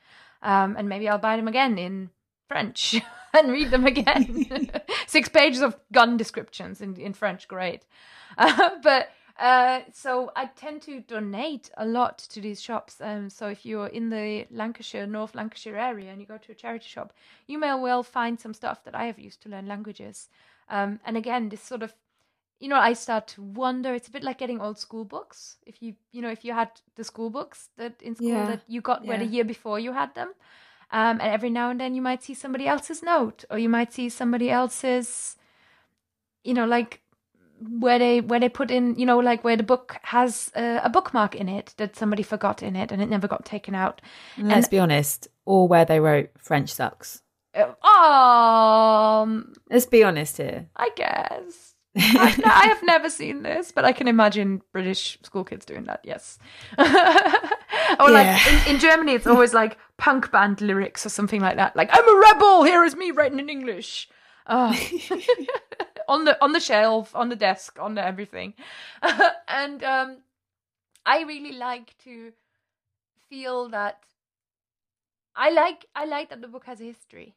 Um, 0.42 0.76
and 0.78 0.88
maybe 0.88 1.08
I'll 1.08 1.18
buy 1.18 1.36
them 1.36 1.48
again 1.48 1.78
in 1.78 2.10
French 2.48 3.00
and 3.34 3.50
read 3.50 3.70
them 3.70 3.86
again. 3.86 4.70
Six 5.06 5.28
pages 5.28 5.62
of 5.62 5.76
gun 5.92 6.16
descriptions 6.16 6.80
in, 6.80 6.96
in 6.96 7.12
French, 7.12 7.48
great. 7.48 7.84
Uh, 8.38 8.70
but 8.84 9.10
uh, 9.40 9.80
so 9.92 10.30
I 10.36 10.46
tend 10.46 10.82
to 10.82 11.00
donate 11.00 11.70
a 11.76 11.86
lot 11.86 12.18
to 12.18 12.40
these 12.40 12.60
shops. 12.60 13.00
Um, 13.00 13.30
so 13.30 13.48
if 13.48 13.64
you're 13.64 13.86
in 13.86 14.10
the 14.10 14.46
Lancashire, 14.50 15.06
North 15.06 15.34
Lancashire 15.34 15.76
area 15.76 16.12
and 16.12 16.20
you 16.20 16.26
go 16.26 16.38
to 16.38 16.52
a 16.52 16.54
charity 16.54 16.86
shop, 16.88 17.14
you 17.46 17.58
may 17.58 17.74
well 17.74 18.02
find 18.02 18.38
some 18.38 18.54
stuff 18.54 18.84
that 18.84 18.94
I 18.94 19.06
have 19.06 19.18
used 19.18 19.42
to 19.42 19.48
learn 19.48 19.66
languages. 19.66 20.28
Um, 20.68 21.00
and 21.04 21.16
again, 21.16 21.48
this 21.48 21.62
sort 21.62 21.82
of 21.82 21.94
you 22.60 22.68
know, 22.68 22.76
I 22.76 22.92
start 22.92 23.26
to 23.28 23.42
wonder. 23.42 23.94
It's 23.94 24.08
a 24.08 24.10
bit 24.10 24.22
like 24.22 24.36
getting 24.36 24.60
old 24.60 24.78
school 24.78 25.06
books. 25.06 25.56
If 25.64 25.82
you, 25.82 25.94
you 26.12 26.20
know, 26.20 26.28
if 26.30 26.44
you 26.44 26.52
had 26.52 26.68
the 26.94 27.04
school 27.04 27.30
books 27.30 27.70
that 27.78 28.02
in 28.02 28.14
school 28.14 28.28
Yeah, 28.28 28.46
that 28.46 28.60
you 28.68 28.82
got 28.82 29.06
where 29.06 29.16
the 29.16 29.24
yeah. 29.24 29.30
year 29.30 29.44
before 29.44 29.78
you 29.80 29.92
had 29.94 30.14
them, 30.14 30.34
um, 30.92 31.20
and 31.20 31.32
every 31.32 31.48
now 31.48 31.70
and 31.70 31.80
then 31.80 31.94
you 31.94 32.02
might 32.02 32.22
see 32.22 32.34
somebody 32.34 32.66
else's 32.68 33.02
note, 33.02 33.46
or 33.50 33.58
you 33.58 33.70
might 33.70 33.94
see 33.94 34.10
somebody 34.10 34.50
else's, 34.50 35.36
you 36.44 36.52
know, 36.52 36.66
like 36.66 37.00
where 37.60 37.98
they 37.98 38.20
where 38.20 38.40
they 38.40 38.48
put 38.48 38.70
in, 38.70 38.94
you 38.98 39.04
know, 39.06 39.18
like 39.18 39.44
where 39.44 39.56
the 39.56 39.62
book 39.62 39.96
has 40.02 40.50
a, 40.56 40.80
a 40.84 40.88
bookmark 40.88 41.34
in 41.34 41.48
it 41.48 41.74
that 41.76 41.96
somebody 41.96 42.22
forgot 42.22 42.62
in 42.62 42.74
it 42.76 42.90
and 42.92 43.02
it 43.02 43.08
never 43.08 43.28
got 43.28 43.44
taken 43.44 43.74
out. 43.74 44.00
And 44.36 44.48
let's 44.48 44.68
be 44.68 44.78
honest, 44.78 45.28
or 45.44 45.68
where 45.68 45.84
they 45.84 46.00
wrote 46.00 46.30
French 46.38 46.70
sucks. 46.72 47.22
Uh, 47.54 47.74
um, 47.84 49.52
Let's 49.68 49.86
be 49.86 50.04
honest 50.04 50.36
here. 50.36 50.68
I 50.76 50.90
guess. 50.96 51.74
I, 51.96 52.36
no, 52.38 52.44
I 52.46 52.66
have 52.68 52.82
never 52.84 53.10
seen 53.10 53.42
this, 53.42 53.72
but 53.72 53.84
I 53.84 53.90
can 53.92 54.06
imagine 54.06 54.62
British 54.72 55.18
school 55.24 55.42
kids 55.42 55.66
doing 55.66 55.84
that. 55.84 56.00
Yes. 56.04 56.38
or 56.78 56.84
like 56.84 58.26
Yeah. 58.26 58.38
in, 58.68 58.74
in 58.74 58.80
Germany, 58.80 59.14
it's 59.14 59.26
always 59.26 59.52
like 59.52 59.76
punk 59.96 60.30
band 60.30 60.60
lyrics 60.60 61.04
or 61.04 61.08
something 61.08 61.40
like 61.40 61.56
that. 61.56 61.74
Like 61.74 61.90
I'm 61.92 62.08
a 62.08 62.20
rebel. 62.20 62.62
Here 62.62 62.84
is 62.84 62.94
me 62.94 63.10
writing 63.10 63.38
in 63.40 63.48
English. 63.48 64.08
Oh. 64.52 64.74
On 66.10 66.24
the 66.26 66.36
on 66.44 66.52
the 66.52 66.60
shelf, 66.60 67.14
on 67.16 67.30
the 67.30 67.36
desk, 67.36 67.78
on 67.80 67.94
the 67.94 68.04
everything, 68.04 68.54
and 69.48 69.84
um, 69.84 70.18
I 71.06 71.22
really 71.22 71.52
like 71.52 71.96
to 72.04 72.32
feel 73.28 73.68
that 73.70 74.04
I 75.36 75.50
like 75.50 75.86
I 75.94 76.04
like 76.06 76.30
that 76.30 76.42
the 76.42 76.48
book 76.48 76.66
has 76.66 76.80
a 76.80 76.84
history. 76.84 77.34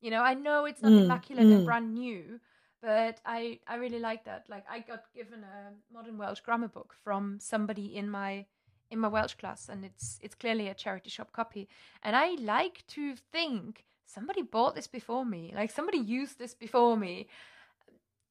You 0.00 0.10
know, 0.10 0.22
I 0.22 0.34
know 0.34 0.66
it's 0.66 0.82
not 0.82 0.92
Mm, 0.92 0.98
immaculate 0.98 1.50
and 1.50 1.62
mm. 1.62 1.64
brand 1.64 1.94
new, 1.94 2.40
but 2.82 3.20
I 3.24 3.60
I 3.68 3.76
really 3.76 4.00
like 4.00 4.24
that. 4.24 4.46
Like 4.48 4.64
I 4.70 4.80
got 4.80 5.04
given 5.14 5.44
a 5.44 5.72
modern 5.92 6.18
Welsh 6.18 6.40
grammar 6.40 6.68
book 6.68 6.94
from 7.04 7.38
somebody 7.40 7.96
in 7.96 8.10
my 8.10 8.46
in 8.90 8.98
my 9.00 9.08
Welsh 9.08 9.34
class, 9.34 9.68
and 9.68 9.84
it's 9.84 10.18
it's 10.22 10.34
clearly 10.34 10.68
a 10.68 10.74
charity 10.74 11.10
shop 11.10 11.32
copy. 11.32 11.68
And 12.02 12.16
I 12.16 12.34
like 12.40 12.84
to 12.88 13.16
think 13.16 13.84
somebody 14.06 14.42
bought 14.42 14.74
this 14.74 14.88
before 14.88 15.24
me, 15.26 15.52
like 15.54 15.70
somebody 15.70 15.98
used 15.98 16.38
this 16.38 16.54
before 16.54 16.96
me. 16.96 17.28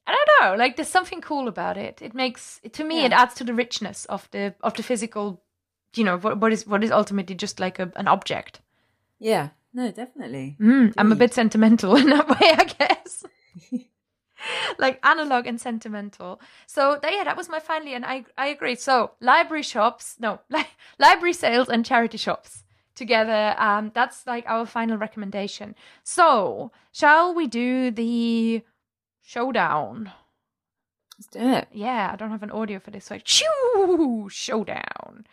I 0.07 0.11
don't 0.13 0.51
know, 0.51 0.57
like 0.57 0.75
there's 0.75 0.87
something 0.87 1.21
cool 1.21 1.47
about 1.47 1.77
it. 1.77 2.01
It 2.01 2.13
makes 2.13 2.61
to 2.73 2.83
me 2.83 3.05
it 3.05 3.11
adds 3.11 3.33
to 3.35 3.43
the 3.43 3.53
richness 3.53 4.05
of 4.05 4.29
the 4.31 4.53
of 4.61 4.75
the 4.75 4.83
physical, 4.83 5.41
you 5.95 6.03
know, 6.03 6.17
what 6.17 6.39
what 6.39 6.53
is 6.53 6.67
what 6.67 6.83
is 6.83 6.91
ultimately 6.91 7.35
just 7.35 7.59
like 7.59 7.79
a, 7.79 7.91
an 7.95 8.07
object. 8.07 8.61
Yeah. 9.19 9.49
No, 9.73 9.91
definitely. 9.91 10.55
Mm, 10.59 10.93
I'm 10.97 11.11
a 11.11 11.15
bit 11.15 11.33
sentimental 11.33 11.95
in 12.01 12.09
that 12.09 12.29
way, 12.29 12.55
I 12.57 12.63
guess. 12.63 13.25
like 14.77 14.99
analog 15.05 15.47
and 15.47 15.59
sentimental. 15.59 16.39
So 16.65 16.97
that, 17.01 17.13
yeah, 17.13 17.23
that 17.25 17.35
was 17.35 17.49
my 17.49 17.59
finally, 17.59 17.93
and 17.93 18.05
I 18.05 18.25
I 18.37 18.47
agree. 18.47 18.75
So 18.75 19.11
library 19.19 19.63
shops, 19.63 20.15
no, 20.19 20.39
li- 20.49 20.67
library 20.99 21.33
sales 21.33 21.67
and 21.67 21.85
charity 21.85 22.17
shops 22.17 22.63
together. 22.95 23.55
Um, 23.57 23.91
that's 23.93 24.25
like 24.25 24.45
our 24.47 24.65
final 24.65 24.97
recommendation. 24.97 25.75
So 26.03 26.71
shall 26.91 27.33
we 27.33 27.47
do 27.47 27.91
the 27.91 28.63
showdown? 29.25 30.11
Let's 31.17 31.27
do 31.27 31.39
it. 31.39 31.67
Yeah, 31.71 32.09
I 32.11 32.15
don't 32.15 32.31
have 32.31 32.43
an 32.43 32.51
audio 32.51 32.79
for 32.79 32.91
this, 32.91 33.05
so 33.05 33.17
choo 33.17 34.27
showdown. 34.29 35.25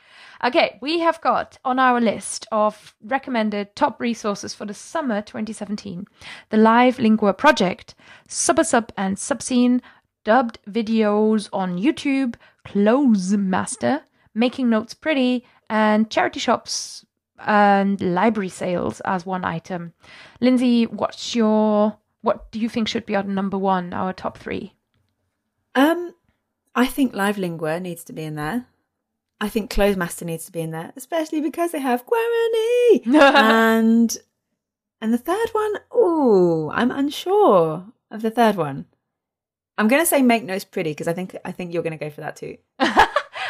Okay, 0.45 0.79
we 0.81 1.01
have 1.01 1.21
got 1.21 1.59
on 1.65 1.79
our 1.79 2.01
list 2.01 2.47
of 2.53 2.95
recommended 3.03 3.75
top 3.77 4.01
resources 4.01 4.55
for 4.55 4.65
the 4.65 4.75
summer 4.75 5.23
2017 5.23 6.07
the 6.51 6.57
Live 6.57 6.99
Lingua 6.99 7.35
Project, 7.35 7.95
Subasub 8.29 8.91
and 8.97 9.17
Subscene, 9.17 9.81
dubbed 10.25 10.59
videos 10.69 11.49
on 11.53 11.79
YouTube, 11.79 12.37
Clozemaster, 12.67 14.03
Making 14.35 14.71
Notes 14.71 14.95
Pretty, 14.95 15.45
and 15.69 16.11
charity 16.11 16.39
shops 16.41 17.05
and 17.45 18.01
library 18.01 18.49
sales 18.49 19.01
as 19.01 19.27
one 19.27 19.45
item. 19.45 19.95
Lindsay, 20.41 20.87
what's 20.87 21.35
your 21.35 21.99
what 22.23 22.51
do 22.51 22.59
you 22.59 22.69
think 22.69 22.89
should 22.89 23.07
be 23.07 23.17
our 23.17 23.23
number 23.23 23.59
one, 23.59 23.93
our 23.93 24.13
top 24.13 24.39
three? 24.39 24.75
Um, 25.75 26.15
I 26.75 26.87
think 26.87 27.15
Live 27.15 27.39
Lingua 27.39 27.81
needs 27.81 28.05
to 28.05 28.13
be 28.13 28.23
in 28.23 28.37
there. 28.37 28.67
I 29.41 29.49
think 29.49 29.71
Clozemaster 29.71 30.23
needs 30.23 30.47
to 30.47 30.53
be 30.53 30.61
in 30.61 30.71
there, 30.71 30.93
especially 30.97 31.41
because 31.41 31.73
they 31.73 31.81
have 31.81 32.07
Guarani. 32.07 33.07
and 33.07 34.17
and 35.01 35.13
the 35.13 35.19
third 35.19 35.49
one, 35.51 35.75
oh, 35.91 36.71
I'm 36.73 36.93
unsure 36.93 37.87
of 38.11 38.23
the 38.23 38.31
third 38.31 38.55
one. 38.55 38.87
I'm 39.77 39.89
gonna 39.89 40.07
say 40.07 40.23
Make 40.23 40.45
Notes 40.45 40.65
Pretty 40.65 40.93
because 40.93 41.09
I 41.09 41.13
think 41.13 41.37
I 41.45 41.51
think 41.51 41.75
you're 41.75 41.83
gonna 41.83 41.99
go 41.99 42.11
for 42.11 42.21
that 42.21 42.37
too. 42.37 42.57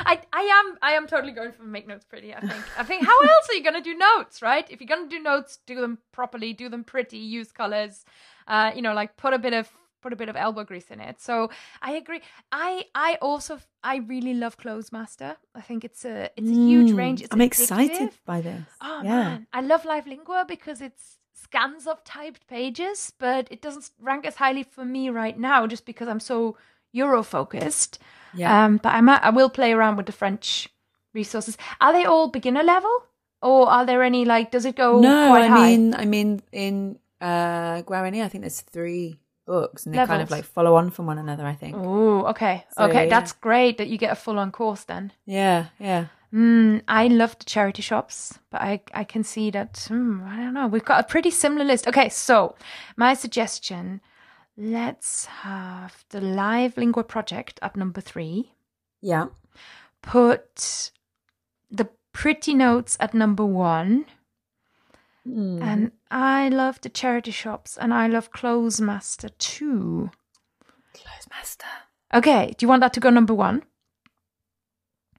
I, 0.04 0.20
I 0.32 0.40
am 0.40 0.78
I 0.82 0.92
am 0.92 1.06
totally 1.06 1.32
going 1.32 1.52
for 1.52 1.62
make 1.62 1.86
notes 1.86 2.04
pretty. 2.04 2.34
I 2.34 2.40
think 2.40 2.78
I 2.78 2.84
think 2.84 3.04
how 3.04 3.18
else 3.20 3.48
are 3.50 3.54
you 3.54 3.62
gonna 3.62 3.82
do 3.82 3.94
notes, 3.94 4.42
right? 4.42 4.66
If 4.70 4.80
you're 4.80 4.88
gonna 4.88 5.08
do 5.08 5.20
notes, 5.20 5.58
do 5.66 5.80
them 5.80 5.98
properly, 6.12 6.52
do 6.52 6.68
them 6.68 6.84
pretty, 6.84 7.18
use 7.18 7.52
colors, 7.52 8.04
uh, 8.54 8.70
you 8.76 8.82
know, 8.82 8.94
like 9.00 9.16
put 9.16 9.32
a 9.34 9.38
bit 9.38 9.54
of 9.60 9.66
put 10.02 10.12
a 10.12 10.16
bit 10.16 10.28
of 10.28 10.36
elbow 10.36 10.64
grease 10.64 10.90
in 10.90 11.00
it. 11.00 11.20
So 11.20 11.50
I 11.80 11.92
agree. 11.92 12.20
I 12.50 12.84
I 12.94 13.10
also 13.22 13.58
I 13.82 13.96
really 14.12 14.34
love 14.34 14.56
Clothes 14.56 14.90
Master. 14.92 15.36
I 15.54 15.62
think 15.68 15.84
it's 15.84 16.04
a 16.04 16.16
it's 16.36 16.50
a 16.50 16.54
huge 16.68 16.90
Mm, 16.92 16.98
range. 17.02 17.20
It's 17.22 17.32
I'm 17.34 17.40
excited 17.40 18.10
by 18.26 18.40
this. 18.40 18.64
Oh 18.80 19.00
yeah. 19.04 19.22
man, 19.24 19.46
I 19.52 19.60
love 19.60 19.84
Live 19.84 20.06
Lingua 20.06 20.44
because 20.46 20.80
it's 20.80 21.18
scans 21.34 21.86
of 21.86 22.04
typed 22.04 22.46
pages, 22.46 23.12
but 23.18 23.48
it 23.50 23.62
doesn't 23.62 23.90
rank 24.00 24.26
as 24.26 24.36
highly 24.36 24.64
for 24.64 24.84
me 24.84 25.08
right 25.10 25.38
now, 25.38 25.66
just 25.66 25.86
because 25.86 26.08
I'm 26.08 26.20
so 26.20 26.56
Euro 26.92 27.22
focused. 27.22 27.98
Yeah. 28.34 28.64
Um, 28.64 28.76
but 28.82 28.90
I 28.94 29.00
might, 29.00 29.22
I 29.22 29.30
will 29.30 29.50
play 29.50 29.72
around 29.72 29.96
with 29.96 30.06
the 30.06 30.12
French 30.12 30.68
resources. 31.14 31.56
Are 31.80 31.92
they 31.92 32.04
all 32.04 32.28
beginner 32.28 32.62
level, 32.62 32.94
or 33.40 33.68
are 33.68 33.86
there 33.86 34.02
any 34.02 34.24
like? 34.24 34.50
Does 34.50 34.64
it 34.64 34.76
go 34.76 35.00
no, 35.00 35.34
I 35.34 35.48
high? 35.48 35.70
mean, 35.72 35.94
I 35.94 36.04
mean, 36.04 36.42
in 36.52 36.98
uh, 37.22 37.82
Guarani, 37.82 38.22
I 38.22 38.28
think 38.28 38.42
there's 38.42 38.60
three 38.60 39.18
books, 39.46 39.86
and 39.86 39.94
they 39.94 40.04
kind 40.06 40.22
of 40.22 40.30
like 40.30 40.44
follow 40.44 40.74
on 40.74 40.90
from 40.90 41.06
one 41.06 41.18
another. 41.18 41.46
I 41.46 41.54
think. 41.54 41.76
Oh, 41.78 42.26
okay, 42.26 42.64
So, 42.76 42.84
okay, 42.84 43.04
yeah. 43.04 43.10
that's 43.10 43.32
great 43.32 43.78
that 43.78 43.88
you 43.88 43.96
get 43.98 44.12
a 44.12 44.16
full 44.16 44.38
on 44.38 44.50
course 44.52 44.84
then. 44.84 45.12
Yeah, 45.26 45.66
yeah. 45.78 46.06
Mm, 46.34 46.82
I 46.88 47.08
love 47.08 47.38
the 47.38 47.44
charity 47.44 47.82
shops, 47.82 48.38
but 48.50 48.60
I 48.60 48.80
I 48.94 49.04
can 49.04 49.22
see 49.24 49.50
that. 49.50 49.84
Hmm, 49.88 50.22
I 50.26 50.36
don't 50.36 50.54
know. 50.54 50.66
We've 50.66 50.84
got 50.84 51.00
a 51.00 51.06
pretty 51.08 51.30
similar 51.30 51.64
list. 51.64 51.86
Okay, 51.86 52.08
so 52.08 52.54
my 52.96 53.14
suggestion: 53.14 54.00
let's 54.56 55.26
have 55.26 56.04
the 56.08 56.20
Live 56.20 56.76
Lingua 56.76 57.04
project 57.04 57.58
at 57.62 57.76
number 57.76 58.00
three. 58.00 58.52
Yeah. 59.02 59.26
Put 60.00 60.90
the 61.70 61.88
Pretty 62.12 62.54
Notes 62.54 62.96
at 62.98 63.14
number 63.14 63.44
one. 63.44 64.06
Mm. 65.26 65.62
And 65.62 65.92
I 66.10 66.48
love 66.48 66.80
the 66.80 66.88
charity 66.88 67.30
shops 67.30 67.76
and 67.76 67.94
I 67.94 68.06
love 68.08 68.32
Clothes 68.32 68.80
Master 68.80 69.28
too. 69.28 70.10
Clozemaster. 70.94 71.64
Okay, 72.12 72.54
do 72.56 72.64
you 72.64 72.68
want 72.68 72.80
that 72.80 72.92
to 72.94 73.00
go 73.00 73.10
number 73.10 73.34
one? 73.34 73.62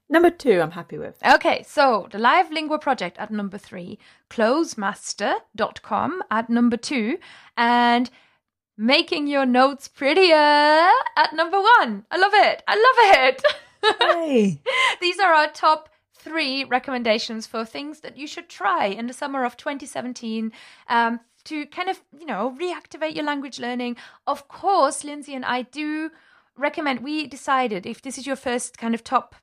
Number 0.10 0.30
two, 0.30 0.62
I'm 0.62 0.72
happy 0.72 0.98
with. 0.98 1.18
Okay, 1.26 1.64
so 1.64 2.08
the 2.12 2.20
Live 2.20 2.52
Lingua 2.52 2.78
Project 2.78 3.18
at 3.18 3.32
number 3.32 3.58
three, 3.58 3.98
clozemaster.com 4.30 6.22
at 6.30 6.50
number 6.50 6.78
two, 6.78 7.18
and 7.58 8.12
making 8.78 9.26
your 9.28 9.46
notes 9.46 9.88
prettier 9.88 10.36
at 10.36 11.34
number 11.34 11.58
one. 11.58 12.06
I 12.12 12.18
love 12.18 12.34
it. 12.34 12.64
I 12.68 12.76
love 12.76 13.26
it. 13.26 13.44
Hey. 14.00 14.62
These 15.02 15.20
are 15.20 15.34
our 15.34 15.52
top 15.52 15.90
three 16.24 16.64
recommendations 16.64 17.46
for 17.46 17.66
things 17.66 18.00
that 18.00 18.18
you 18.18 18.28
should 18.28 18.50
try 18.50 18.86
in 18.86 19.08
the 19.08 19.14
summer 19.14 19.44
of 19.44 19.58
2017 19.58 20.52
um, 20.88 21.20
to 21.44 21.66
kind 21.68 21.90
of, 21.90 22.02
you 22.18 22.26
know, 22.26 22.56
reactivate 22.60 23.16
your 23.16 23.26
language 23.26 23.60
learning. 23.60 23.98
Of 24.26 24.48
course, 24.48 25.04
Lindsay 25.04 25.36
and 25.36 25.44
I 25.44 25.64
do 25.64 26.12
recommend, 26.58 27.02
we 27.02 27.28
decided 27.28 27.86
if 27.86 28.02
this 28.02 28.18
is 28.18 28.26
your 28.26 28.36
first 28.36 28.78
kind 28.78 28.94
of 28.94 29.04
top 29.04 29.36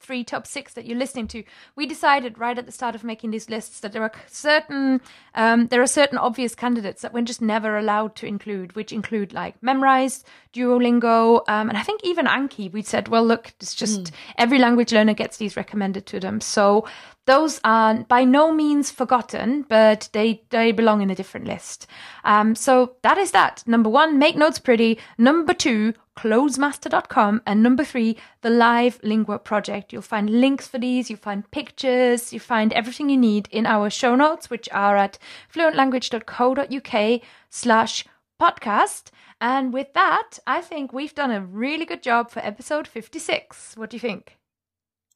three, 0.00 0.24
top 0.24 0.46
six 0.46 0.72
that 0.74 0.86
you're 0.86 0.98
listening 0.98 1.26
to, 1.28 1.42
we 1.74 1.86
decided 1.86 2.38
right 2.38 2.58
at 2.58 2.66
the 2.66 2.72
start 2.72 2.94
of 2.94 3.04
making 3.04 3.30
these 3.30 3.50
lists 3.50 3.80
that 3.80 3.92
there 3.92 4.02
are 4.02 4.12
certain 4.26 5.00
um, 5.34 5.66
there 5.68 5.82
are 5.82 5.86
certain 5.86 6.18
obvious 6.18 6.54
candidates 6.54 7.02
that 7.02 7.12
we're 7.12 7.22
just 7.22 7.42
never 7.42 7.76
allowed 7.78 8.14
to 8.16 8.26
include, 8.26 8.74
which 8.76 8.92
include 8.92 9.32
like 9.32 9.60
Memrise, 9.60 10.24
Duolingo, 10.52 11.42
um, 11.48 11.68
and 11.68 11.78
I 11.78 11.82
think 11.82 12.02
even 12.04 12.26
Anki. 12.26 12.72
We 12.72 12.82
said, 12.82 13.08
well, 13.08 13.24
look, 13.24 13.52
it's 13.60 13.74
just 13.74 14.12
every 14.38 14.58
language 14.58 14.92
learner 14.92 15.14
gets 15.14 15.36
these 15.36 15.56
recommended 15.56 16.06
to 16.06 16.20
them, 16.20 16.40
so 16.40 16.86
those 17.26 17.60
are 17.64 18.04
by 18.04 18.24
no 18.24 18.52
means 18.52 18.90
forgotten, 18.90 19.62
but 19.68 20.08
they 20.12 20.42
they 20.50 20.72
belong 20.72 21.02
in 21.02 21.10
a 21.10 21.14
different 21.14 21.46
list. 21.46 21.86
Um, 22.24 22.54
so 22.54 22.96
that 23.02 23.18
is 23.18 23.32
that. 23.32 23.62
Number 23.66 23.90
one, 23.90 24.18
make 24.18 24.36
notes 24.36 24.58
pretty. 24.58 24.98
Number 25.18 25.52
two, 25.52 25.94
clozemaster.com 26.16 27.42
and 27.46 27.62
number 27.62 27.84
three 27.84 28.16
the 28.40 28.50
live 28.50 28.98
lingua 29.02 29.38
project 29.38 29.92
you'll 29.92 30.02
find 30.02 30.30
links 30.30 30.66
for 30.66 30.78
these 30.78 31.10
you 31.10 31.16
find 31.16 31.50
pictures 31.50 32.32
you 32.32 32.40
find 32.40 32.72
everything 32.72 33.08
you 33.08 33.16
need 33.16 33.48
in 33.50 33.66
our 33.66 33.90
show 33.90 34.14
notes 34.16 34.48
which 34.48 34.68
are 34.72 34.96
at 34.96 35.18
fluentlanguage.co.uk 35.52 37.20
slash 37.50 38.04
podcast 38.40 39.10
and 39.40 39.72
with 39.72 39.92
that 39.94 40.38
i 40.46 40.60
think 40.60 40.92
we've 40.92 41.14
done 41.14 41.30
a 41.30 41.40
really 41.40 41.84
good 41.84 42.02
job 42.02 42.30
for 42.30 42.40
episode 42.40 42.88
56 42.88 43.76
what 43.76 43.90
do 43.90 43.96
you 43.96 44.00
think 44.00 44.38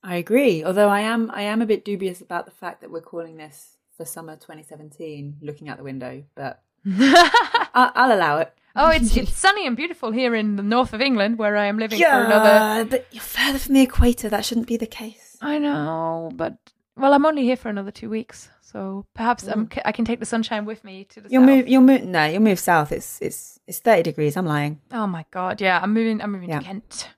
I 0.02 0.16
agree. 0.16 0.64
Although 0.64 0.88
I 0.88 1.00
am, 1.00 1.30
I 1.30 1.42
am 1.42 1.60
a 1.60 1.66
bit 1.66 1.84
dubious 1.84 2.20
about 2.20 2.46
the 2.46 2.50
fact 2.50 2.80
that 2.80 2.90
we're 2.90 3.02
calling 3.02 3.36
this 3.36 3.76
for 3.96 4.06
summer 4.06 4.34
2017, 4.36 5.36
looking 5.42 5.68
out 5.68 5.76
the 5.76 5.84
window. 5.84 6.24
But 6.34 6.62
I, 6.86 7.92
I'll 7.94 8.16
allow 8.16 8.38
it. 8.38 8.54
Oh 8.76 8.88
it's 8.90 9.16
it's 9.16 9.32
sunny 9.36 9.66
and 9.66 9.76
beautiful 9.76 10.10
here 10.12 10.34
in 10.34 10.56
the 10.56 10.62
north 10.62 10.92
of 10.92 11.00
england 11.00 11.38
where 11.38 11.56
i 11.56 11.66
am 11.66 11.78
living 11.78 11.98
for 11.98 12.04
another 12.06 12.48
Yeah, 12.50 12.84
but 12.84 13.06
you're 13.10 13.22
further 13.22 13.58
from 13.58 13.74
the 13.74 13.82
equator. 13.82 14.28
That 14.28 14.44
shouldn't 14.44 14.66
be 14.68 14.76
the 14.76 14.86
case. 14.86 15.36
I 15.42 15.58
know, 15.58 16.30
but 16.34 16.56
well, 16.96 17.14
I'm 17.14 17.24
only 17.24 17.44
here 17.44 17.56
for 17.56 17.68
another 17.70 17.90
two 17.90 18.10
weeks, 18.10 18.50
so 18.60 19.06
perhaps 19.14 19.46
I'm, 19.48 19.68
mm. 19.68 19.82
I 19.86 19.92
can 19.92 20.04
take 20.04 20.20
the 20.20 20.26
sunshine 20.26 20.66
with 20.66 20.84
me 20.84 21.04
to 21.10 21.20
the 21.22 21.30
You'll 21.30 21.42
south. 21.42 21.48
move. 21.56 21.68
You'll 21.68 21.80
move. 21.82 22.02
No, 22.04 22.24
you'll 22.26 22.42
move 22.42 22.58
south. 22.58 22.92
It's 22.92 23.18
it's 23.22 23.58
it's 23.66 23.78
30 23.78 24.02
degrees. 24.02 24.36
I'm 24.36 24.44
lying. 24.46 24.80
Oh 24.92 25.06
my 25.06 25.24
god, 25.30 25.60
yeah, 25.62 25.80
I'm 25.82 25.94
moving. 25.94 26.20
I'm 26.20 26.32
moving 26.32 26.50
Yeah. 26.50 26.58
to 26.58 26.64
Kent. 26.64 27.08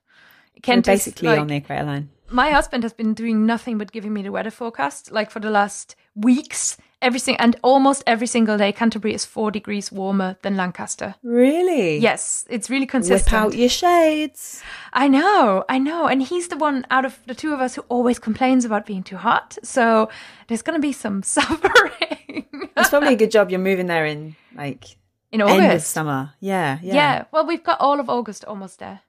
We're 0.55 0.61
Kent 0.61 0.87
is, 0.87 0.93
basically 0.93 1.27
like- 1.29 1.39
on 1.39 1.47
the 1.47 1.55
equator 1.57 1.83
line. 1.85 2.09
My 2.29 2.49
husband 2.51 2.83
has 2.83 2.93
been 2.93 3.13
doing 3.13 3.45
nothing 3.45 3.77
but 3.77 3.91
giving 3.91 4.13
me 4.13 4.23
the 4.23 4.31
weather 4.31 4.49
forecast, 4.51 5.11
like 5.11 5.29
for 5.29 5.39
the 5.41 5.51
last 5.51 5.95
weeks. 6.15 6.77
Everything 7.01 7.35
and 7.35 7.57
almost 7.63 8.01
every 8.07 8.27
single 8.27 8.57
day, 8.57 8.71
Canterbury 8.71 9.13
is 9.13 9.25
four 9.25 9.51
degrees 9.51 9.91
warmer 9.91 10.37
than 10.41 10.55
Lancaster. 10.55 11.15
Really? 11.21 11.97
Yes, 11.97 12.45
it's 12.49 12.69
really 12.69 12.85
consistent. 12.85 13.29
Whip 13.29 13.33
out 13.33 13.55
your 13.57 13.67
shades. 13.67 14.63
I 14.93 15.09
know, 15.09 15.65
I 15.67 15.79
know. 15.79 16.07
And 16.07 16.23
he's 16.23 16.47
the 16.47 16.55
one 16.55 16.85
out 16.89 17.03
of 17.03 17.19
the 17.25 17.35
two 17.35 17.53
of 17.53 17.59
us 17.59 17.75
who 17.75 17.81
always 17.89 18.19
complains 18.19 18.63
about 18.63 18.85
being 18.85 19.03
too 19.03 19.17
hot. 19.17 19.57
So 19.63 20.09
there's 20.47 20.61
going 20.61 20.77
to 20.77 20.81
be 20.81 20.93
some 20.93 21.23
suffering 21.67 22.45
It's 22.77 22.89
probably 22.89 23.13
a 23.13 23.17
good 23.17 23.31
job 23.31 23.49
you're 23.51 23.59
moving 23.59 23.87
there 23.87 24.05
in 24.05 24.37
like 24.55 24.95
in 25.29 25.41
August. 25.41 25.89
summer. 25.91 26.31
Yeah, 26.39 26.79
yeah. 26.81 26.93
Yeah. 26.93 27.23
Well, 27.33 27.45
we've 27.45 27.63
got 27.65 27.81
all 27.81 27.99
of 27.99 28.09
August 28.09 28.45
almost 28.45 28.79
there. 28.79 29.01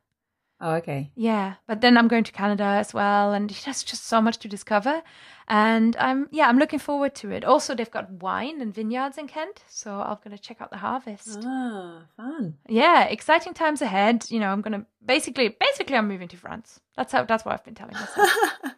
Oh, 0.61 0.75
okay. 0.75 1.11
Yeah. 1.15 1.55
But 1.67 1.81
then 1.81 1.99
I'm 1.99 2.09
going 2.09 2.25
to 2.25 2.33
Canada 2.33 2.65
as 2.65 2.95
well. 2.95 3.33
And 3.33 3.51
there's 3.51 3.83
just 3.83 4.05
so 4.07 4.21
much 4.23 4.39
to 4.39 4.49
discover. 4.49 5.03
And 5.49 5.97
I'm, 5.99 6.29
yeah, 6.31 6.49
I'm 6.49 6.59
looking 6.59 6.79
forward 6.79 7.15
to 7.17 7.31
it. 7.31 7.45
Also, 7.45 7.75
they've 7.75 7.91
got 7.91 8.11
wine 8.11 8.61
and 8.63 8.73
vineyards 8.73 9.19
in 9.19 9.27
Kent. 9.27 9.63
So 9.69 9.93
I'm 10.01 10.17
going 10.25 10.37
to 10.37 10.43
check 10.43 10.61
out 10.61 10.71
the 10.71 10.79
harvest. 10.79 11.41
Ah, 11.45 12.03
fun. 12.17 12.55
Yeah. 12.69 13.05
Exciting 13.05 13.53
times 13.53 13.83
ahead. 13.83 14.27
You 14.31 14.41
know, 14.41 14.49
I'm 14.49 14.63
going 14.63 14.81
to 14.81 14.87
basically, 15.05 15.49
basically, 15.61 15.97
I'm 15.97 16.09
moving 16.09 16.29
to 16.29 16.37
France. 16.37 16.81
That's 16.97 17.13
how, 17.13 17.25
that's 17.25 17.45
what 17.45 17.53
I've 17.53 17.65
been 17.65 17.75
telling 17.75 17.95
myself. 17.95 18.31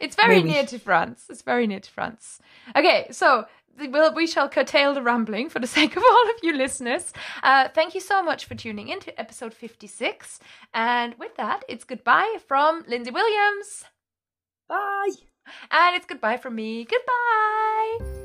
It's 0.00 0.16
very 0.16 0.36
Maybe. 0.36 0.50
near 0.52 0.64
to 0.66 0.78
France. 0.78 1.26
It's 1.28 1.42
very 1.42 1.66
near 1.66 1.80
to 1.80 1.90
France. 1.90 2.38
Okay, 2.74 3.08
so 3.10 3.44
we'll, 3.78 4.14
we 4.14 4.26
shall 4.26 4.48
curtail 4.48 4.94
the 4.94 5.02
rambling 5.02 5.48
for 5.48 5.58
the 5.58 5.66
sake 5.78 5.96
of 5.96 6.02
all 6.02 6.30
of 6.30 6.36
you 6.42 6.56
listeners. 6.56 7.12
Uh, 7.42 7.68
thank 7.68 7.94
you 7.94 8.00
so 8.00 8.22
much 8.22 8.44
for 8.44 8.54
tuning 8.54 8.88
in 8.88 9.00
to 9.00 9.20
episode 9.20 9.54
56. 9.54 10.40
And 10.74 11.14
with 11.18 11.36
that, 11.36 11.64
it's 11.68 11.84
goodbye 11.84 12.38
from 12.46 12.84
Lindsay 12.88 13.10
Williams. 13.10 13.84
Bye. 14.68 15.10
And 15.70 15.96
it's 15.96 16.06
goodbye 16.06 16.36
from 16.36 16.54
me. 16.54 16.84
Goodbye. 16.84 18.20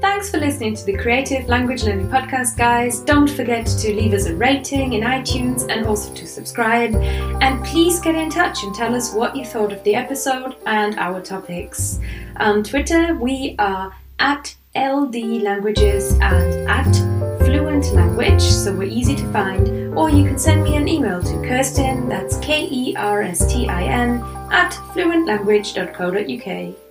Thanks 0.00 0.30
for 0.30 0.38
listening 0.38 0.74
to 0.76 0.84
the 0.86 0.96
Creative 0.96 1.46
Language 1.46 1.82
Learning 1.82 2.08
Podcast, 2.08 2.56
guys. 2.56 3.00
Don't 3.00 3.28
forget 3.28 3.66
to 3.66 3.94
leave 3.94 4.14
us 4.14 4.24
a 4.24 4.34
rating 4.34 4.94
in 4.94 5.02
iTunes 5.02 5.68
and 5.68 5.86
also 5.86 6.14
to 6.14 6.26
subscribe. 6.26 6.94
And 6.94 7.62
please 7.66 8.00
get 8.00 8.14
in 8.14 8.30
touch 8.30 8.62
and 8.62 8.74
tell 8.74 8.94
us 8.94 9.12
what 9.12 9.36
you 9.36 9.44
thought 9.44 9.72
of 9.72 9.84
the 9.84 9.94
episode 9.94 10.56
and 10.64 10.98
our 10.98 11.20
topics. 11.20 12.00
On 12.36 12.64
Twitter, 12.64 13.14
we 13.14 13.56
are 13.58 13.94
at 14.18 14.54
LD 14.76 15.42
Languages 15.42 16.12
and 16.20 16.68
at 16.70 16.92
Fluent 17.40 17.92
Language, 17.92 18.40
so 18.40 18.72
we're 18.72 18.84
easy 18.84 19.16
to 19.16 19.32
find. 19.32 19.68
Or 19.98 20.08
you 20.08 20.24
can 20.24 20.38
send 20.38 20.62
me 20.62 20.76
an 20.76 20.86
email 20.86 21.20
to 21.20 21.34
Kerstin, 21.38 22.08
that's 22.08 22.38
K 22.38 22.68
E 22.70 22.94
R 22.96 23.22
S 23.22 23.52
T 23.52 23.68
I 23.68 23.82
N, 23.82 24.22
at 24.52 24.70
fluentlanguage.co.uk. 24.94 26.89